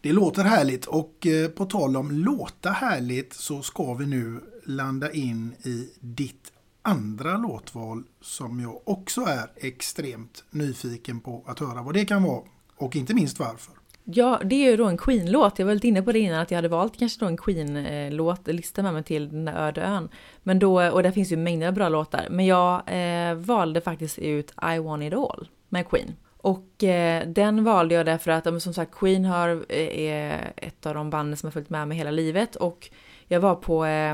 Det 0.00 0.12
låter 0.12 0.44
härligt 0.44 0.86
och 0.86 1.26
på 1.56 1.64
tal 1.64 1.96
om 1.96 2.10
låta 2.10 2.70
härligt 2.70 3.32
så 3.32 3.62
ska 3.62 3.94
vi 3.94 4.06
nu 4.06 4.40
landa 4.64 5.12
in 5.12 5.54
i 5.62 5.88
ditt 6.00 6.52
andra 6.88 7.36
låtval 7.36 8.02
som 8.20 8.60
jag 8.60 8.80
också 8.84 9.20
är 9.20 9.50
extremt 9.56 10.44
nyfiken 10.50 11.20
på 11.20 11.44
att 11.46 11.58
höra 11.58 11.82
vad 11.82 11.94
det 11.94 12.04
kan 12.04 12.22
vara 12.22 12.42
och 12.76 12.96
inte 12.96 13.14
minst 13.14 13.38
varför. 13.38 13.74
Ja, 14.04 14.40
det 14.44 14.54
är 14.54 14.70
ju 14.70 14.76
då 14.76 14.86
en 14.86 14.96
Queen-låt. 14.96 15.58
Jag 15.58 15.66
var 15.66 15.74
lite 15.74 15.88
inne 15.88 16.02
på 16.02 16.12
det 16.12 16.18
innan 16.18 16.40
att 16.40 16.50
jag 16.50 16.58
hade 16.58 16.68
valt 16.68 16.98
kanske 16.98 17.20
då 17.20 17.26
en 17.26 17.36
Queen-låt, 17.36 18.46
lista 18.46 18.82
med 18.82 18.92
mig 18.92 19.02
till 19.02 19.28
den 19.28 19.44
där 19.44 19.68
öde 19.68 19.80
ön. 19.80 20.08
Men 20.42 20.58
då, 20.58 20.90
och 20.90 21.02
där 21.02 21.10
finns 21.10 21.32
ju 21.32 21.36
mängder 21.36 21.68
av 21.68 21.74
bra 21.74 21.88
låtar. 21.88 22.26
Men 22.30 22.46
jag 22.46 22.82
eh, 22.86 23.34
valde 23.34 23.80
faktiskt 23.80 24.18
ut 24.18 24.54
I 24.74 24.78
want 24.78 25.02
it 25.02 25.14
all 25.14 25.48
med 25.68 25.88
Queen. 25.88 26.16
Och 26.36 26.84
eh, 26.84 27.28
den 27.28 27.64
valde 27.64 27.94
jag 27.94 28.06
därför 28.06 28.30
att, 28.30 28.62
som 28.62 28.74
sagt, 28.74 28.94
Queen 28.94 29.24
har, 29.24 29.64
eh, 29.68 30.00
är 30.00 30.52
ett 30.56 30.86
av 30.86 30.94
de 30.94 31.10
banden 31.10 31.36
som 31.36 31.46
har 31.46 31.52
följt 31.52 31.70
med 31.70 31.88
mig 31.88 31.96
hela 31.96 32.10
livet. 32.10 32.56
Och 32.56 32.90
jag 33.28 33.40
var 33.40 33.54
på, 33.54 33.84
eh, 33.84 34.10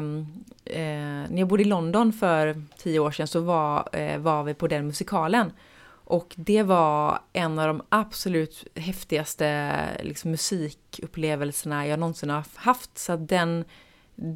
eh, 0.64 1.30
när 1.30 1.38
jag 1.38 1.48
bodde 1.48 1.62
i 1.62 1.66
London 1.66 2.12
för 2.12 2.62
tio 2.78 2.98
år 2.98 3.10
sedan 3.10 3.26
så 3.26 3.40
var, 3.40 3.88
eh, 3.92 4.18
var 4.18 4.44
vi 4.44 4.54
på 4.54 4.68
den 4.68 4.86
musikalen. 4.86 5.52
Och 6.06 6.34
det 6.36 6.62
var 6.62 7.18
en 7.32 7.58
av 7.58 7.66
de 7.66 7.82
absolut 7.88 8.64
häftigaste 8.74 9.76
liksom, 10.02 10.30
musikupplevelserna 10.30 11.86
jag 11.86 11.98
någonsin 11.98 12.30
har 12.30 12.44
haft. 12.54 12.98
Så 12.98 13.16
den, 13.16 13.64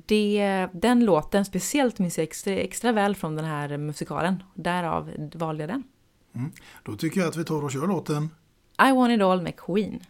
det, 0.06 0.68
den 0.72 1.04
låten 1.04 1.44
speciellt 1.44 1.98
minns 1.98 2.18
jag 2.18 2.22
extra, 2.22 2.52
extra 2.52 2.92
väl 2.92 3.16
från 3.16 3.36
den 3.36 3.44
här 3.44 3.76
musikalen. 3.76 4.42
Därav 4.54 5.10
valde 5.34 5.62
jag 5.62 5.70
den. 5.70 5.82
Mm. 6.34 6.52
Då 6.82 6.96
tycker 6.96 7.20
jag 7.20 7.28
att 7.28 7.36
vi 7.36 7.44
tar 7.44 7.64
och 7.64 7.72
kör 7.72 7.86
låten 7.86 8.30
I 8.88 8.92
want 8.92 9.12
it 9.12 9.22
all 9.22 9.42
med 9.42 9.56
Queen. 9.56 10.00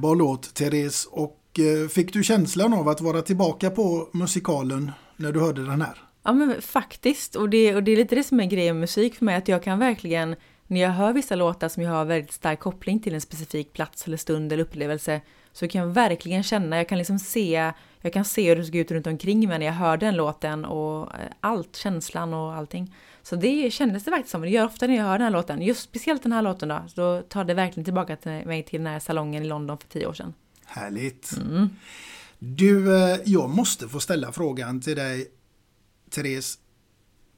Underbar 0.00 0.16
låt, 0.16 0.54
Therese. 0.54 1.08
Och 1.10 1.38
eh, 1.58 1.88
fick 1.88 2.12
du 2.12 2.22
känslan 2.22 2.74
av 2.74 2.88
att 2.88 3.00
vara 3.00 3.22
tillbaka 3.22 3.70
på 3.70 4.08
musikalen 4.12 4.92
när 5.16 5.32
du 5.32 5.40
hörde 5.40 5.66
den 5.66 5.82
här? 5.82 6.02
Ja 6.22 6.32
men 6.32 6.62
faktiskt, 6.62 7.36
och 7.36 7.48
det, 7.48 7.74
och 7.74 7.82
det 7.82 7.92
är 7.92 7.96
lite 7.96 8.14
det 8.14 8.24
som 8.24 8.40
är 8.40 8.46
grejen 8.46 8.76
med 8.76 8.80
musik 8.80 9.14
för 9.14 9.24
mig, 9.24 9.36
att 9.36 9.48
jag 9.48 9.62
kan 9.62 9.78
verkligen, 9.78 10.36
när 10.66 10.80
jag 10.80 10.90
hör 10.90 11.12
vissa 11.12 11.34
låtar 11.34 11.68
som 11.68 11.82
jag 11.82 11.90
har 11.90 12.04
väldigt 12.04 12.32
stark 12.32 12.60
koppling 12.60 13.00
till 13.00 13.14
en 13.14 13.20
specifik 13.20 13.72
plats 13.72 14.06
eller 14.06 14.16
stund 14.16 14.52
eller 14.52 14.62
upplevelse, 14.62 15.20
så 15.52 15.68
kan 15.68 15.80
jag 15.80 15.88
verkligen 15.88 16.42
känna, 16.42 16.76
jag 16.76 16.88
kan 16.88 16.98
liksom 16.98 17.18
se, 17.18 17.72
jag 18.00 18.12
kan 18.12 18.24
se 18.24 18.48
hur 18.48 18.56
det 18.56 18.64
såg 18.64 18.74
ut 18.76 18.90
runt 18.90 19.06
omkring 19.06 19.48
mig 19.48 19.58
när 19.58 19.66
jag 19.66 19.72
hörde 19.72 20.06
den 20.06 20.16
låten 20.16 20.64
och 20.64 21.14
eh, 21.14 21.20
allt, 21.40 21.76
känslan 21.76 22.34
och 22.34 22.54
allting. 22.54 22.94
Så 23.22 23.36
det 23.36 23.70
kändes 23.70 24.04
det 24.04 24.10
faktiskt 24.10 24.30
som, 24.30 24.42
det 24.42 24.48
gör 24.48 24.64
ofta 24.64 24.86
när 24.86 24.96
jag 24.96 25.04
hör 25.04 25.18
den 25.18 25.24
här 25.24 25.30
låten, 25.30 25.62
just 25.62 25.82
speciellt 25.82 26.22
den 26.22 26.32
här 26.32 26.42
låten 26.42 26.68
då, 26.68 26.82
då 26.94 27.22
tar 27.22 27.44
det 27.44 27.54
verkligen 27.54 27.84
tillbaka 27.84 28.16
till 28.16 28.30
mig 28.30 28.62
till 28.62 28.80
den 28.80 28.92
här 28.92 29.00
salongen 29.00 29.42
i 29.44 29.46
London 29.46 29.78
för 29.78 29.88
tio 29.88 30.06
år 30.06 30.14
sedan. 30.14 30.34
Härligt! 30.66 31.32
Mm. 31.36 31.68
Du, 32.38 32.96
eh, 32.96 33.18
jag 33.24 33.50
måste 33.50 33.88
få 33.88 34.00
ställa 34.00 34.32
frågan 34.32 34.80
till 34.80 34.96
dig, 34.96 35.30
Therese. 36.10 36.58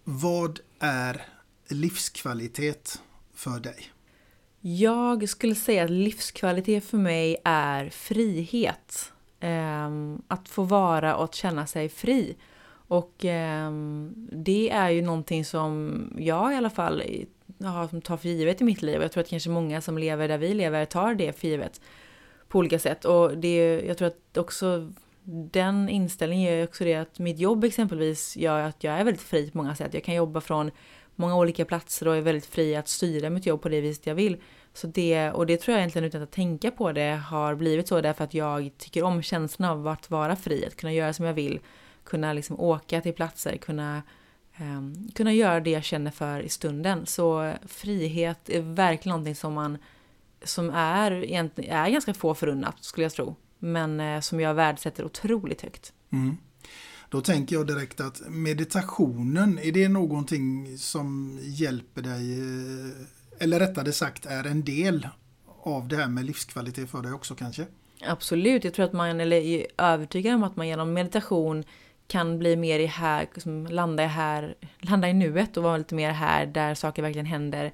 Vad 0.05 0.61
är 0.79 1.27
livskvalitet 1.69 3.03
för 3.35 3.61
dig? 3.61 3.93
Jag 4.65 5.29
skulle 5.29 5.55
säga 5.55 5.85
att 5.85 5.91
livskvalitet 5.91 6.85
för 6.85 6.99
mig 6.99 7.37
är 7.45 7.91
frihet. 7.91 9.13
Ehm, 9.41 10.23
att 10.29 10.49
få 10.49 10.63
vara 10.63 11.17
och 11.17 11.25
att 11.25 11.35
känna 11.35 11.67
sig 11.67 11.89
fri. 11.89 12.37
Och 12.89 13.25
ehm, 13.25 14.15
det 14.33 14.71
är 14.71 14.91
ju 14.91 15.03
någonting 15.03 15.45
som 15.45 16.03
jag 16.19 16.53
i 16.53 16.57
alla 16.57 16.71
fall 16.71 17.03
har, 17.65 18.01
tar 18.01 18.17
för 18.17 18.29
givet 18.29 18.61
i 18.61 18.65
mitt 18.65 18.83
liv. 18.83 19.03
Jag 19.03 19.13
tror 19.13 19.23
att 19.23 19.29
kanske 19.31 19.51
många 19.51 19.81
som 19.81 19.99
lever 19.99 20.29
där 20.29 20.39
vi 20.39 20.55
lever 20.55 20.85
tar 20.85 21.15
det 21.15 21.39
för 21.41 21.49
givet 21.49 21.81
på 22.49 22.59
olika 22.59 22.79
sätt. 22.79 23.05
Och 23.05 23.39
det, 23.39 23.83
jag 23.87 23.99
tror 23.99 24.09
att 24.09 24.37
också 24.37 24.93
den 25.25 25.89
inställningen 25.89 26.57
gör 26.57 26.65
också 26.65 26.85
det 26.85 26.95
att 26.95 27.19
mitt 27.19 27.39
jobb 27.39 27.65
exempelvis 27.65 28.37
gör 28.37 28.61
att 28.61 28.85
jag 28.85 28.95
är 28.95 29.05
väldigt 29.05 29.23
fri 29.23 29.51
på 29.51 29.59
många 29.59 29.75
sätt. 29.75 29.95
Jag 29.95 30.05
kan 30.05 30.15
jobba 30.15 30.41
från 30.41 30.71
många 31.17 31.37
olika 31.37 31.65
platser 31.65 32.09
och 32.09 32.17
är 32.17 32.21
väldigt 32.21 32.47
fri 32.47 32.77
att 32.77 32.89
styra 32.89 33.31
mitt 33.31 33.47
jobb 33.47 33.63
på 33.63 33.69
det 33.69 33.81
viset 33.81 34.07
jag 34.07 34.15
vill. 34.15 34.37
Så 34.75 34.87
det, 34.87 35.31
och 35.31 35.47
det 35.47 35.57
tror 35.57 35.73
jag 35.73 35.81
egentligen 35.81 36.09
utan 36.09 36.23
att 36.23 36.33
tänka 36.33 36.71
på 36.71 36.93
det 36.93 37.23
har 37.27 37.55
blivit 37.55 37.89
så 37.89 38.01
därför 38.01 38.25
att 38.25 38.35
jag 38.35 38.71
tycker 38.79 39.03
om 39.03 39.23
känslan 39.23 39.71
av 39.71 39.89
att 39.89 40.11
vara 40.11 40.37
fri, 40.37 40.67
att 40.67 40.77
kunna 40.77 40.93
göra 40.93 41.13
som 41.13 41.27
jag 41.27 41.35
vill, 41.35 41.61
kunna 42.05 42.33
liksom 42.33 42.61
åka 42.61 43.01
till 43.01 43.13
platser, 43.13 43.57
kunna, 43.57 44.03
um, 44.61 45.11
kunna 45.15 45.33
göra 45.33 45.61
det 45.61 45.71
jag 45.71 45.85
känner 45.85 46.11
för 46.11 46.41
i 46.41 46.49
stunden. 46.49 47.07
Så 47.07 47.53
frihet 47.67 48.49
är 48.49 48.61
verkligen 48.61 49.13
någonting 49.13 49.35
som 49.35 49.55
man 49.55 49.79
som 50.45 50.71
är, 50.71 51.11
är 51.11 51.89
ganska 51.89 52.15
få 52.15 52.35
förunnat 52.35 52.85
skulle 52.85 53.05
jag 53.05 53.13
tro. 53.13 53.37
Men 53.59 54.01
eh, 54.01 54.21
som 54.21 54.41
jag 54.41 54.55
värdesätter 54.55 55.05
otroligt 55.05 55.63
högt. 55.63 55.93
Mm. 56.13 56.37
Då 57.13 57.21
tänker 57.21 57.57
jag 57.57 57.67
direkt 57.67 58.01
att 58.01 58.23
meditationen, 58.29 59.59
är 59.59 59.73
det 59.73 59.89
någonting 59.89 60.79
som 60.79 61.39
hjälper 61.43 62.03
dig, 62.03 62.41
eh, 62.41 63.45
eller 63.45 63.61
rättare 63.61 63.93
sagt 63.93 64.27
är 64.27 64.47
en 64.47 64.65
del 64.65 65.09
av 65.63 65.89
det 65.89 65.97
här 65.97 66.09
med 66.09 66.25
livskvalitet 66.25 66.91
för 66.91 67.03
dig 67.03 67.13
också 67.13 67.35
kanske? 67.35 67.67
Absolut, 68.05 68.65
jag 68.65 68.75
tror 68.75 68.85
att 68.85 68.93
man 68.93 69.21
eller 69.21 69.37
är 69.37 69.67
övertygad 69.79 70.35
om 70.35 70.43
att 70.43 70.57
man 70.57 70.69
genom 70.69 70.93
meditation 70.93 71.65
kan 72.07 72.39
bli 72.39 72.57
mer 72.57 72.79
i 72.79 72.87
här, 72.87 73.21
liksom 73.35 73.67
landa 73.67 74.05
i 74.05 74.07
här, 74.07 74.55
landa 74.79 75.09
i 75.09 75.13
nuet 75.13 75.57
och 75.57 75.63
vara 75.63 75.77
lite 75.77 75.95
mer 75.95 76.11
här 76.11 76.47
där 76.47 76.75
saker 76.75 77.03
verkligen 77.03 77.27
händer 77.27 77.73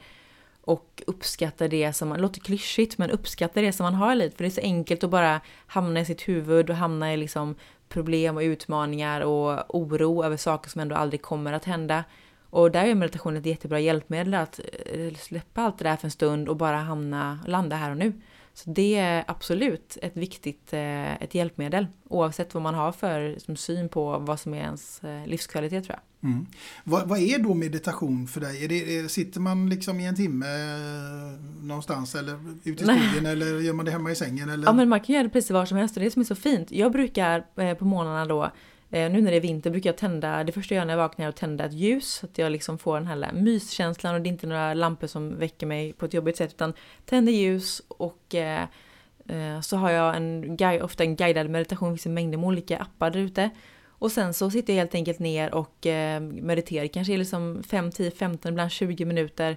och 0.61 1.03
uppskatta 1.07 1.69
det 1.69 1.93
som, 1.93 2.11
det 2.11 2.19
låter 2.19 2.41
klyschigt, 2.41 2.99
men 2.99 3.11
uppskatta 3.11 3.61
det 3.61 3.73
som 3.73 3.85
man 3.85 3.95
har 3.95 4.13
i 4.13 4.17
livet. 4.17 4.37
För 4.37 4.45
det 4.45 4.49
är 4.49 4.51
så 4.51 4.61
enkelt 4.61 5.05
att 5.05 5.11
bara 5.11 5.41
hamna 5.67 6.01
i 6.01 6.05
sitt 6.05 6.29
huvud 6.29 6.71
och 6.71 6.77
hamna 6.77 7.15
i 7.15 7.17
liksom 7.17 7.55
problem 7.89 8.37
och 8.37 8.41
utmaningar 8.43 9.21
och 9.21 9.75
oro 9.75 10.25
över 10.25 10.37
saker 10.37 10.71
som 10.71 10.81
ändå 10.81 10.95
aldrig 10.97 11.23
kommer 11.23 11.53
att 11.53 11.65
hända. 11.65 12.05
Och 12.51 12.71
där 12.71 12.85
är 12.85 12.95
meditation 12.95 13.37
ett 13.37 13.47
jättebra 13.47 13.81
hjälpmedel 13.81 14.35
att 14.35 14.61
eh, 14.93 15.15
släppa 15.15 15.63
allt 15.63 15.79
det 15.79 15.85
där 15.85 15.97
för 15.97 16.07
en 16.07 16.11
stund 16.11 16.49
och 16.49 16.57
bara 16.57 16.77
hamna, 16.77 17.39
landa 17.47 17.77
här 17.77 17.91
och 17.91 17.97
nu. 17.97 18.13
Så 18.59 18.71
det 18.71 18.97
är 18.97 19.25
absolut 19.27 19.99
ett 20.03 20.17
viktigt 20.17 20.73
eh, 20.73 21.23
ett 21.23 21.35
hjälpmedel 21.35 21.87
oavsett 22.09 22.55
vad 22.55 22.63
man 22.63 22.75
har 22.75 22.93
för 22.93 23.55
syn 23.57 23.89
på 23.89 24.19
vad 24.19 24.41
som 24.41 24.55
är 24.55 24.59
ens 24.59 25.05
eh, 25.05 25.27
livskvalitet 25.27 25.85
tror 25.85 25.97
jag. 25.97 26.31
Mm. 26.31 26.47
Vad, 26.85 27.09
vad, 27.09 27.19
är 27.19 27.39
då 27.39 27.55
meditation 27.55 28.27
för 28.27 28.41
dig? 28.41 28.65
Är 28.65 28.69
det, 28.69 29.09
sitter 29.09 29.41
man 29.41 29.69
liksom 29.69 30.01
i 30.01 30.07
en 30.07 30.17
timme 30.17 30.47
någonstans 31.63 32.15
eller 32.15 32.57
ute 32.65 32.85
i 32.85 32.87
skogen 32.87 33.27
eller 33.27 33.61
gör 33.61 33.73
man 33.73 33.85
det 33.85 33.91
hemma 33.91 34.11
i 34.11 34.15
sängen? 34.15 34.51
Eller? 34.51 34.67
Ja 34.67 34.73
men 34.73 34.89
man 34.89 35.01
kan 35.01 35.15
göra 35.15 35.25
det 35.25 35.31
precis 35.31 35.51
var 35.51 35.67
som 35.67 35.79
helst 35.79 35.97
och 35.97 36.01
det 36.01 36.07
är 36.07 36.11
som 36.11 36.23
är 36.23 36.27
så 36.27 36.35
fint. 36.35 36.73
Jag 36.73 36.93
brukar 36.93 37.75
på 37.75 37.85
morgnarna 37.85 38.27
då 38.27 38.51
Eh, 38.91 39.11
nu 39.11 39.21
när 39.21 39.31
det 39.31 39.37
är 39.37 39.41
vinter 39.41 39.71
brukar 39.71 39.91
jag 39.91 39.97
tända, 39.97 40.45
det 40.45 40.53
första 40.53 40.75
jag 40.75 40.81
gör 40.81 40.87
när 40.87 40.93
jag 40.93 40.99
vaknar 40.99 41.25
är 41.25 41.29
att 41.29 41.37
tända 41.37 41.65
ett 41.65 41.73
ljus. 41.73 42.15
Så 42.15 42.27
att 42.27 42.39
jag 42.39 42.53
liksom 42.53 42.79
får 42.79 42.95
den 42.95 43.07
här 43.07 43.33
myskänslan 43.33 44.15
och 44.15 44.21
det 44.21 44.29
är 44.29 44.33
inte 44.33 44.47
några 44.47 44.75
lampor 44.75 45.07
som 45.07 45.39
väcker 45.39 45.67
mig 45.67 45.93
på 45.93 46.07
ett 46.07 46.15
jobbigt 46.15 46.37
sätt. 46.37 46.53
Utan 46.53 46.73
tänder 47.05 47.33
ljus 47.33 47.83
och 47.89 48.35
eh, 48.35 48.63
eh 49.29 49.61
så 49.61 49.77
har 49.77 49.91
jag 49.91 50.17
en, 50.17 50.59
ofta 50.83 51.05
en 51.05 51.17
guidad 51.17 51.51
meditation, 51.51 51.89
det 51.89 51.97
finns 51.97 52.07
en 52.07 52.15
mängder 52.15 52.39
med 52.39 52.47
olika 52.47 52.79
appar 52.79 53.11
där 53.11 53.21
ute. 53.21 53.51
Och 53.99 54.13
sen 54.13 54.35
så 54.35 54.51
sitter 54.51 54.73
jag 54.73 54.79
helt 54.79 54.95
enkelt 54.95 55.19
ner 55.19 55.55
och 55.55 55.87
eh, 55.87 56.21
mediterar, 56.21 56.87
kanske 56.87 57.17
liksom 57.17 57.63
5, 57.63 57.91
10, 57.93 58.11
15, 58.11 58.53
ibland 58.53 58.71
20 58.71 59.05
minuter 59.05 59.57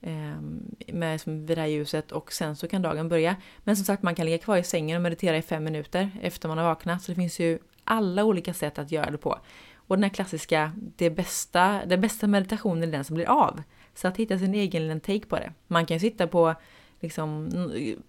eh, 0.00 0.40
med 0.86 1.20
vid 1.24 1.56
det 1.56 1.60
här 1.60 1.66
ljuset 1.66 2.12
och 2.12 2.32
sen 2.32 2.56
så 2.56 2.68
kan 2.68 2.82
dagen 2.82 3.08
börja. 3.08 3.36
Men 3.64 3.76
som 3.76 3.84
sagt 3.84 4.02
man 4.02 4.14
kan 4.14 4.26
ligga 4.26 4.38
kvar 4.38 4.56
i 4.56 4.62
sängen 4.62 4.96
och 4.96 5.02
meditera 5.02 5.36
i 5.36 5.42
fem 5.42 5.64
minuter 5.64 6.10
efter 6.22 6.48
man 6.48 6.58
har 6.58 6.64
vaknat. 6.64 7.02
Så 7.02 7.12
det 7.12 7.16
finns 7.16 7.40
ju 7.40 7.58
alla 7.86 8.24
olika 8.24 8.54
sätt 8.54 8.78
att 8.78 8.92
göra 8.92 9.10
det 9.10 9.18
på. 9.18 9.38
Och 9.74 9.96
den 9.96 10.02
här 10.02 10.10
klassiska, 10.10 10.72
det 10.76 11.10
bästa, 11.10 11.86
den 11.86 12.00
bästa 12.00 12.26
meditationen 12.26 12.82
är 12.82 12.92
den 12.92 13.04
som 13.04 13.14
blir 13.14 13.28
av. 13.28 13.62
Så 13.94 14.08
att 14.08 14.16
hitta 14.16 14.38
sin 14.38 14.54
egen 14.54 14.82
liten 14.82 15.00
take 15.00 15.26
på 15.26 15.36
det. 15.36 15.52
Man 15.66 15.86
kan 15.86 16.00
sitta 16.00 16.26
på, 16.26 16.54
liksom 17.00 17.50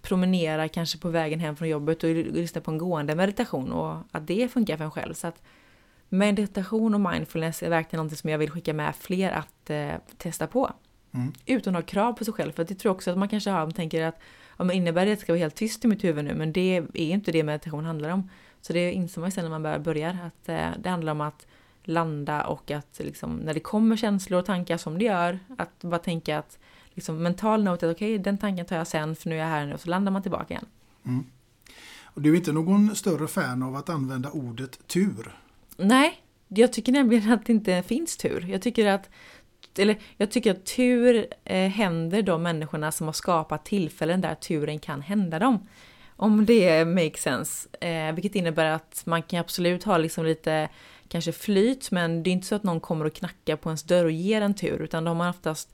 promenera 0.01 0.67
kanske 0.67 0.97
på 0.97 1.09
vägen 1.09 1.39
hem 1.39 1.55
från 1.55 1.69
jobbet 1.69 2.03
och 2.03 2.09
lyssna 2.09 2.61
på 2.61 2.71
en 2.71 2.77
gående 2.77 3.15
meditation 3.15 3.71
och 3.71 3.97
att 4.11 4.27
det 4.27 4.51
funkar 4.51 4.77
för 4.77 4.83
en 4.83 4.91
själv. 4.91 5.13
Så 5.13 5.27
att 5.27 5.41
meditation 6.09 6.93
och 6.93 7.01
mindfulness 7.11 7.63
är 7.63 7.69
verkligen 7.69 8.05
något 8.05 8.17
som 8.17 8.29
jag 8.29 8.37
vill 8.37 8.51
skicka 8.51 8.73
med 8.73 8.95
fler 8.95 9.31
att 9.31 9.69
eh, 9.69 9.91
testa 10.17 10.47
på. 10.47 10.71
Mm. 11.13 11.33
Utan 11.45 11.75
att 11.75 11.83
ha 11.83 11.87
krav 11.87 12.13
på 12.13 12.25
sig 12.25 12.33
själv. 12.33 12.51
För 12.51 12.63
det 12.63 12.75
tror 12.75 12.89
jag 12.89 12.95
också 12.95 13.11
att 13.11 13.17
man 13.17 13.29
kanske 13.29 13.49
har, 13.49 13.59
man 13.59 13.71
tänker 13.71 14.03
att 14.03 14.19
ja, 14.57 14.63
men 14.63 14.75
innebär 14.75 15.05
det 15.05 15.11
att 15.11 15.17
det 15.17 15.23
ska 15.23 15.33
vara 15.33 15.39
helt 15.39 15.55
tyst 15.55 15.85
i 15.85 15.87
mitt 15.87 16.03
huvud 16.03 16.25
nu? 16.25 16.33
Men 16.35 16.53
det 16.53 16.77
är 16.77 16.97
inte 16.97 17.31
det 17.31 17.43
meditation 17.43 17.85
handlar 17.85 18.09
om. 18.09 18.29
Så 18.67 18.73
det 18.73 18.91
inser 18.91 19.21
man 19.21 19.27
ju 19.27 19.31
sen 19.31 19.49
när 19.49 19.59
man 19.59 19.83
börjar, 19.83 20.09
att 20.09 20.49
eh, 20.49 20.69
det 20.79 20.89
handlar 20.89 21.11
om 21.11 21.21
att 21.21 21.47
landa 21.83 22.43
och 22.43 22.71
att 22.71 22.99
liksom, 23.03 23.35
när 23.35 23.53
det 23.53 23.59
kommer 23.59 23.97
känslor 23.97 24.39
och 24.39 24.45
tankar 24.45 24.77
som 24.77 24.97
det 24.97 25.05
gör, 25.05 25.39
att 25.57 25.83
bara 25.83 25.99
tänka 25.99 26.39
att 26.39 26.59
liksom, 26.93 27.23
mental 27.23 27.63
note, 27.63 27.89
okej 27.89 28.13
okay, 28.13 28.23
den 28.23 28.37
tanken 28.37 28.65
tar 28.65 28.75
jag 28.77 28.87
sen 28.87 29.15
för 29.15 29.29
nu 29.29 29.35
är 29.35 29.39
jag 29.39 29.47
här 29.47 29.65
nu 29.65 29.73
och 29.73 29.79
så 29.79 29.89
landar 29.89 30.11
man 30.11 30.21
tillbaka 30.21 30.53
igen. 30.53 30.65
Mm. 31.05 31.25
Och 32.03 32.21
du 32.21 32.33
är 32.33 32.35
inte 32.35 32.51
någon 32.51 32.95
större 32.95 33.27
fan 33.27 33.63
av 33.63 33.75
att 33.75 33.89
använda 33.89 34.29
ordet 34.29 34.87
tur? 34.87 35.35
Nej, 35.77 36.21
jag 36.47 36.73
tycker 36.73 36.91
nämligen 36.91 37.31
att 37.31 37.45
det 37.45 37.53
inte 37.53 37.83
finns 37.83 38.17
tur. 38.17 38.45
Jag 38.49 38.61
tycker 38.61 38.87
att 38.87 39.09
eller 39.77 39.99
jag 40.17 40.31
tycker 40.31 40.51
att 40.51 40.65
tur 40.65 41.27
eh, 41.43 41.69
händer 41.69 42.21
de 42.21 42.43
människorna 42.43 42.91
som 42.91 43.07
har 43.07 43.13
skapat 43.13 43.65
tillfällen 43.65 44.21
där 44.21 44.35
turen 44.35 44.79
kan 44.79 45.01
hända 45.01 45.39
dem. 45.39 45.67
Om 46.17 46.45
det 46.45 46.85
makes 46.85 47.21
sense. 47.21 47.67
Eh, 47.81 48.13
vilket 48.13 48.35
innebär 48.35 48.65
att 48.65 49.01
man 49.05 49.23
kan 49.23 49.39
absolut 49.39 49.83
ha 49.83 49.97
liksom 49.97 50.25
lite 50.25 50.69
kanske 51.07 51.31
flyt, 51.31 51.91
men 51.91 52.23
det 52.23 52.29
är 52.29 52.31
inte 52.31 52.47
så 52.47 52.55
att 52.55 52.63
någon 52.63 52.79
kommer 52.79 53.05
och 53.05 53.13
knackar 53.13 53.55
på 53.55 53.69
ens 53.69 53.83
dörr 53.83 54.05
och 54.05 54.11
ger 54.11 54.41
en 54.41 54.53
tur, 54.53 54.81
utan 54.81 55.03
då 55.03 55.09
har 55.09 55.15
man 55.15 55.29
oftast 55.29 55.73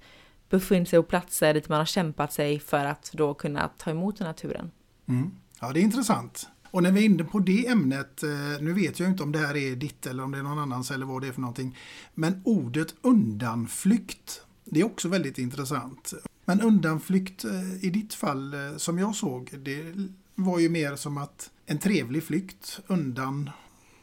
befunnit 0.50 0.90
sig 0.90 1.00
på 1.00 1.04
platser 1.04 1.54
dit 1.54 1.70
man 1.70 1.78
har 1.78 1.86
kämpat 1.86 2.34
sig 2.34 2.60
för 2.60 2.86
att 2.86 3.12
då 3.14 3.34
kunna 3.34 3.70
ta 3.78 3.92
emot 3.92 4.18
den 4.18 4.28
här 4.28 4.34
turen. 4.34 4.72
Mm. 5.08 5.32
Ja, 5.60 5.72
det 5.72 5.80
är 5.80 5.82
intressant. 5.82 6.48
Och 6.72 6.84
när 6.84 6.92
vi 6.92 7.02
är 7.02 7.06
inne 7.06 7.24
på 7.24 7.40
det 7.40 7.68
ämnet, 7.68 8.24
eh, 8.24 8.30
nu 8.62 8.74
vet 8.74 9.00
jag 9.00 9.10
inte 9.10 9.24
om 9.24 9.32
det 9.32 9.40
här 9.40 9.58
är 9.58 9.76
ditt 9.76 10.06
eller 10.06 10.24
om 10.24 10.32
det 10.32 10.38
är 10.38 10.44
någon 10.44 10.60
annans 10.60 10.92
eller 10.92 11.06
vad 11.06 11.22
det 11.22 11.28
är 11.28 11.32
för 11.32 11.42
någonting. 11.42 11.78
Men 12.14 12.42
ordet 12.46 12.96
undanflykt, 13.02 14.42
det 14.66 14.80
är 14.80 14.86
också 14.86 15.08
väldigt 15.08 15.38
intressant. 15.38 16.14
Men 16.46 16.62
undanflykt 16.62 17.46
eh, 17.46 17.86
i 17.86 17.90
ditt 17.90 18.14
fall, 18.14 18.54
eh, 18.54 18.78
som 18.78 19.00
jag 19.00 19.16
såg, 19.16 19.50
det 19.64 19.94
var 20.36 20.60
ju 20.60 20.70
mer 20.70 20.96
som 20.96 21.18
att 21.18 21.52
en 21.66 21.78
trevlig 21.78 22.24
flykt 22.24 22.80
undan. 22.88 23.50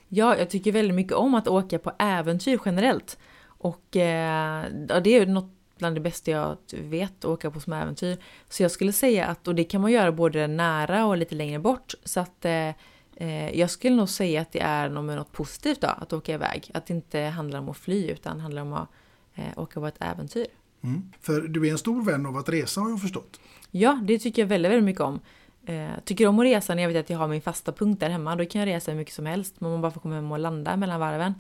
Ja, 0.09 0.37
jag 0.37 0.51
tycker 0.51 0.73
väldigt 0.73 0.95
mycket 0.95 1.13
om 1.13 1.35
att 1.35 1.49
åka 1.49 1.79
på 1.79 1.93
äventyr 1.99 2.61
generellt. 2.65 3.19
Och 3.43 3.97
eh, 3.97 4.65
det 5.03 5.11
är 5.11 5.27
något 5.27 5.53
bland 5.81 5.97
det 5.97 6.01
bästa 6.01 6.31
jag 6.31 6.57
vet, 6.71 7.19
att 7.19 7.25
åka 7.25 7.51
på 7.51 7.61
som 7.61 7.73
äventyr. 7.73 8.17
Så 8.49 8.63
jag 8.63 8.71
skulle 8.71 8.93
säga 8.93 9.27
att, 9.27 9.49
och 9.49 9.55
det 9.55 9.65
kan 9.65 9.81
man 9.81 9.93
göra 9.93 10.13
både 10.13 10.47
nära 10.47 11.07
och 11.07 11.17
lite 11.17 11.35
längre 11.35 11.59
bort. 11.59 11.95
Så 12.05 12.21
att 12.21 12.45
eh, 12.45 12.69
eh 13.17 13.59
jag 13.59 13.71
skulle 13.71 13.97
nog 13.97 14.09
säga 14.09 14.41
att 14.41 14.53
det 14.53 14.61
är 14.61 14.89
något 14.89 15.33
positivt 15.33 15.81
då, 15.81 15.89
att 15.89 16.13
åka 16.13 16.35
iväg. 16.35 16.71
Att 16.75 16.87
det 16.87 16.95
inte 16.95 17.21
handlar 17.21 17.59
om 17.59 17.69
att 17.69 17.77
fly 17.77 18.11
utan 18.11 18.41
handlar 18.41 18.63
om 18.63 18.73
att 18.73 18.89
eh, 19.35 19.59
åka 19.59 19.81
på 19.81 19.87
ett 19.87 19.97
äventyr. 20.01 20.47
Mm. 20.83 21.13
För 21.21 21.41
du 21.41 21.67
är 21.67 21.71
en 21.71 21.79
stor 21.79 22.05
vän 22.05 22.27
av 22.27 22.37
att 22.37 22.49
resa 22.49 22.81
har 22.81 22.91
jag 22.91 23.01
förstått. 23.01 23.41
Ja, 23.71 24.01
det 24.05 24.19
tycker 24.19 24.43
jag 24.43 24.47
väldigt, 24.47 24.73
väldigt 24.73 24.85
mycket 24.85 25.03
om. 25.03 25.21
Eh, 25.67 25.91
tycker 26.05 26.27
om 26.27 26.39
att 26.39 26.45
resa 26.45 26.75
när 26.75 26.83
jag 26.83 26.91
vet 26.91 27.05
att 27.05 27.11
jag 27.11 27.19
har 27.19 27.29
min 27.29 27.43
fasta 27.43 27.73
punkt 27.73 28.01
där 28.01 28.11
hemma. 28.11 28.37
Då 28.37 28.45
kan 28.45 28.61
jag 28.61 28.67
resa 28.67 28.91
hur 28.91 28.99
mycket 28.99 29.15
som 29.15 29.27
helst. 29.27 29.55
Men 29.59 29.71
man 29.71 29.81
bara 29.81 29.93
får 29.93 30.01
komma 30.01 30.15
hem 30.15 30.33
och 30.33 30.39
landa 30.39 30.77
mellan 30.77 31.01
varven. 31.01 31.35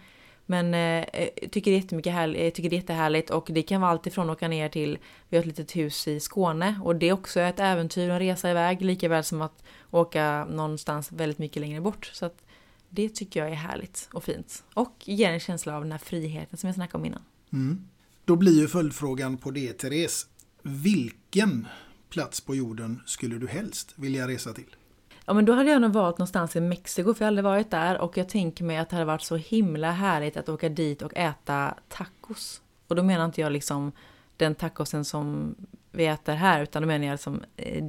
Men 0.47 0.75
eh, 0.75 1.05
eh 1.13 1.29
tycker 1.51 1.71
det 1.71 1.77
är 1.77 1.81
jättemycket 1.81 2.13
härligt, 2.13 2.41
eh, 2.41 2.51
tycker 2.51 2.71
det 2.71 2.77
är 2.77 2.81
jättehärligt 2.81 3.31
och 3.31 3.49
det 3.53 3.63
kan 3.63 3.81
vara 3.81 3.91
allt 3.91 4.07
ifrån 4.07 4.31
att 4.31 4.37
åka 4.37 4.49
ner 4.49 4.69
till, 4.69 4.99
vi 5.29 5.37
har 5.37 5.43
ett 5.43 5.47
litet 5.47 5.77
hus 5.77 6.09
i 6.09 6.21
Skåne 6.21 6.81
och 6.85 6.97
det 6.97 7.09
är 7.09 7.13
också 7.13 7.41
ett 7.41 7.61
äventyr 7.61 8.11
att 8.11 8.21
resa 8.21 8.51
iväg 8.51 8.83
lika 8.83 9.09
väl 9.09 9.25
som 9.25 9.43
att 9.43 9.63
åka 9.91 10.47
någonstans 10.51 11.13
väldigt 11.13 11.39
mycket 11.39 11.61
längre 11.61 11.81
bort. 11.81 12.11
Så 12.13 12.27
att 12.27 12.43
det 12.89 13.09
tycker 13.09 13.41
jag 13.41 13.51
är 13.51 13.55
härligt 13.55 14.09
och 14.13 14.25
fint. 14.25 14.65
Och 14.75 14.95
ger 15.05 15.31
en 15.31 15.41
känsla 15.41 15.77
av 15.77 15.83
den 15.83 15.93
här 15.93 15.99
friheten 15.99 16.59
som 16.59 16.67
jag 16.67 16.75
snackade 16.75 16.99
om 16.99 17.07
innan. 17.07 17.23
Mm. 17.53 17.89
Då 18.25 18.37
blir 18.37 18.61
ju 18.61 18.69
följdfrågan 18.69 19.37
på 19.37 19.51
det, 19.51 19.73
Therese. 19.73 20.27
Vilken 20.63 21.67
plats 22.11 22.41
på 22.41 22.55
jorden 22.55 23.03
skulle 23.07 23.39
du 23.39 23.47
helst 23.47 23.93
vilja 23.97 24.29
resa 24.29 24.53
till? 24.53 24.77
Ja 25.25 25.35
men 25.35 25.45
då 25.45 25.53
hade 25.53 25.71
jag 25.71 25.83
nog 25.83 25.93
valt 25.93 26.19
någonstans 26.19 26.57
i 26.57 26.61
Mexiko 26.61 27.15
för 27.15 27.25
jag 27.25 27.27
har 27.27 27.31
aldrig 27.31 27.45
varit 27.45 27.71
där 27.71 27.99
och 27.99 28.17
jag 28.17 28.29
tänker 28.29 28.65
mig 28.65 28.77
att 28.77 28.91
det 28.91 28.97
hade 28.97 29.07
varit 29.07 29.23
så 29.23 29.37
himla 29.37 29.91
härligt 29.91 30.37
att 30.37 30.49
åka 30.49 30.69
dit 30.69 31.03
och 31.03 31.17
äta 31.17 31.75
tacos. 31.89 32.63
Och 32.89 32.97
då 32.97 33.03
menar 33.03 33.25
inte 33.25 33.41
jag 33.41 33.53
liksom 33.53 33.93
den 34.37 34.55
tacosen 34.55 35.05
som 35.05 35.55
vi 35.91 36.07
äter 36.07 36.35
här 36.35 36.63
utan 36.63 36.83
då 36.83 36.89
menar 36.89 37.07
jag 37.07 37.13
liksom 37.13 37.43
eh, 37.57 37.85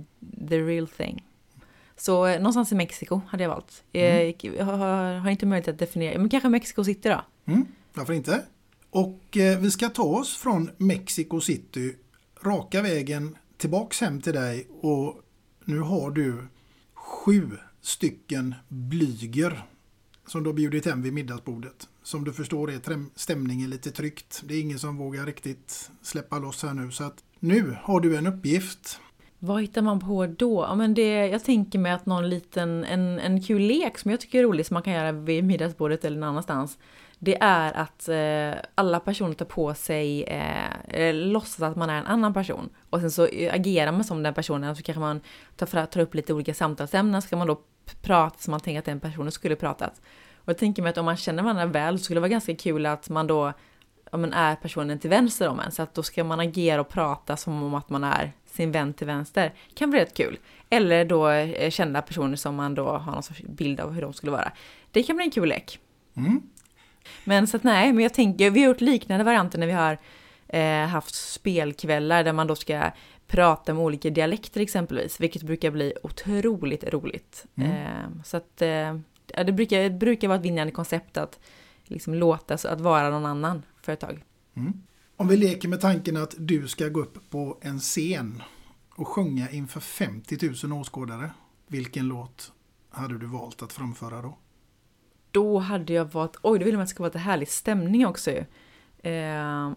the 0.49 0.59
real 0.59 0.87
thing. 0.87 1.25
Så 1.97 2.25
eh, 2.25 2.37
någonstans 2.37 2.71
i 2.71 2.75
Mexiko 2.75 3.21
hade 3.27 3.43
jag 3.43 3.49
valt. 3.49 3.83
Mm. 3.93 4.33
Jag 4.41 4.65
har, 4.65 5.13
har, 5.13 5.29
inte 5.29 5.45
möjlighet 5.45 5.67
att 5.67 5.79
definiera, 5.79 6.19
men 6.19 6.29
kanske 6.29 6.49
Mexico 6.49 6.83
City 6.83 7.09
då? 7.09 7.21
Mm, 7.45 7.65
varför 7.93 8.13
inte? 8.13 8.41
Och 8.89 9.37
eh, 9.37 9.59
vi 9.59 9.71
ska 9.71 9.89
ta 9.89 10.03
oss 10.03 10.37
från 10.37 10.69
Mexico 10.77 11.39
City 11.39 11.95
raka 12.43 12.81
vägen 12.81 13.37
tillbaks 13.61 14.01
hem 14.01 14.21
till 14.21 14.33
dig 14.33 14.67
och 14.81 15.21
nu 15.65 15.79
har 15.79 16.11
du 16.11 16.47
sju 16.93 17.49
stycken 17.81 18.55
blyger 18.67 19.63
som 20.27 20.43
du 20.43 20.49
har 20.49 20.53
bjudit 20.53 20.85
hem 20.85 21.01
vid 21.01 21.13
middagsbordet. 21.13 21.89
Som 22.03 22.23
du 22.23 22.33
förstår 22.33 22.71
är 22.71 23.19
stämningen 23.19 23.69
lite 23.69 23.91
tryckt. 23.91 24.41
Det 24.45 24.53
är 24.53 24.61
ingen 24.61 24.79
som 24.79 24.97
vågar 24.97 25.25
riktigt 25.25 25.91
släppa 26.01 26.39
loss 26.39 26.63
här 26.63 26.73
nu. 26.73 26.91
Så 26.91 27.03
att 27.03 27.23
nu 27.39 27.77
har 27.81 27.99
du 27.99 28.17
en 28.17 28.27
uppgift. 28.27 28.99
Vad 29.39 29.61
hittar 29.61 29.81
man 29.81 29.99
på 29.99 30.25
då? 30.25 30.65
Ja, 30.69 30.75
men 30.75 30.93
det, 30.93 31.27
jag 31.27 31.43
tänker 31.43 31.79
mig 31.79 31.91
att 31.91 32.05
någon 32.05 32.29
liten, 32.29 32.83
en, 32.83 33.19
en 33.19 33.43
kul 33.43 33.61
lek 33.61 33.97
som 33.97 34.11
jag 34.11 34.19
tycker 34.19 34.39
är 34.39 34.43
rolig 34.43 34.65
som 34.65 34.73
man 34.73 34.83
kan 34.83 34.93
göra 34.93 35.11
vid 35.11 35.43
middagsbordet 35.43 36.05
eller 36.05 36.19
någon 36.19 36.29
annanstans. 36.29 36.77
Det 37.23 37.37
är 37.41 37.73
att 37.73 38.09
eh, 38.09 38.69
alla 38.75 38.99
personer 38.99 39.33
tar 39.33 39.45
på 39.45 39.73
sig, 39.73 40.23
eh, 40.23 41.13
låtsas 41.13 41.61
att 41.61 41.75
man 41.75 41.89
är 41.89 41.97
en 41.97 42.05
annan 42.05 42.33
person. 42.33 42.69
Och 42.89 42.99
sen 42.99 43.11
så 43.11 43.27
agerar 43.51 43.91
man 43.91 44.03
som 44.03 44.23
den 44.23 44.33
personen 44.33 44.69
och 44.69 44.77
så 44.77 44.83
kanske 44.83 44.99
man 44.99 45.21
tar, 45.55 45.65
för, 45.65 45.85
tar 45.85 46.01
upp 46.01 46.15
lite 46.15 46.33
olika 46.33 46.53
samtalsämnen. 46.53 47.21
Så 47.21 47.29
kan 47.29 47.39
man 47.39 47.47
då 47.47 47.61
prata 48.01 48.37
som 48.37 48.51
man 48.51 48.59
tänker 48.59 48.79
att 48.79 48.85
den 48.85 48.99
personen 48.99 49.31
skulle 49.31 49.55
pratat. 49.55 50.01
Och 50.35 50.49
jag 50.49 50.57
tänker 50.57 50.81
mig 50.81 50.89
att 50.89 50.97
om 50.97 51.05
man 51.05 51.17
känner 51.17 51.43
varandra 51.43 51.65
väl 51.65 51.97
så 51.97 52.03
skulle 52.03 52.17
det 52.17 52.21
vara 52.21 52.29
ganska 52.29 52.55
kul 52.55 52.85
att 52.85 53.09
man 53.09 53.27
då 53.27 53.53
ja, 54.11 54.17
men 54.17 54.33
är 54.33 54.55
personen 54.55 54.99
till 54.99 55.09
vänster 55.09 55.49
om 55.49 55.59
en. 55.59 55.71
Så 55.71 55.81
att 55.81 55.93
då 55.93 56.03
ska 56.03 56.23
man 56.23 56.39
agera 56.39 56.81
och 56.81 56.89
prata 56.89 57.37
som 57.37 57.63
om 57.63 57.73
att 57.73 57.89
man 57.89 58.03
är 58.03 58.31
sin 58.45 58.71
vän 58.71 58.93
till 58.93 59.07
vänster. 59.07 59.53
Kan 59.73 59.89
bli 59.89 59.99
rätt 59.99 60.17
kul. 60.17 60.39
Eller 60.69 61.05
då 61.05 61.29
eh, 61.29 61.69
kända 61.69 62.01
personer 62.01 62.35
som 62.35 62.55
man 62.55 62.75
då 62.75 62.87
har 62.87 63.11
någon 63.11 63.23
sorts 63.23 63.41
bild 63.41 63.79
av 63.79 63.91
hur 63.91 64.01
de 64.01 64.13
skulle 64.13 64.31
vara. 64.31 64.51
Det 64.91 65.03
kan 65.03 65.15
bli 65.15 65.25
en 65.25 65.31
kul 65.31 65.49
lek. 65.49 65.79
Mm. 66.17 66.41
Men 67.23 67.47
så 67.47 67.57
att 67.57 67.63
nej, 67.63 67.93
men 67.93 68.03
jag 68.03 68.13
tänker, 68.13 68.51
vi 68.51 68.59
har 68.59 68.67
gjort 68.67 68.81
liknande 68.81 69.23
varianter 69.23 69.59
när 69.59 69.67
vi 69.67 69.73
har 69.73 69.97
eh, 70.47 70.87
haft 70.87 71.15
spelkvällar 71.15 72.23
där 72.23 72.33
man 72.33 72.47
då 72.47 72.55
ska 72.55 72.91
prata 73.27 73.73
med 73.73 73.83
olika 73.83 74.09
dialekter 74.09 74.61
exempelvis, 74.61 75.19
vilket 75.19 75.43
brukar 75.43 75.71
bli 75.71 75.93
otroligt 76.03 76.83
roligt. 76.83 77.45
Mm. 77.55 77.71
Eh, 77.71 78.23
så 78.25 78.37
att 78.37 78.61
eh, 78.61 78.97
det 79.45 79.51
brukar, 79.51 79.83
det 79.83 79.89
brukar 79.89 80.27
vara 80.27 80.39
ett 80.39 80.45
vinnande 80.45 80.71
koncept 80.71 81.17
att 81.17 81.39
liksom 81.83 82.13
låta 82.13 82.57
så 82.57 82.67
att 82.67 82.81
vara 82.81 83.09
någon 83.09 83.25
annan 83.25 83.63
för 83.81 83.93
ett 83.93 83.99
tag. 83.99 84.23
Mm. 84.55 84.73
Om 85.17 85.27
vi 85.27 85.37
leker 85.37 85.67
med 85.67 85.81
tanken 85.81 86.17
att 86.17 86.35
du 86.37 86.67
ska 86.67 86.87
gå 86.87 86.99
upp 86.99 87.29
på 87.29 87.57
en 87.61 87.79
scen 87.79 88.43
och 88.95 89.07
sjunga 89.07 89.49
inför 89.49 89.79
50 89.79 90.67
000 90.67 90.79
åskådare. 90.79 91.31
Vilken 91.67 92.07
låt 92.07 92.51
hade 92.89 93.17
du 93.17 93.25
valt 93.25 93.61
att 93.61 93.73
framföra 93.73 94.21
då? 94.21 94.37
Då 95.31 95.59
hade 95.59 95.93
jag 95.93 96.05
valt, 96.05 96.37
oj 96.41 96.59
då 96.59 96.65
vill 96.65 96.73
man 96.73 96.81
att 96.81 96.87
det 96.87 96.91
ska 96.91 97.03
vara 97.03 97.09
lite 97.09 97.19
härlig 97.19 97.47
stämning 97.49 98.07
också 98.07 98.31
ju. 98.31 98.45
Eh, 99.03 99.13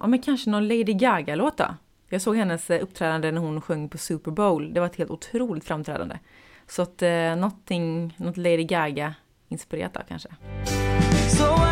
ja 0.01 0.07
men 0.07 0.23
kanske 0.23 0.51
någon 0.51 0.69
Lady 0.69 0.93
Gaga-låt 0.93 1.57
då. 1.57 1.75
Jag 2.09 2.23
såg 2.23 2.37
hennes 2.37 2.71
eh, 2.71 2.83
uppträdande 2.83 3.33
när 3.33 3.41
hon 3.41 3.61
sjöng 3.61 3.89
på 3.89 3.99
Super 3.99 4.31
Bowl. 4.31 4.75
Det 4.75 4.81
var 4.81 4.87
ett 4.87 4.97
helt 4.97 5.11
otroligt 5.11 5.65
framträdande. 5.65 6.19
Så 6.67 6.83
att 6.83 7.03
eh, 7.03 7.37
någonting, 7.37 8.15
något 8.19 8.37
Lady 8.37 8.65
Gaga-inspirerat 8.65 9.95
då 9.95 10.01
kanske. 10.09 10.29
So 11.29 11.64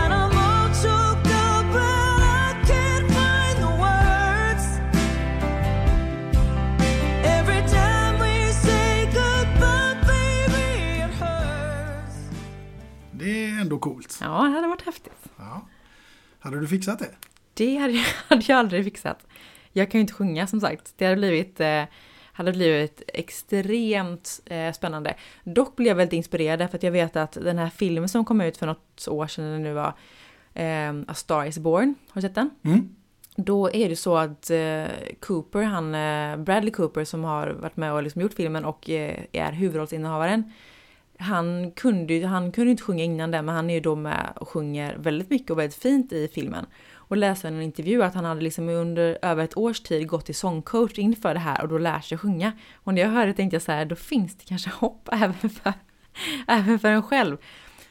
ändå 13.62 13.78
coolt. 13.78 14.18
Ja, 14.20 14.26
det 14.26 14.54
hade 14.54 14.66
varit 14.66 14.82
häftigt. 14.82 15.28
Ja. 15.36 15.66
Hade 16.38 16.60
du 16.60 16.68
fixat 16.68 16.98
det? 16.98 17.10
Det 17.54 17.76
hade 17.76 17.92
jag, 17.96 18.04
hade 18.28 18.44
jag 18.48 18.58
aldrig 18.58 18.84
fixat. 18.84 19.26
Jag 19.72 19.90
kan 19.90 19.98
ju 19.98 20.00
inte 20.00 20.12
sjunga 20.12 20.46
som 20.46 20.60
sagt. 20.60 20.94
Det 20.96 21.04
hade 21.04 21.16
blivit, 21.16 21.60
eh, 21.60 21.84
hade 22.32 22.52
blivit 22.52 23.02
extremt 23.08 24.40
eh, 24.44 24.72
spännande. 24.72 25.14
Dock 25.44 25.76
blev 25.76 25.88
jag 25.88 25.94
väldigt 25.94 26.16
inspirerad 26.16 26.70
för 26.70 26.78
att 26.78 26.82
jag 26.82 26.92
vet 26.92 27.16
att 27.16 27.32
den 27.32 27.58
här 27.58 27.70
filmen 27.70 28.08
som 28.08 28.24
kom 28.24 28.40
ut 28.40 28.56
för 28.56 28.66
något 28.66 29.08
år 29.08 29.26
sedan 29.26 29.44
det 29.44 29.58
nu 29.58 29.72
var 29.72 29.94
eh, 30.54 30.90
A 31.06 31.14
Star 31.14 31.44
Is 31.44 31.58
Born. 31.58 31.94
Har 32.08 32.20
du 32.20 32.28
sett 32.28 32.34
den? 32.34 32.50
Mm. 32.62 32.96
Då 33.36 33.70
är 33.70 33.88
det 33.88 33.96
så 33.96 34.16
att 34.16 34.50
eh, 34.50 34.84
Cooper, 35.20 35.62
han, 35.62 35.94
eh, 35.94 36.44
Bradley 36.44 36.70
Cooper 36.70 37.04
som 37.04 37.24
har 37.24 37.48
varit 37.48 37.76
med 37.76 37.92
och 37.92 38.02
liksom 38.02 38.22
gjort 38.22 38.34
filmen 38.34 38.64
och 38.64 38.90
eh, 38.90 39.24
är 39.32 39.52
huvudrollsinnehavaren 39.52 40.52
han 41.22 41.70
kunde 41.70 42.14
ju 42.14 42.24
han 42.24 42.52
kunde 42.52 42.70
inte 42.70 42.82
sjunga 42.82 43.04
innan 43.04 43.30
det, 43.30 43.42
men 43.42 43.54
han 43.54 43.70
är 43.70 43.74
ju 43.74 43.80
då 43.80 43.96
med 43.96 44.32
och 44.36 44.48
sjunger 44.48 44.96
väldigt 44.96 45.30
mycket 45.30 45.50
och 45.50 45.58
väldigt 45.58 45.78
fint 45.78 46.12
i 46.12 46.28
filmen. 46.28 46.66
Och 46.94 47.16
läste 47.16 47.48
en 47.48 47.62
intervju 47.62 48.02
att 48.02 48.14
han 48.14 48.24
hade 48.24 48.40
liksom 48.40 48.68
under 48.68 49.18
över 49.22 49.44
ett 49.44 49.56
års 49.56 49.80
tid 49.80 50.08
gått 50.08 50.26
till 50.26 50.34
sångcoach 50.34 50.98
inför 50.98 51.34
det 51.34 51.40
här 51.40 51.62
och 51.62 51.68
då 51.68 51.78
lär 51.78 52.00
sig 52.00 52.18
sjunga. 52.18 52.52
Och 52.74 52.94
när 52.94 53.02
jag 53.02 53.08
hörde 53.08 53.34
tänkte 53.34 53.54
jag 53.54 53.62
så 53.62 53.72
här, 53.72 53.84
då 53.84 53.96
finns 53.96 54.36
det 54.36 54.44
kanske 54.44 54.70
hopp 54.70 55.08
även 55.12 55.50
för, 55.50 55.72
även 56.46 56.78
för 56.78 56.88
en 56.88 57.02
själv. 57.02 57.36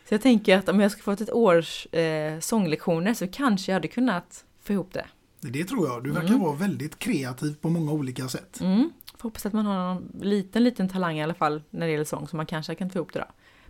Så 0.10 0.14
jag 0.14 0.22
tänker 0.22 0.58
att 0.58 0.70
om 0.70 0.80
jag 0.80 0.92
skulle 0.92 1.04
fått 1.04 1.22
ett 1.22 1.34
års 1.34 1.86
eh, 1.86 2.40
sånglektioner 2.40 3.14
så 3.14 3.28
kanske 3.28 3.72
jag 3.72 3.76
hade 3.76 3.88
kunnat 3.88 4.46
få 4.64 4.74
ihop 4.74 4.94
det. 4.94 5.06
Det 5.42 5.64
tror 5.64 5.88
jag. 5.88 6.04
Du 6.04 6.12
verkar 6.12 6.28
mm. 6.28 6.40
vara 6.40 6.56
väldigt 6.56 7.00
kreativ 7.00 7.56
på 7.62 7.70
många 7.70 7.92
olika 7.92 8.28
sätt. 8.28 8.62
Mm. 8.62 8.90
Får 9.22 9.30
hoppas 9.30 9.46
att 9.46 9.54
man 9.54 9.66
har 9.66 9.94
någon 9.94 10.12
liten, 10.22 10.64
liten 10.64 10.90
talang 10.90 11.18
i 11.18 11.24
alla 11.24 11.34
fall 11.34 11.64
när 11.70 11.86
det 11.86 11.92
gäller 11.92 12.06
sång 12.06 12.28
så 12.28 12.36
man 12.36 12.46
kanske 12.46 12.76
kan 12.76 12.90
få 12.90 12.98
ihop 12.98 13.14
det 13.14 13.20
då. 13.20 13.26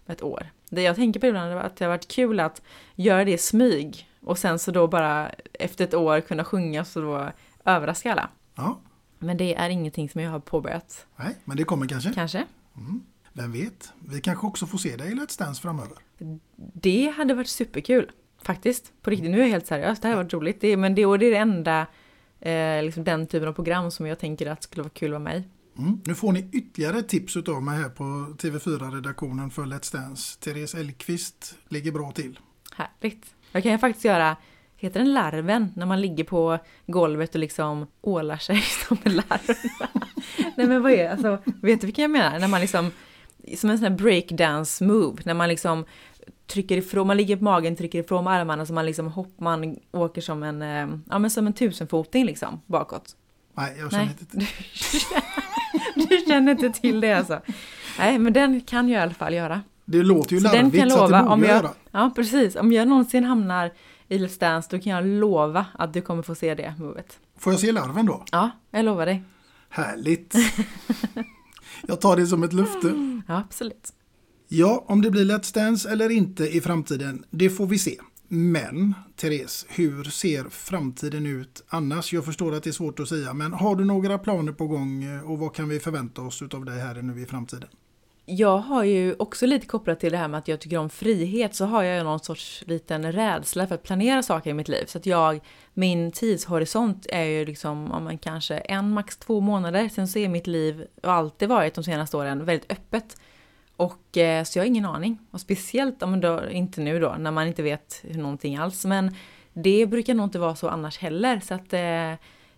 Med 0.05 0.15
ett 0.15 0.23
år. 0.23 0.49
Det 0.69 0.81
jag 0.81 0.95
tänker 0.95 1.19
på 1.19 1.25
ibland 1.25 1.51
är 1.51 1.55
att 1.55 1.75
det 1.75 1.85
har 1.85 1.89
varit 1.89 2.07
kul 2.07 2.39
att 2.39 2.61
göra 2.95 3.25
det 3.25 3.31
i 3.31 3.37
smyg 3.37 4.09
och 4.21 4.37
sen 4.37 4.59
så 4.59 4.71
då 4.71 4.87
bara 4.87 5.29
efter 5.53 5.83
ett 5.83 5.93
år 5.93 6.21
kunna 6.21 6.43
sjunga 6.43 6.85
så 6.85 7.01
då 7.01 7.31
överraska 7.65 8.11
alla. 8.11 8.29
Ja. 8.55 8.79
Men 9.19 9.37
det 9.37 9.55
är 9.55 9.69
ingenting 9.69 10.09
som 10.09 10.21
jag 10.21 10.31
har 10.31 10.39
påbörjat. 10.39 11.05
Nej, 11.15 11.35
men 11.45 11.57
det 11.57 11.63
kommer 11.63 11.87
kanske. 11.87 12.13
Kanske. 12.13 12.45
Mm. 12.77 13.03
Vem 13.33 13.51
vet? 13.51 13.93
Vi 13.99 14.21
kanske 14.21 14.47
också 14.47 14.65
får 14.65 14.77
se 14.77 14.95
dig 14.95 15.11
i 15.11 15.15
Let's 15.15 15.39
Dance 15.39 15.61
framöver. 15.61 15.97
Det 16.73 17.13
hade 17.17 17.33
varit 17.33 17.49
superkul. 17.49 18.11
Faktiskt. 18.43 18.93
På 19.01 19.09
riktigt, 19.09 19.31
nu 19.31 19.37
är 19.37 19.41
jag 19.41 19.49
helt 19.49 19.67
seriös. 19.67 19.99
Det 19.99 20.07
här 20.07 20.15
har 20.15 20.23
varit 20.23 20.33
roligt. 20.33 20.61
Det, 20.61 20.77
men 20.77 20.95
det, 20.95 21.05
och 21.05 21.19
det 21.19 21.25
är 21.25 21.31
det 21.31 21.37
enda 21.37 21.87
eh, 22.41 22.83
liksom 22.83 23.03
den 23.03 23.27
typen 23.27 23.47
av 23.47 23.53
program 23.53 23.91
som 23.91 24.07
jag 24.07 24.19
tänker 24.19 24.47
att 24.47 24.63
skulle 24.63 24.83
vara 24.83 24.93
kul 24.93 25.07
att 25.07 25.21
vara 25.21 25.33
med 25.33 25.37
i. 25.37 25.43
Mm. 25.77 26.01
Nu 26.05 26.15
får 26.15 26.31
ni 26.31 26.49
ytterligare 26.51 27.01
tips 27.01 27.37
av 27.37 27.63
mig 27.63 27.77
här 27.81 27.89
på 27.89 28.03
TV4-redaktionen 28.37 29.49
för 29.49 29.61
Let's 29.61 29.93
Dance. 29.93 30.39
Therese 30.39 30.75
Elkvist 30.75 31.55
ligger 31.69 31.91
bra 31.91 32.11
till. 32.11 32.39
Härligt. 32.75 33.35
Jag 33.51 33.63
kan 33.63 33.79
faktiskt 33.79 34.05
göra, 34.05 34.37
heter 34.75 34.99
den 34.99 35.13
larven? 35.13 35.73
När 35.75 35.85
man 35.85 36.01
ligger 36.01 36.23
på 36.23 36.57
golvet 36.87 37.35
och 37.35 37.39
liksom 37.39 37.87
ålar 38.01 38.37
sig 38.37 38.61
som 38.87 38.97
en 39.03 39.15
larv. 39.15 39.57
Nej 40.55 40.67
men 40.67 40.81
vad 40.81 40.91
är 40.91 40.97
det? 40.97 41.11
Alltså, 41.11 41.37
vet 41.61 41.81
du 41.81 41.87
vilken 41.87 42.01
jag 42.01 42.11
menar? 42.11 42.39
När 42.39 42.47
man 42.47 42.61
liksom, 42.61 42.91
som 43.57 43.69
en 43.69 43.77
sån 43.77 43.87
här 43.87 43.97
breakdance 43.97 44.83
move, 44.83 45.21
när 45.25 45.33
man 45.33 45.49
liksom 45.49 45.85
trycker 46.51 46.77
ifrån, 46.77 47.07
man 47.07 47.17
ligger 47.17 47.37
på 47.37 47.43
magen, 47.43 47.75
trycker 47.75 47.99
ifrån 47.99 48.27
armarna 48.27 48.65
så 48.65 48.73
man 48.73 48.85
liksom 48.85 49.07
hopp, 49.07 49.39
man 49.39 49.77
åker 49.91 50.21
som 50.21 50.43
en, 50.43 50.61
eh, 50.61 50.97
ja 51.09 51.19
men 51.19 51.31
som 51.31 51.47
en 51.47 51.53
tusenfoting 51.53 52.25
liksom 52.25 52.61
bakåt. 52.65 53.15
Nej, 53.53 53.75
jag 53.79 53.91
känner 53.91 54.05
Nej. 54.05 54.15
inte 54.19 54.25
till 54.25 54.47
Du 56.09 56.25
känner 56.27 56.51
inte 56.51 56.69
till 56.69 57.01
det 57.01 57.13
alltså? 57.13 57.41
Nej, 57.99 58.19
men 58.19 58.33
den 58.33 58.61
kan 58.61 58.89
jag 58.89 58.99
i 58.99 59.01
alla 59.03 59.13
fall 59.13 59.33
göra. 59.33 59.61
Det 59.85 60.03
låter 60.03 60.33
ju 60.33 60.39
så 60.39 60.43
larvigt 60.43 60.71
den 60.71 60.81
kan 60.81 60.89
lova, 60.89 61.07
så 61.07 61.15
att 61.15 61.25
det 61.25 61.29
om 61.29 61.43
jag, 61.43 61.49
göra. 61.49 61.69
Ja, 61.91 62.11
precis. 62.15 62.55
Om 62.55 62.71
jag 62.71 62.87
någonsin 62.87 63.23
hamnar 63.23 63.71
i 64.07 64.17
Let's 64.17 64.39
Dance 64.39 64.67
då 64.71 64.79
kan 64.79 64.91
jag 64.91 65.05
lova 65.05 65.65
att 65.73 65.93
du 65.93 66.01
kommer 66.01 66.23
få 66.23 66.35
se 66.35 66.55
det 66.55 66.73
movet. 66.77 67.19
Får 67.37 67.53
jag 67.53 67.59
se 67.59 67.71
larven 67.71 68.05
då? 68.05 68.25
Ja, 68.31 68.49
jag 68.71 68.85
lovar 68.85 69.05
dig. 69.05 69.23
Härligt. 69.69 70.35
Jag 71.87 72.01
tar 72.01 72.15
det 72.15 72.27
som 72.27 72.43
ett 72.43 72.53
löfte. 72.53 73.21
Ja, 73.27 73.37
absolut. 73.37 73.93
Ja, 74.53 74.85
om 74.87 75.01
det 75.01 75.11
blir 75.11 75.25
Let's 75.25 75.53
Dance 75.53 75.89
eller 75.89 76.09
inte 76.09 76.43
i 76.43 76.61
framtiden, 76.61 77.25
det 77.29 77.49
får 77.49 77.65
vi 77.65 77.77
se. 77.77 77.97
Men, 78.27 78.93
Therese, 79.15 79.65
hur 79.69 80.03
ser 80.03 80.43
framtiden 80.49 81.25
ut 81.25 81.63
annars? 81.69 82.13
Jag 82.13 82.25
förstår 82.25 82.55
att 82.55 82.63
det 82.63 82.69
är 82.69 82.71
svårt 82.71 82.99
att 82.99 83.07
säga, 83.09 83.33
men 83.33 83.53
har 83.53 83.75
du 83.75 83.85
några 83.85 84.17
planer 84.17 84.51
på 84.51 84.67
gång 84.67 85.03
eh, 85.03 85.31
och 85.31 85.39
vad 85.39 85.55
kan 85.55 85.69
vi 85.69 85.79
förvänta 85.79 86.21
oss 86.21 86.41
av 86.41 86.65
dig 86.65 86.79
här 86.79 87.01
nu 87.01 87.21
i 87.21 87.25
framtiden? 87.25 87.69
Jag 88.25 88.57
har 88.57 88.83
ju 88.83 89.15
också 89.19 89.45
lite 89.45 89.65
kopplat 89.65 89.99
till 89.99 90.11
det 90.11 90.17
här 90.17 90.27
med 90.27 90.37
att 90.37 90.47
jag 90.47 90.59
tycker 90.59 90.77
om 90.77 90.89
frihet 90.89 91.55
så 91.55 91.65
har 91.65 91.83
jag 91.83 92.03
någon 92.03 92.19
sorts 92.19 92.63
liten 92.67 93.11
rädsla 93.11 93.67
för 93.67 93.75
att 93.75 93.83
planera 93.83 94.23
saker 94.23 94.49
i 94.49 94.53
mitt 94.53 94.67
liv. 94.67 94.85
Så 94.87 94.97
att 94.97 95.05
jag, 95.05 95.39
min 95.73 96.11
tidshorisont 96.11 97.05
är 97.09 97.23
ju 97.23 97.45
liksom, 97.45 97.91
om 97.91 98.03
man 98.03 98.17
kanske 98.17 98.57
en, 98.57 98.93
max 98.93 99.17
två 99.17 99.39
månader. 99.39 99.89
Sen 99.89 100.07
så 100.07 100.19
är 100.19 100.29
mitt 100.29 100.47
liv, 100.47 100.85
och 101.03 101.11
alltid 101.11 101.49
varit 101.49 101.73
de 101.73 101.83
senaste 101.83 102.17
åren, 102.17 102.45
väldigt 102.45 102.71
öppet. 102.71 103.17
Och 103.81 104.17
eh, 104.17 104.43
så 104.43 104.59
jag 104.59 104.63
har 104.63 104.67
ingen 104.67 104.85
aning. 104.85 105.19
Och 105.31 105.41
speciellt, 105.41 106.03
om 106.03 106.21
då, 106.21 106.49
inte 106.49 106.81
nu 106.81 106.99
då, 106.99 107.15
när 107.19 107.31
man 107.31 107.47
inte 107.47 107.63
vet 107.63 108.03
någonting 108.03 108.57
alls. 108.57 108.85
Men 108.85 109.15
det 109.53 109.85
brukar 109.85 110.13
nog 110.13 110.25
inte 110.25 110.39
vara 110.39 110.55
så 110.55 110.69
annars 110.69 110.97
heller. 110.97 111.39
Så 111.39 111.53
att 111.53 111.73
eh, 111.73 111.79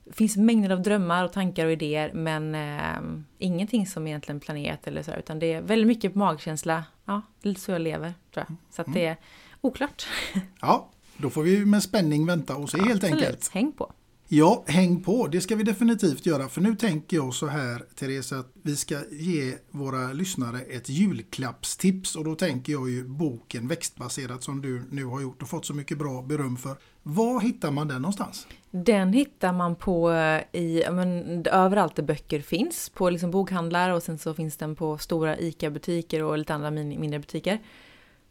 det 0.05 0.13
finns 0.13 0.37
mängder 0.37 0.69
av 0.69 0.81
drömmar 0.81 1.25
och 1.25 1.33
tankar 1.33 1.65
och 1.65 1.71
idéer 1.71 2.11
men 2.13 2.55
eh, 2.55 3.23
ingenting 3.37 3.87
som 3.87 4.07
egentligen 4.07 4.39
planerat 4.39 4.87
eller 4.87 5.03
så 5.03 5.11
utan 5.11 5.39
det 5.39 5.53
är 5.53 5.61
väldigt 5.61 5.87
mycket 5.87 6.15
magkänsla. 6.15 6.83
Ja, 7.05 7.21
lite 7.41 7.61
så 7.61 7.71
jag 7.71 7.81
lever 7.81 8.13
tror 8.33 8.45
jag. 8.47 8.57
Så 8.69 8.81
att 8.81 8.93
det 8.93 9.05
är 9.05 9.17
oklart. 9.61 10.07
Ja, 10.61 10.89
då 11.17 11.29
får 11.29 11.43
vi 11.43 11.65
med 11.65 11.83
spänning 11.83 12.25
vänta 12.25 12.55
och 12.55 12.69
se 12.69 12.77
ja, 12.77 12.83
helt 12.83 13.03
absolut. 13.03 13.25
enkelt. 13.25 13.49
Häng 13.53 13.71
på! 13.71 13.91
Ja, 14.27 14.63
häng 14.67 15.03
på. 15.03 15.27
Det 15.27 15.41
ska 15.41 15.55
vi 15.55 15.63
definitivt 15.63 16.25
göra. 16.25 16.49
För 16.49 16.61
nu 16.61 16.75
tänker 16.75 17.17
jag 17.17 17.33
så 17.33 17.47
här, 17.47 17.85
Therese, 17.95 18.31
att 18.31 18.51
vi 18.61 18.75
ska 18.75 18.95
ge 19.11 19.53
våra 19.71 20.13
lyssnare 20.13 20.59
ett 20.61 20.89
julklappstips. 20.89 22.15
Och 22.15 22.23
då 22.23 22.35
tänker 22.35 22.73
jag 22.73 22.89
ju 22.89 23.03
boken 23.03 23.67
Växtbaserat 23.67 24.43
som 24.43 24.61
du 24.61 24.81
nu 24.91 25.05
har 25.05 25.21
gjort 25.21 25.41
och 25.41 25.49
fått 25.49 25.65
så 25.65 25.73
mycket 25.73 25.97
bra 25.97 26.21
beröm 26.21 26.57
för. 26.57 26.75
Var 27.03 27.41
hittar 27.41 27.71
man 27.71 27.87
den 27.87 28.01
någonstans? 28.01 28.47
Den 28.71 29.13
hittar 29.13 29.53
man 29.53 29.75
på 29.75 30.11
eh, 30.11 30.61
i, 30.61 30.83
men, 30.91 31.45
överallt 31.51 31.95
där 31.95 32.03
böcker 32.03 32.41
finns. 32.41 32.89
På 32.89 33.09
liksom 33.09 33.31
bokhandlar 33.31 33.89
och 33.89 34.03
sen 34.03 34.17
så 34.17 34.33
finns 34.33 34.57
den 34.57 34.75
på 34.75 34.97
stora 34.97 35.37
ICA-butiker 35.37 36.23
och 36.23 36.37
lite 36.37 36.53
andra 36.53 36.71
mindre 36.71 37.19
butiker. 37.19 37.59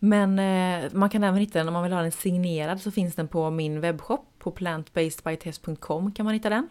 Men 0.04 0.38
eh, 0.38 0.90
man 0.92 1.10
kan 1.10 1.24
även 1.24 1.40
hitta 1.40 1.58
den 1.58 1.68
om 1.68 1.74
man 1.74 1.82
vill 1.82 1.92
ha 1.92 2.02
den 2.02 2.12
signerad 2.12 2.80
så 2.80 2.90
finns 2.90 3.14
den 3.14 3.28
på 3.28 3.50
min 3.50 3.80
webbshop 3.80 4.26
på 4.38 4.50
plantbasedbytest.com 4.50 6.12
kan 6.12 6.24
man 6.24 6.34
hitta 6.34 6.48
den. 6.48 6.68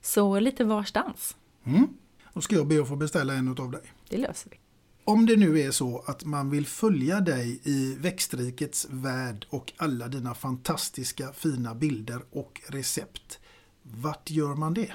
Så 0.00 0.40
lite 0.40 0.64
varstans. 0.64 1.36
Mm. 1.64 1.88
Då 2.34 2.40
ska 2.40 2.56
jag 2.56 2.66
be 2.66 2.82
att 2.82 2.88
få 2.88 2.96
beställa 2.96 3.34
en 3.34 3.48
av 3.48 3.70
dig. 3.70 3.80
Det 4.08 4.16
löser 4.16 4.50
vi. 4.50 4.56
Om 5.04 5.26
det 5.26 5.36
nu 5.36 5.60
är 5.60 5.70
så 5.70 6.04
att 6.06 6.24
man 6.24 6.50
vill 6.50 6.66
följa 6.66 7.20
dig 7.20 7.60
i 7.64 7.94
växtrikets 7.94 8.86
värld 8.90 9.46
och 9.50 9.72
alla 9.76 10.08
dina 10.08 10.34
fantastiska 10.34 11.32
fina 11.32 11.74
bilder 11.74 12.22
och 12.30 12.60
recept, 12.68 13.40
vart 13.82 14.30
gör 14.30 14.54
man 14.54 14.74
det? 14.74 14.92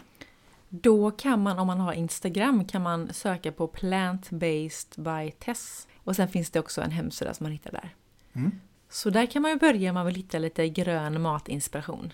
Då 0.70 1.12
kan 1.12 1.44
man, 1.44 1.60
om 1.60 1.68
man 1.68 1.80
har 1.80 1.94
Instagram, 1.94 2.66
kan 2.66 2.82
man 2.82 3.14
söka 3.14 3.52
på 3.52 3.68
Plant-Based 3.68 5.02
by 5.04 5.32
Tess. 5.32 5.88
Och 6.06 6.16
sen 6.16 6.28
finns 6.28 6.50
det 6.50 6.60
också 6.60 6.82
en 6.82 6.92
hemsida 6.92 7.34
som 7.34 7.44
man 7.44 7.52
hittar 7.52 7.72
där. 7.72 7.96
Mm. 8.34 8.52
Så 8.90 9.10
där 9.10 9.26
kan 9.26 9.42
man 9.42 9.52
ju 9.52 9.58
börja 9.58 9.90
om 9.90 9.94
man 9.94 10.06
vill 10.06 10.16
hitta 10.16 10.40
lite 10.40 10.70
grön 10.70 11.22
matinspiration. 11.22 12.14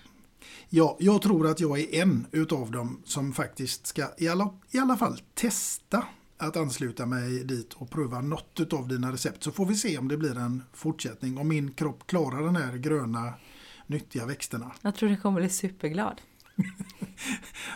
Ja, 0.68 0.96
jag 1.00 1.22
tror 1.22 1.46
att 1.46 1.60
jag 1.60 1.80
är 1.80 2.02
en 2.02 2.26
utav 2.32 2.70
dem 2.70 3.02
som 3.04 3.32
faktiskt 3.32 3.86
ska 3.86 4.08
i 4.18 4.28
alla, 4.28 4.54
i 4.70 4.78
alla 4.78 4.96
fall 4.96 5.20
testa 5.34 6.06
att 6.36 6.56
ansluta 6.56 7.06
mig 7.06 7.44
dit 7.44 7.72
och 7.72 7.90
pröva 7.90 8.20
något 8.20 8.60
utav 8.60 8.88
dina 8.88 9.12
recept. 9.12 9.42
Så 9.42 9.52
får 9.52 9.66
vi 9.66 9.74
se 9.74 9.98
om 9.98 10.08
det 10.08 10.16
blir 10.16 10.38
en 10.38 10.62
fortsättning. 10.72 11.38
Om 11.38 11.48
min 11.48 11.72
kropp 11.72 12.06
klarar 12.06 12.42
den 12.44 12.56
här 12.56 12.76
gröna 12.76 13.34
nyttiga 13.86 14.26
växterna. 14.26 14.72
Jag 14.82 14.94
tror 14.94 15.08
den 15.08 15.18
kommer 15.20 15.40
bli 15.40 15.48
superglad. 15.50 16.20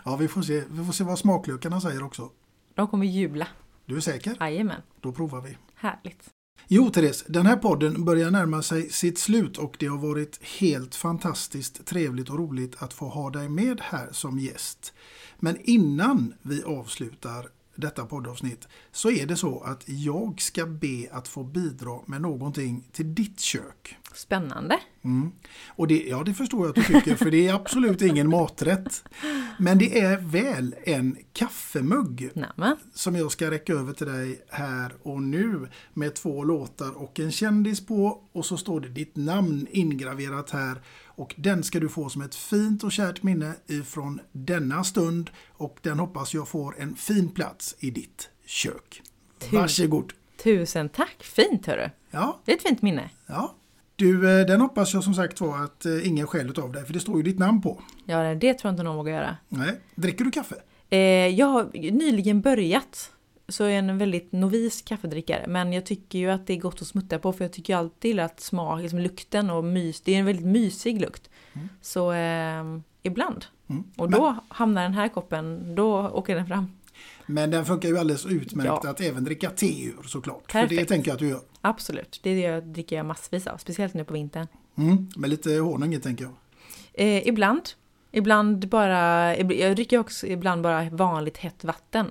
Ja, 0.04 0.16
vi 0.16 0.28
får 0.28 0.42
se, 0.42 0.64
vi 0.70 0.84
får 0.84 0.92
se 0.92 1.04
vad 1.04 1.18
smaklökarna 1.18 1.80
säger 1.80 2.02
också. 2.02 2.30
De 2.74 2.88
kommer 2.88 3.06
jubla. 3.06 3.48
Du 3.84 3.96
är 3.96 4.00
säker? 4.00 4.36
Jajamän. 4.40 4.82
Då 5.00 5.12
provar 5.12 5.40
vi. 5.40 5.56
Härligt. 5.76 6.30
Jo, 6.68 6.90
Therese, 6.90 7.24
den 7.28 7.46
här 7.46 7.56
podden 7.56 8.04
börjar 8.04 8.30
närma 8.30 8.62
sig 8.62 8.90
sitt 8.90 9.18
slut 9.18 9.58
och 9.58 9.76
det 9.78 9.86
har 9.86 9.98
varit 9.98 10.40
helt 10.42 10.94
fantastiskt 10.94 11.86
trevligt 11.86 12.30
och 12.30 12.38
roligt 12.38 12.82
att 12.82 12.92
få 12.92 13.08
ha 13.08 13.30
dig 13.30 13.48
med 13.48 13.80
här 13.80 14.08
som 14.12 14.38
gäst. 14.38 14.94
Men 15.38 15.56
innan 15.64 16.34
vi 16.42 16.62
avslutar 16.62 17.48
detta 17.76 18.06
poddavsnitt 18.06 18.68
så 18.92 19.10
är 19.10 19.26
det 19.26 19.36
så 19.36 19.60
att 19.60 19.82
jag 19.86 20.40
ska 20.40 20.66
be 20.66 21.08
att 21.12 21.28
få 21.28 21.44
bidra 21.44 21.98
med 22.06 22.20
någonting 22.20 22.84
till 22.92 23.14
ditt 23.14 23.40
kök. 23.40 23.96
Spännande. 24.14 24.80
Mm. 25.02 25.32
Och 25.68 25.86
det, 25.86 26.02
ja, 26.08 26.22
det 26.22 26.34
förstår 26.34 26.60
jag 26.60 26.68
att 26.68 26.74
du 26.74 26.94
tycker, 26.94 27.14
för 27.14 27.30
det 27.30 27.48
är 27.48 27.54
absolut 27.54 28.02
ingen 28.02 28.30
maträtt. 28.30 29.04
Men 29.58 29.78
det 29.78 30.00
är 30.00 30.18
väl 30.18 30.74
en 30.84 31.16
kaffemugg 31.32 32.30
Nämen. 32.34 32.76
som 32.94 33.16
jag 33.16 33.32
ska 33.32 33.50
räcka 33.50 33.72
över 33.72 33.92
till 33.92 34.06
dig 34.06 34.44
här 34.48 34.92
och 35.02 35.22
nu 35.22 35.68
med 35.92 36.14
två 36.14 36.44
låtar 36.44 36.90
och 36.96 37.20
en 37.20 37.32
kändis 37.32 37.86
på 37.86 38.22
och 38.32 38.46
så 38.46 38.56
står 38.56 38.80
det 38.80 38.88
ditt 38.88 39.16
namn 39.16 39.66
ingraverat 39.70 40.50
här 40.50 40.82
och 41.16 41.34
den 41.36 41.62
ska 41.62 41.80
du 41.80 41.88
få 41.88 42.08
som 42.08 42.22
ett 42.22 42.34
fint 42.34 42.84
och 42.84 42.92
kärt 42.92 43.22
minne 43.22 43.54
ifrån 43.66 44.20
denna 44.32 44.84
stund 44.84 45.30
och 45.52 45.78
den 45.82 45.98
hoppas 45.98 46.34
jag 46.34 46.48
får 46.48 46.80
en 46.80 46.96
fin 46.96 47.28
plats 47.28 47.76
i 47.78 47.90
ditt 47.90 48.30
kök. 48.46 49.02
Varsågod! 49.52 50.12
Tusen 50.42 50.88
tack! 50.88 51.22
Fint 51.22 51.66
hörru! 51.66 51.90
Ja. 52.10 52.40
Det 52.44 52.52
är 52.52 52.56
ett 52.56 52.62
fint 52.62 52.82
minne. 52.82 53.10
Ja. 53.26 53.54
Du, 53.96 54.40
eh, 54.40 54.46
den 54.46 54.60
hoppas 54.60 54.94
jag 54.94 55.04
som 55.04 55.14
sagt 55.14 55.40
var 55.40 55.64
att 55.64 55.86
eh, 55.86 56.08
ingen 56.08 56.26
skäl 56.26 56.60
av 56.60 56.72
dig 56.72 56.84
för 56.84 56.92
det 56.92 57.00
står 57.00 57.16
ju 57.16 57.22
ditt 57.22 57.38
namn 57.38 57.62
på. 57.62 57.82
Ja, 58.04 58.34
det 58.34 58.54
tror 58.54 58.68
jag 58.68 58.72
inte 58.72 58.82
någon 58.82 58.96
vågar 58.96 59.12
göra. 59.12 59.36
Nej. 59.48 59.80
Dricker 59.94 60.24
du 60.24 60.30
kaffe? 60.30 60.54
Eh, 60.90 60.98
jag 61.28 61.46
har 61.46 61.70
nyligen 61.90 62.40
börjat. 62.40 63.12
Så 63.48 63.62
jag 63.62 63.72
är 63.72 63.78
en 63.78 63.98
väldigt 63.98 64.32
novis 64.32 64.82
kaffedrickare. 64.82 65.44
Men 65.48 65.72
jag 65.72 65.86
tycker 65.86 66.18
ju 66.18 66.30
att 66.30 66.46
det 66.46 66.52
är 66.52 66.56
gott 66.56 66.82
att 66.82 66.88
smutta 66.88 67.18
på 67.18 67.32
för 67.32 67.44
jag 67.44 67.52
tycker 67.52 67.76
alltid 67.76 68.20
att 68.20 68.40
smak, 68.40 68.80
liksom 68.82 68.98
lukten 68.98 69.50
och 69.50 69.64
mys, 69.64 70.00
det 70.00 70.14
är 70.14 70.18
en 70.18 70.26
väldigt 70.26 70.46
mysig 70.46 71.00
lukt. 71.00 71.30
Mm. 71.52 71.68
Så 71.80 72.12
eh, 72.12 72.64
ibland. 73.02 73.44
Mm. 73.68 73.84
Och 73.96 74.10
då 74.10 74.36
hamnar 74.48 74.82
den 74.82 74.94
här 74.94 75.08
koppen, 75.08 75.74
då 75.74 76.08
åker 76.08 76.34
den 76.34 76.46
fram. 76.46 76.72
Men 77.26 77.50
den 77.50 77.64
funkar 77.64 77.88
ju 77.88 77.98
alldeles 77.98 78.26
utmärkt 78.26 78.80
Ja. 78.84 78.90
att 78.90 79.00
även 79.00 79.24
dricka 79.24 79.50
te 79.50 79.84
ur 79.84 80.02
såklart. 80.06 80.52
För 80.52 80.60
Perfekt. 80.60 80.80
det 80.80 80.84
tänker 80.86 81.08
jag 81.10 81.14
att 81.14 81.20
du 81.20 81.28
gör. 81.28 81.40
Absolut, 81.60 82.20
det 82.22 82.60
dricker 82.60 82.96
jag 82.96 83.06
massvis 83.06 83.46
av. 83.46 83.56
Speciellt 83.56 83.94
nu 83.94 84.04
på 84.04 84.12
vintern. 84.12 84.46
Mm. 84.78 85.08
Med 85.16 85.30
lite 85.30 85.50
honung 85.50 86.00
tänker 86.00 86.24
jag. 86.24 86.34
Eh, 86.94 87.28
ibland. 87.28 87.62
Ibland 88.12 88.68
bara, 88.68 89.36
jag 89.36 89.76
dricker 89.76 89.98
också 89.98 90.26
ibland 90.26 90.62
bara 90.62 90.90
vanligt 90.90 91.36
hett 91.36 91.64
vatten. 91.64 92.06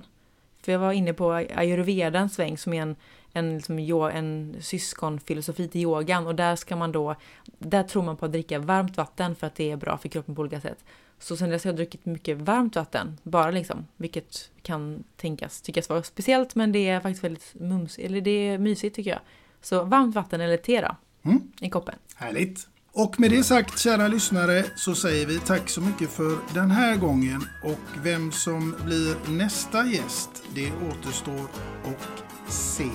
För 0.66 0.72
jag 0.72 0.80
var 0.80 0.92
inne 0.92 1.14
på 1.14 1.32
ayurvedans 1.34 2.36
sväng 2.36 2.58
som 2.58 2.74
är 2.74 2.82
en, 2.82 2.96
en, 3.34 3.56
liksom, 3.56 3.80
en 4.14 4.56
syskonfilosofi 4.62 5.68
till 5.68 5.82
yogan 5.82 6.28
och 6.28 6.36
där 6.36 6.56
ska 6.56 6.76
man 6.76 6.92
då, 6.92 7.16
där 7.46 7.84
tror 7.84 8.04
man 8.04 8.18
på 8.18 8.26
att 8.26 8.32
dricka 8.32 8.60
varmt 8.60 8.98
vatten 8.98 9.36
för 9.36 9.48
att 9.48 9.56
det 9.56 9.72
är 9.72 9.76
bra 9.76 9.98
för 9.98 10.10
kroppen 10.10 10.36
på 10.36 10.42
olika 10.42 10.62
sätt. 10.62 10.78
Så 11.20 11.38
sen 11.38 11.50
dess 11.50 11.64
har 11.64 11.70
jag 11.70 11.76
druckit 11.76 12.06
mycket 12.06 12.38
varmt 12.38 12.76
vatten, 12.76 13.18
bara 13.24 13.52
liksom, 13.52 13.88
vilket 13.98 14.52
kan 14.62 15.04
tänkas 15.18 15.62
tyckas 15.62 15.90
vara 15.90 16.04
speciellt 16.04 16.56
men 16.56 16.72
det 16.72 16.90
är 16.90 17.00
faktiskt 17.00 17.24
väldigt 17.24 17.54
mums, 17.54 17.98
eller 17.98 18.22
det 18.22 18.32
är 18.32 18.58
mysigt 18.58 18.96
tycker 18.96 19.12
jag. 19.12 19.20
Så 19.62 19.84
varmt 19.84 20.16
vatten 20.16 20.42
eller 20.42 20.58
te 20.58 20.82
då, 20.82 20.96
Mm. 21.24 21.52
i 21.62 21.70
koppen. 21.70 21.96
Härligt! 22.16 22.68
Och 22.98 23.20
med 23.20 23.32
det 23.32 23.44
sagt, 23.44 23.80
kära 23.80 24.08
lyssnare, 24.08 24.66
så 24.76 24.96
säger 24.96 25.26
vi 25.26 25.40
tack 25.40 25.70
så 25.70 25.82
mycket 25.82 26.10
för 26.10 26.38
den 26.54 26.72
här 26.72 26.96
gången. 26.96 27.48
Och 27.64 28.04
vem 28.04 28.32
som 28.32 28.76
blir 28.86 29.38
nästa 29.38 29.86
gäst, 29.86 30.30
det 30.56 30.72
återstår 30.72 31.48
att 31.86 32.52
se. 32.54 32.90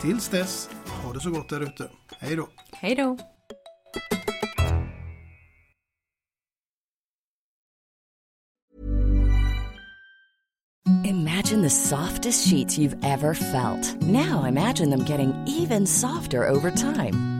Tills 0.00 0.28
dess, 0.28 0.70
ha 0.86 1.12
det 1.12 1.20
så 1.20 1.30
gott 1.30 1.48
där 1.48 1.60
ute. 1.60 1.90
Hej 2.18 2.36
då! 2.36 2.48
Hej 2.72 2.94
då! 2.94 3.18
Imagine 11.04 11.62
the 11.62 11.70
softest 11.70 12.48
sheets 12.48 12.78
you've 12.78 13.04
ever 13.04 13.34
felt. 13.34 14.02
Now 14.02 14.44
imagine 14.48 14.90
them 14.90 15.04
getting 15.04 15.32
even 15.46 15.86
softer 15.86 16.48
over 16.48 16.70
time. 16.70 17.39